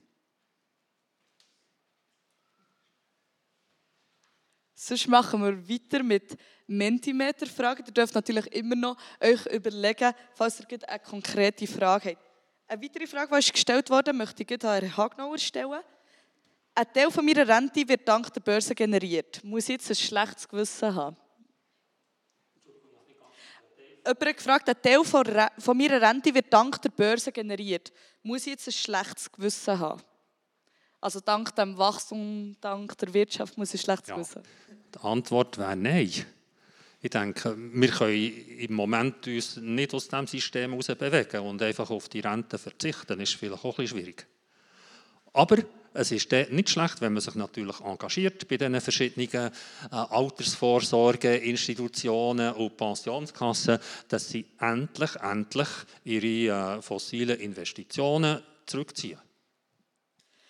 [4.80, 6.38] Sonst machen wir weiter mit
[6.68, 7.84] Mentimeter-Fragen.
[7.84, 12.22] Ihr dürft natürlich immer noch euch überlegen, falls ihr eine konkrete Frage habt.
[12.68, 15.80] Eine weitere Frage, die gestellt wurde, möchte ich Herrn Hagnauer stellen.
[16.76, 19.42] Ein Teil von meiner Rente wird dank der Börse generiert.
[19.42, 21.16] Muss ich jetzt ein schlechtes Gewissen haben?
[24.06, 27.92] Jemand hat gefragt, ein Teil von meiner Rente wird dank der Börse generiert.
[28.22, 30.00] Muss ich jetzt ein schlechtes Gewissen haben?
[31.01, 34.15] Also dank dem Wachstum, dank der Wirtschaft muss ich schlechtes ja.
[34.16, 34.43] Gewissen
[34.95, 36.11] Die Antwort wäre nein.
[37.01, 41.91] Ich denke, wir können im Moment uns nicht aus diesem System heraus bewegen und einfach
[41.91, 43.19] auf die Rente verzichten.
[43.19, 44.27] Das ist vielleicht auch ein bisschen schwierig.
[45.33, 45.59] Aber
[45.95, 49.51] es ist nicht schlecht, wenn man sich natürlich engagiert bei diesen verschiedenen äh,
[49.91, 55.69] Altersvorsorge, Institutionen und Pensionskassen, dass sie endlich, endlich
[56.05, 59.19] ihre äh, fossilen Investitionen zurückziehen.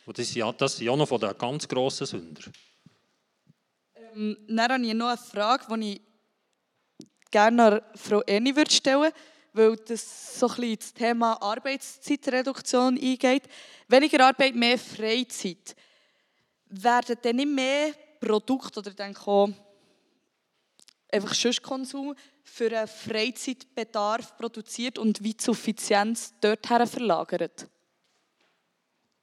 [0.08, 2.40] Und das, ja, das sind ja noch von den ganz grossen Sünder.
[4.14, 6.00] Ähm, dann habe ich noch eine Frage, die ich
[7.30, 9.12] gerne Frau Eni würde
[9.52, 13.42] weil das so ein bisschen das Thema Arbeitszeitreduktion eingeht.
[13.86, 15.76] Weniger Arbeit, mehr Freizeit.
[16.70, 19.50] Werden dann nicht mehr Produkte oder dann auch
[21.12, 27.68] einfach Konsum für einen Freizeitbedarf produziert und wie die Suffizienz dorthin verlagert?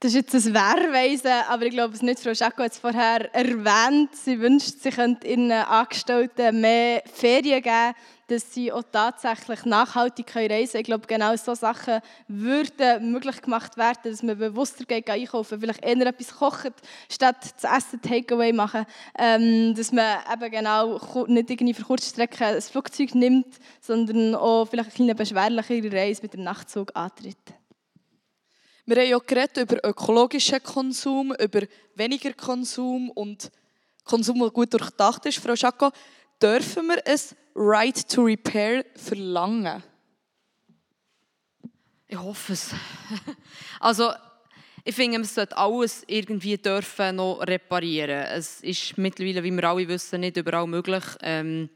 [0.05, 2.19] Das ist jetzt ein Wehrweisen, aber ich glaube, es nicht.
[2.19, 4.15] Frau Schacko hat es vorher erwähnt.
[4.15, 7.95] Sie wünscht, sie könnte ihren Angestellten mehr Ferien geben,
[8.27, 10.79] dass sie auch tatsächlich nachhaltig reisen können.
[10.81, 15.83] Ich glaube, genau solche Sachen würden möglich gemacht werden, dass man bewusster geht einkaufen, vielleicht
[15.83, 16.73] eher etwas kocht,
[17.11, 18.85] statt zu essen Takeaway machen.
[19.17, 24.89] Ähm, dass man eben genau nicht irgendwie für Kurzstrecken ein Flugzeug nimmt, sondern auch vielleicht
[24.89, 27.55] eine kleine beschwerlichere Reise mit dem Nachtzug antritt.
[28.87, 31.61] Wir haben ja geredet über ökologischen Konsum, über
[31.95, 33.51] weniger Konsum und
[34.03, 35.39] Konsum, der gut durchdacht ist.
[35.39, 35.89] Frau Schacko,
[36.39, 37.19] dürfen wir ein
[37.55, 39.81] Right to Repair verlangen?
[42.07, 42.71] Ich hoffe es.
[43.79, 44.11] Also,
[44.83, 48.25] ich finde, man sollte alles irgendwie dürfen noch reparieren.
[48.27, 51.03] Es ist mittlerweile, wie wir alle wissen, nicht überall möglich.
[51.21, 51.69] Ähm,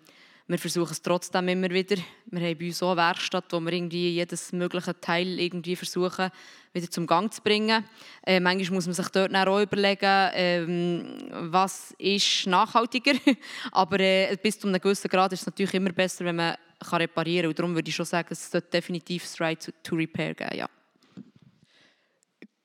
[0.50, 1.96] wir versuchen es trotzdem immer wieder.
[2.26, 6.32] Wir haben bei uns auch eine Werkstatt, wo wir irgendwie jedes mögliche Teil irgendwie versuchen,
[6.74, 7.86] wieder zum Gang zu bringen.
[8.26, 13.14] Äh, manchmal muss man sich dort auch überlegen, ähm, was ist nachhaltiger.
[13.72, 17.02] Aber äh, bis zu einem gewissen Grad ist es natürlich immer besser, wenn man kann
[17.02, 17.56] reparieren kann.
[17.56, 20.58] Darum würde ich schon sagen, es sollte definitiv das Right to, to Repair geben.
[20.58, 20.70] Ja.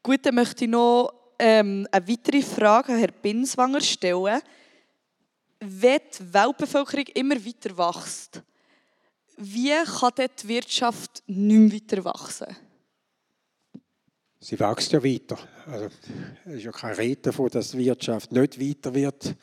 [0.02, 4.40] Gut, dann möchte ich noch ähm, eine weitere Frage an Herrn Binswanger stellen
[5.66, 8.42] wenn die Weltbevölkerung immer weiter wächst,
[9.36, 12.56] wie kann die Wirtschaft nicht mehr weiter wachsen?
[14.40, 15.38] Sie wächst ja weiter.
[15.66, 15.88] Also,
[16.44, 19.34] es ist ja kein Rede davon, dass die Wirtschaft nicht weiter wird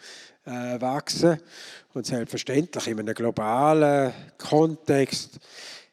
[0.45, 1.39] äh, wachsen.
[1.93, 5.39] Und selbstverständlich in einem globalen Kontext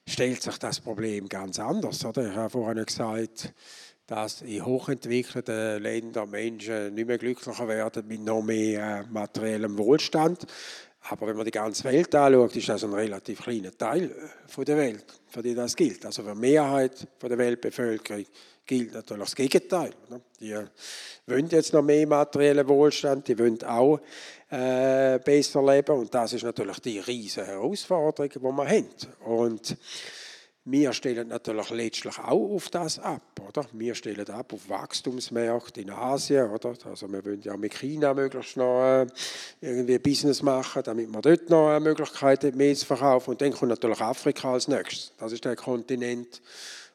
[0.06, 2.05] stellt sich das Problem ganz anders.
[2.05, 2.28] Oder?
[2.28, 3.55] Ich habe vorhin gesagt,
[4.09, 10.47] dass in hochentwickelten Ländern Menschen nicht mehr glücklicher werden mit noch mehr äh, materiellem Wohlstand.
[11.10, 14.76] Aber wenn man die ganze Welt anschaut, ist das ein relativ kleiner Teil äh, der
[14.78, 16.06] Welt, für die das gilt.
[16.06, 18.24] Also für die Mehrheit der Weltbevölkerung
[18.66, 19.90] gilt natürlich das Gegenteil.
[20.40, 20.55] Die
[21.26, 24.01] wollen jetzt noch mehr materiellen Wohlstand, die wollen auch
[24.48, 28.89] äh, besser leben und das ist natürlich die riesige Herausforderung, die wir haben.
[29.26, 29.76] Und
[30.70, 33.66] wir stellen natürlich letztlich auch auf das ab, oder?
[33.73, 36.74] Wir stellen ab auf Wachstumsmärkte in Asien, oder?
[36.85, 39.07] Also wir wollen ja mit China möglichst noch äh,
[39.61, 43.31] irgendwie Business machen, damit wir dort noch eine Möglichkeit haben, mehr zu verkaufen.
[43.31, 45.12] Und dann kommt natürlich Afrika als nächstes.
[45.19, 46.43] Das ist der Kontinent,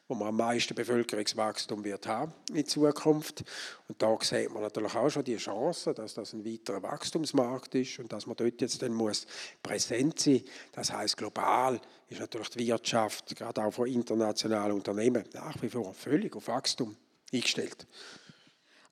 [0.06, 3.42] wo man am meisten Bevölkerungswachstum wird haben in Zukunft.
[3.88, 7.98] Und da sieht man natürlich auch schon die Chance, dass das ein weiterer Wachstumsmarkt ist
[7.98, 9.26] und dass man dort jetzt dann muss
[9.62, 10.42] präsent sein.
[10.72, 15.94] Das heißt global ist natürlich die Wirtschaft gerade auch von internationalen Unternehmen nach wie vor
[15.94, 16.96] völlig auf Wachstum
[17.32, 17.86] eingestellt.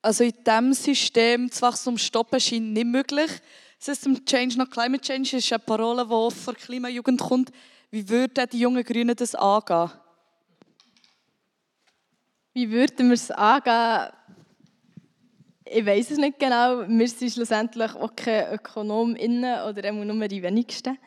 [0.01, 3.31] Also in diesem System das Wachstum stoppen scheint nicht möglich.
[3.77, 7.51] System Change nach Climate Change ist eine Parole, die oft von Klimajugend kommt.
[7.91, 9.91] Wie würden die jungen Grünen das angehen?
[12.55, 14.13] Wie würden wir es angehen?
[15.65, 16.87] Ich weiß es nicht genau.
[16.87, 20.99] Wir sind schlussendlich auch keine Ökonominnen oder nur die wenigsten.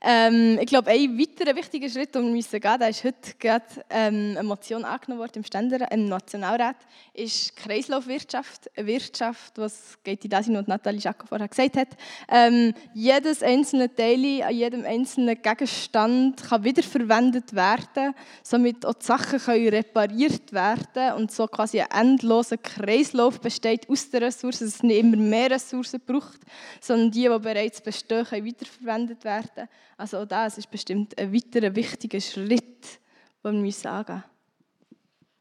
[0.00, 4.36] Ähm, ich glaube, ein weiterer wichtiger Schritt, den wir gehen müssen, ist heute gerade ähm,
[4.38, 6.76] eine Motion angenommen worden im, Ständer, im Nationalrat,
[7.14, 8.70] ist Kreislaufwirtschaft.
[8.76, 11.88] Eine Wirtschaft, was Katie Dasin und Nathalie Jacques vorher gesagt hat.
[12.28, 19.40] Ähm, jedes einzelne Teil an jedem einzelnen Gegenstand kann wiederverwendet werden, somit auch die Sachen
[19.40, 24.82] können repariert werden und so quasi ein endloser Kreislauf besteht aus den Ressourcen, dass es
[24.82, 26.40] nicht immer mehr Ressourcen braucht,
[26.80, 29.68] sondern die, die bereits bestehen, können wiederverwendet werden.
[29.98, 32.98] Also auch das ist bestimmt ein weiterer wichtiger Schritt,
[33.44, 34.24] den wir sagen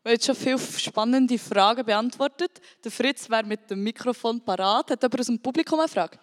[0.08, 2.62] wir haben schon viele spannende Fragen beantwortet.
[2.82, 4.90] Der Fritz wäre mit dem Mikrofon parat.
[4.92, 6.18] Hat jemand aus dem Publikum eine Frage?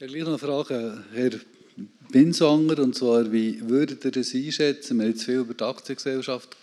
[0.00, 1.30] Ja, gleich noch eine Frage, Herr
[2.10, 4.96] Binsanger, und zwar, wie würdet ihr das einschätzen?
[4.96, 6.56] Wir haben jetzt viel über die Aktiengesellschaft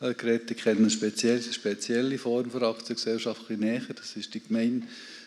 [0.00, 0.52] äh, geredet.
[0.52, 3.82] Ich kenne eine spezielle, spezielle Form für Aktiengesellschaft ein näher.
[3.96, 5.17] Das ist die gemein äh,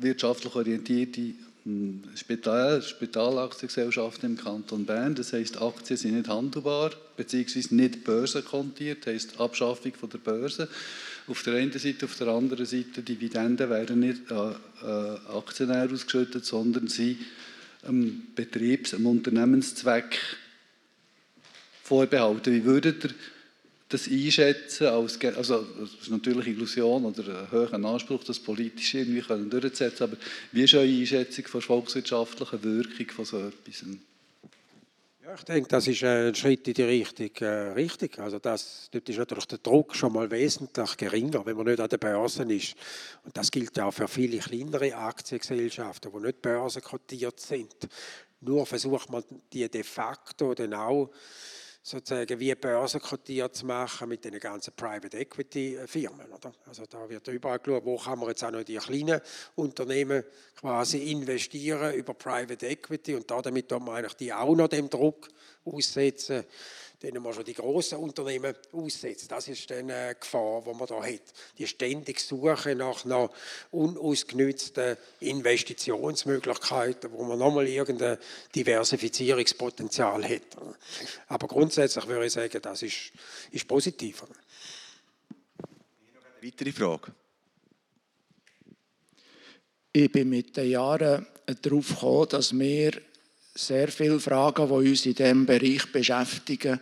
[0.00, 1.34] wirtschaftlich orientierte
[1.64, 5.14] hm, Spital, Spitalaktiengesellschaften im Kanton Bern.
[5.14, 10.68] Das heißt, Aktien sind nicht handelbar, beziehungsweise nicht börsenkontiert, das heißt Abschaffung von der Börse.
[11.26, 16.44] Auf der einen Seite, auf der anderen Seite, Dividenden werden nicht an äh, Aktionäre ausgeschüttet,
[16.44, 17.16] sondern sie
[17.82, 20.18] einem Betriebs-, einem Unternehmenszweck
[21.82, 22.52] vorbehalten.
[22.52, 23.10] Wie würdet ihr
[23.94, 29.22] das einschätzen, als, also das ist natürlich Illusion oder ein hoher Anspruch, das politisch irgendwie
[29.22, 30.16] können durchzusetzen, aber
[30.52, 33.84] wie ist eure Einschätzung von volkswirtschaftlichen Wirkung von so etwas?
[35.22, 38.10] Ja, ich denke, das ist ein Schritt in die richtige Richtung.
[38.18, 41.88] Also das, dort ist natürlich der Druck schon mal wesentlich geringer, wenn man nicht an
[41.88, 42.74] der Börse ist.
[43.24, 47.74] Und das gilt ja auch für viele kleinere Aktiengesellschaften, die nicht börsenkotiert sind.
[48.42, 51.10] Nur versucht man die de facto dann auch
[51.86, 56.32] sozusagen wie börsenkotiert zu machen mit den ganzen Private Equity Firmen.
[56.32, 56.50] Oder?
[56.66, 59.20] Also da wird überall geschaut, wo kann man jetzt auch noch die kleinen
[59.54, 60.24] Unternehmen
[60.58, 65.28] quasi investieren über Private Equity und da damit man eigentlich die auch noch dem Druck
[65.66, 66.44] aussetzen
[67.04, 69.30] denen man schon die großen Unternehmen aussetzt.
[69.30, 71.22] Das ist dann eine Gefahr, die man da hat.
[71.58, 73.30] Die ständige Suche nach noch
[73.70, 78.18] unausgenützten Investitionsmöglichkeiten, wo man nochmal irgendein
[78.54, 80.42] Diversifizierungspotenzial hat.
[81.28, 83.12] Aber grundsätzlich würde ich sagen, das ist,
[83.50, 84.24] ist positiv.
[86.42, 87.12] Weitere Frage?
[89.92, 91.26] Ich bin mit den Jahren
[91.62, 93.00] darauf gekommen, dass wir
[93.54, 96.80] sehr viele Fragen, die uns in diesem Bereich beschäftigen,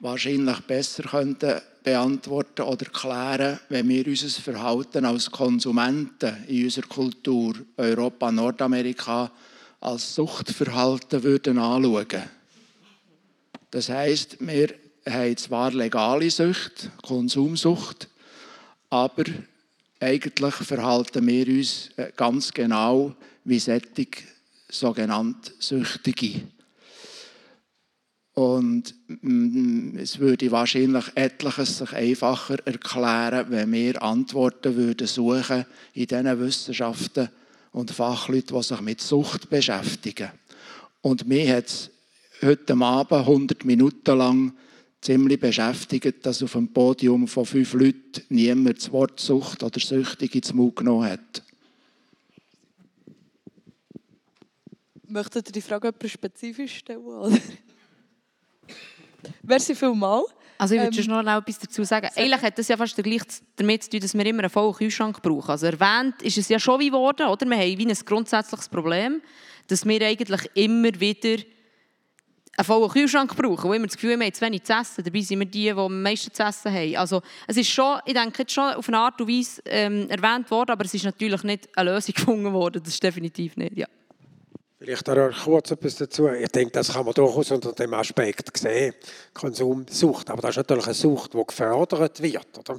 [0.00, 7.54] wahrscheinlich besser könnten beantworten oder klären, wenn wir unser Verhalten als Konsumenten in unserer Kultur,
[7.76, 9.30] Europa, Nordamerika,
[9.80, 12.24] als Suchtverhalten würden anschauen.
[13.70, 14.70] Das heißt, wir
[15.08, 18.08] haben zwar legale Sucht, Konsumsucht,
[18.90, 19.24] aber
[20.00, 23.14] eigentlich verhalten wir uns äh, ganz genau
[23.44, 24.35] wie solche
[24.68, 26.42] sogenannte Süchtige.
[28.34, 35.64] Und mm, es würde wahrscheinlich etliches sich einfacher erklären, wenn wir Antworten würden suchen
[35.94, 37.30] in diesen Wissenschaften
[37.72, 40.30] und Fachleuten, die sich mit Sucht beschäftigen.
[41.00, 41.90] Und mir hat es
[42.42, 44.52] heute Abend 100 Minuten lang
[45.00, 50.40] ziemlich beschäftigt, dass auf dem Podium von fünf Leuten niemand das Wort Sucht oder Süchtige
[50.40, 51.42] zum Mund genommen hat.
[55.16, 57.02] Möchtet ihr die Frage etwas spezifisch stellen?
[57.02, 57.38] Oder?
[59.42, 60.26] Merci vielmals.
[60.58, 62.10] Also ich würde Ähm, noch etwas dazu sagen.
[62.14, 63.22] Eigentlich hat das ja fast gleich
[63.56, 65.50] damit zu tun, dass wir immer einen vollen Kühlschrank brauchen.
[65.50, 67.46] Also erwähnt ist es ja schon wie geworden, oder?
[67.46, 69.22] Wir haben wie ein grundsätzliches Problem,
[69.68, 71.42] dass wir eigentlich immer wieder
[72.58, 75.02] einen vollen Kühlschrank brauchen, wo immer das Gefühl haben, wir haben zu wenig zu essen.
[75.02, 76.96] Dabei sind wir die, die am meisten zu essen haben.
[76.96, 80.50] Also es ist schon, ich denke, jetzt schon auf eine Art und Weise ähm, erwähnt
[80.50, 82.82] worden, aber es ist natürlich nicht eine Lösung gefunden worden.
[82.82, 83.86] Das ist definitiv nicht, ja.
[84.78, 86.28] Vielleicht auch kurz etwas dazu.
[86.28, 88.94] Ich denke, das kann man durchaus unter dem Aspekt sehen,
[89.32, 90.28] Konsumsucht.
[90.28, 92.58] Aber das ist natürlich eine Sucht, die gefördert wird.
[92.58, 92.78] Oder?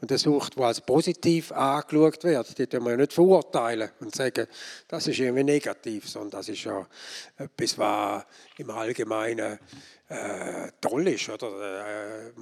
[0.00, 4.14] Und eine Sucht, die als positiv angeschaut wird, die tun wir ja nicht verurteilen und
[4.14, 4.46] sagen,
[4.86, 6.86] das ist irgendwie negativ, sondern das ist ja
[7.36, 8.24] etwas, was
[8.58, 9.58] im Allgemeinen
[10.80, 11.28] toll ist.
[11.28, 11.48] Oder?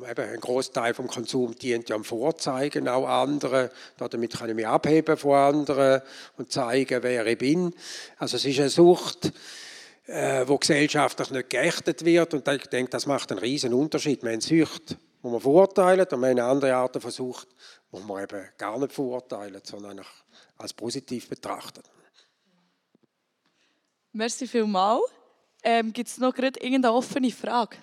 [0.05, 3.71] Äh, eben ein Großteil vom Konsum dient ja am Vorzeigen auch anderen.
[3.99, 6.03] Damit kann ich mich abheben von anderen
[6.37, 7.75] und zeigen, wer ich bin.
[8.19, 9.33] Also es ist eine Sucht,
[10.07, 12.35] äh, wo gesellschaftlich nicht geächtet wird.
[12.35, 14.23] Und ich denke, das macht einen riesen Unterschied.
[14.23, 17.49] Wir haben Sucht, die wir verurteilen, und wir haben andere Art von Sucht,
[17.93, 20.01] die wir eben gar nicht verurteilen, sondern
[20.57, 21.83] als positiv betrachten.
[24.13, 25.03] Merci vielmals.
[25.63, 27.77] Ähm, Gibt es noch gerade irgendeine offene Frage?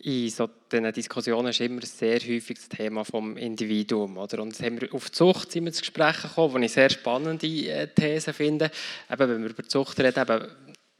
[0.00, 4.16] in so diesen Diskussionen ist immer sehr häufig das Thema vom Individuum.
[4.16, 4.42] Oder?
[4.42, 7.88] Und haben wir auf die Zucht sind zu sprechen gekommen, wo ich sehr spannende äh,
[7.88, 8.70] These finde.
[9.10, 10.48] Eben, wenn wir über die Zucht reden, eben,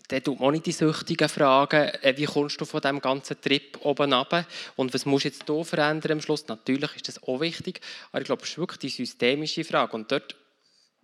[0.09, 3.79] dann tut man nicht die Süchtigen fragen, äh, wie kommst du von diesem ganzen Trip
[3.83, 4.47] oben runter
[4.77, 6.49] und was musst du jetzt hier verändern am Schluss.
[6.49, 7.81] Natürlich ist das auch wichtig,
[8.11, 9.95] aber ich glaube, es ist wirklich die systemische Frage.
[9.95, 10.35] Und dort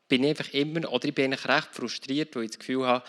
[0.09, 3.05] bin ich einfach immer, oder ich bin eigentlich recht frustriert, weil ich das Gefühl habe,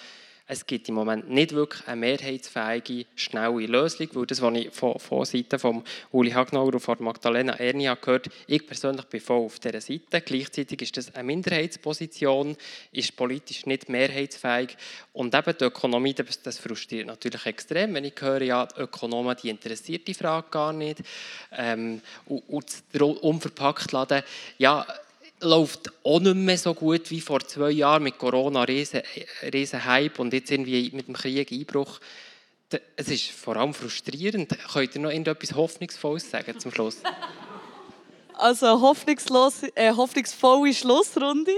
[0.47, 4.99] es gibt im Moment nicht wirklich eine mehrheitsfähige, schnelle Lösung, weil das, was ich von,
[4.99, 9.57] von Seiten von Uli Hagnauer und von Magdalena Erni gehört ich persönlich bin voll auf
[9.57, 10.21] dieser Seite.
[10.21, 12.55] Gleichzeitig ist das eine Minderheitsposition,
[12.91, 14.77] ist politisch nicht mehrheitsfähig
[15.13, 19.35] und eben die Ökonomie, das, das frustriert natürlich extrem, wenn ich höre, ja, die Ökonomen,
[19.41, 20.99] die interessiert die Frage gar nicht
[21.57, 24.21] ähm, und, und unverpackt laden,
[24.59, 24.85] ja,
[25.45, 29.01] läuft auch nicht mehr so gut wie vor zwei Jahren mit Corona, riesen,
[29.53, 31.99] riesen Hype und jetzt irgendwie mit dem Krieg Einbruch.
[32.97, 34.57] Es ist vor allem frustrierend.
[34.73, 36.97] Könnt ihr noch irgendetwas Hoffnungsvolles sagen zum Schluss?
[38.37, 41.53] Also hoffnungslos, äh, hoffnungsvolle Schlussrunde.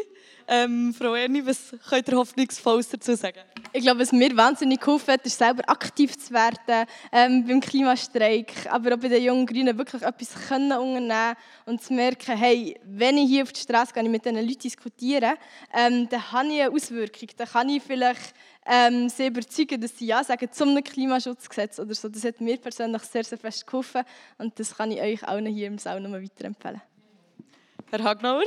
[0.49, 3.41] Ähm, Frau Erni, was könnt ihr hoffnungsvolles dazu sagen?
[3.73, 8.53] Ich glaube, was mir wahnsinnig geholfen hat, ist selber aktiv zu werden ähm, beim Klimastreik,
[8.69, 13.17] aber auch bei den jungen Grünen wirklich etwas können unternehmen und zu merken, hey, wenn
[13.17, 15.33] ich hier auf die Straße gehe und mit diesen Leuten diskutiere,
[15.73, 18.33] ähm, dann habe ich eine Auswirkung, dann kann ich vielleicht
[18.65, 22.07] ähm, sie überzeugen, dass sie ja sagen zum Klimaschutzgesetz oder so.
[22.07, 24.03] Das hat mir persönlich sehr, sehr fest geholfen
[24.37, 26.81] und das kann ich euch allen hier im Saal nochmal weiterempfehlen.
[27.91, 28.43] Herr Hagnauer?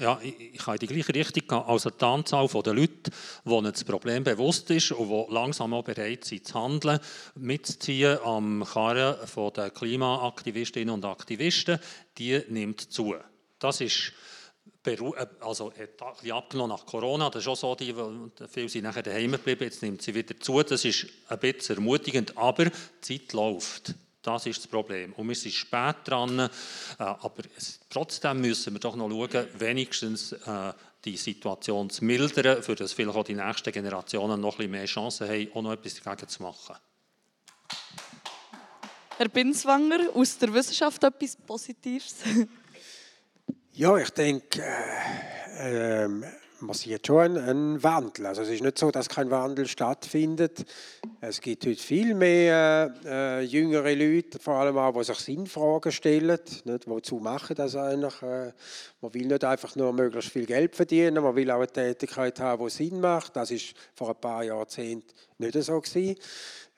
[0.00, 1.58] Ja, ich, kann in die gleiche Richtung gehen.
[1.66, 3.10] Also die Anzahl der Leute,
[3.44, 6.98] denen das Problem bewusst ist und die langsam auch bereit sind zu handeln,
[7.34, 9.16] mitzuziehen am Karren
[9.54, 11.78] der Klimaaktivistinnen und Aktivisten,
[12.16, 13.14] die nimmt zu.
[13.58, 14.12] Das ist
[15.40, 17.94] also ein bisschen abgenommen nach Corona, das ist auch so, die,
[18.50, 22.36] viele sind nachher daheim geblieben, jetzt nimmt sie wieder zu, das ist ein bisschen ermutigend,
[22.36, 23.94] aber die Zeit läuft.
[24.22, 25.12] Das ist das Problem.
[25.14, 26.48] Und wir sind spät dran, äh,
[26.98, 27.42] aber
[27.90, 30.72] trotzdem müssen wir doch noch schauen, wenigstens äh,
[31.04, 34.84] die Situation zu mildern, für das vielleicht auch die nächsten Generationen noch ein bisschen mehr
[34.84, 36.76] Chancen haben, auch noch etwas dagegen zu machen.
[39.18, 42.16] Herr Binswanger, aus der Wissenschaft etwas Positives?
[43.72, 44.62] ja, ich denke,
[45.58, 46.08] äh, äh,
[46.62, 48.26] man sieht schon einen, Wandel.
[48.26, 50.64] Also es ist nicht so, dass kein Wandel stattfindet.
[51.20, 56.38] Es gibt heute viel mehr äh, jüngere Leute, vor allem auch, die sich Sinnfragen stellen.
[56.64, 58.22] Nicht, wozu machen das eigentlich?
[58.22, 58.52] Äh,
[59.00, 62.64] man will nicht einfach nur möglichst viel Geld verdienen, man will auch eine Tätigkeit haben,
[62.64, 63.36] die Sinn macht.
[63.36, 66.16] Das ist vor ein paar Jahrzehnten nicht so gewesen.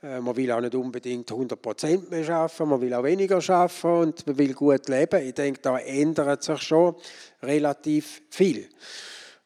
[0.02, 4.27] Äh, man will auch nicht unbedingt 100% mehr arbeiten, man will auch weniger arbeiten und
[4.27, 5.27] man will gut leben.
[5.27, 6.94] Ich denke, da ändert sich schon
[7.43, 8.69] relativ viel.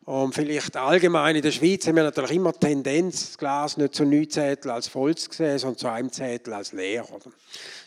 [0.08, 3.94] Und vielleicht allgemein in der Schweiz haben wir natürlich immer die Tendenz, das Glas nicht
[3.94, 7.04] zu neun Zettel als voll zu sehen, sondern zu einem Zettel als leer.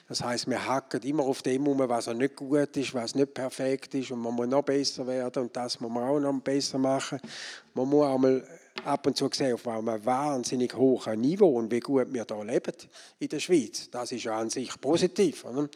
[0.08, 3.96] Das heißt, wir hacken immer auf dem um, was nicht gut ist, was nicht perfekt
[3.96, 7.20] ist und man muss noch besser werden und das muss man auch noch besser machen.
[7.74, 8.48] Man muss auch mal
[8.86, 12.76] ab und zu sehen, auf einem wahnsinnig hohen Niveau und wie gut wir hier leben
[13.18, 13.90] in der Schweiz.
[13.90, 15.44] Das ist ja an sich positiv.
[15.46, 15.68] Oder?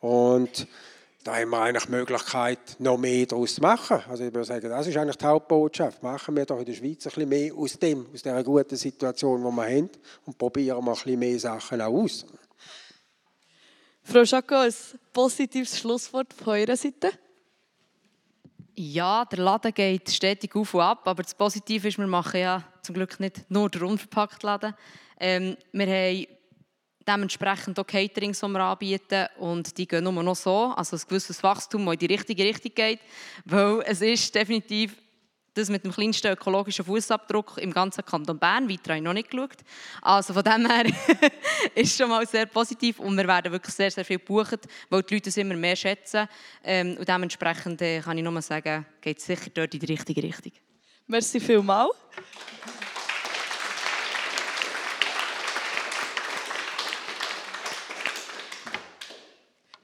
[0.00, 0.66] Und
[1.24, 4.02] da haben wir eigentlich die Möglichkeit, noch mehr daraus zu machen.
[4.08, 6.02] Also ich würde sagen, das ist eigentlich die Hauptbotschaft.
[6.02, 9.42] Machen wir doch in der Schweiz ein bisschen mehr aus dem, aus dieser guten Situation,
[9.42, 9.90] die wir haben
[10.26, 12.26] und probieren wir ein bisschen mehr Sachen auch aus.
[14.02, 14.74] Frau Schako, ein
[15.14, 17.10] positives Schlusswort von eurer Seite?
[18.76, 22.62] Ja, der Laden geht stetig auf und ab, aber das Positive ist, wir machen ja
[22.82, 24.74] zum Glück nicht nur den unverpackten Laden.
[25.18, 26.26] Ähm, wir haben
[27.06, 29.26] dementsprechend auch Caterings, die wir anbieten.
[29.38, 32.72] Und die gehen nur noch so, also ein gewisses Wachstum, das in die richtige Richtung
[32.74, 33.00] geht.
[33.44, 34.96] Weil es ist definitiv
[35.54, 38.68] das mit dem kleinsten ökologischen Fußabdruck im ganzen Kanton Bern.
[38.68, 39.58] Weiter habe ich noch nicht geschaut.
[40.02, 40.84] Also von dem her
[41.74, 44.58] ist schon mal sehr positiv und wir werden wirklich sehr, sehr viel buchen,
[44.90, 46.28] weil die Leute es immer mehr schätzen.
[46.62, 50.22] Ähm, und dementsprechend äh, kann ich nur sagen, geht es sicher dort in die richtige
[50.22, 50.52] Richtung.
[51.06, 51.92] Merci vielmals.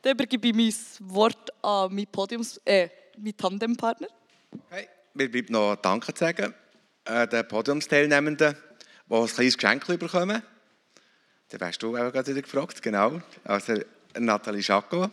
[0.02, 0.74] Dann übergebe ich mein
[1.14, 4.08] Wort an meinen, Podiums, äh, meinen Tandempartner.
[4.70, 6.54] Hey, mir bleibt noch Danke zu sagen
[7.04, 8.56] äh, den Podiumsteilnehmenden,
[9.08, 10.42] die ein kleines Geschenk bekommen.
[11.48, 13.20] Dann wärst du auch gerade wieder gefragt, genau.
[13.44, 13.74] Also
[14.18, 15.10] Nathalie Jaco.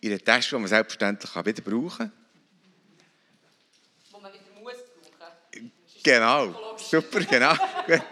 [0.00, 2.12] Ihre Tasche, die man selbstverständlich wieder brauchen kann.
[4.12, 4.74] Wo man wieder muss
[5.18, 5.72] brauchen.
[6.02, 7.54] Genau, super, genau.
[7.86, 8.02] Gut.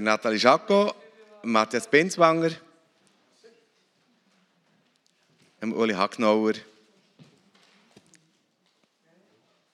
[0.00, 0.94] Nathalie Jaco,
[1.42, 2.50] Matthias Binswanger,
[5.62, 6.54] Uli Hagnauer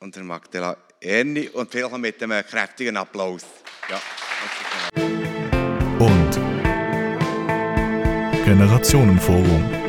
[0.01, 3.45] und der Magdalena Erni und vielleicht mit einem kräftigen Applaus.
[3.89, 4.01] Ja,
[5.99, 6.33] und
[8.45, 9.86] Generationenforum.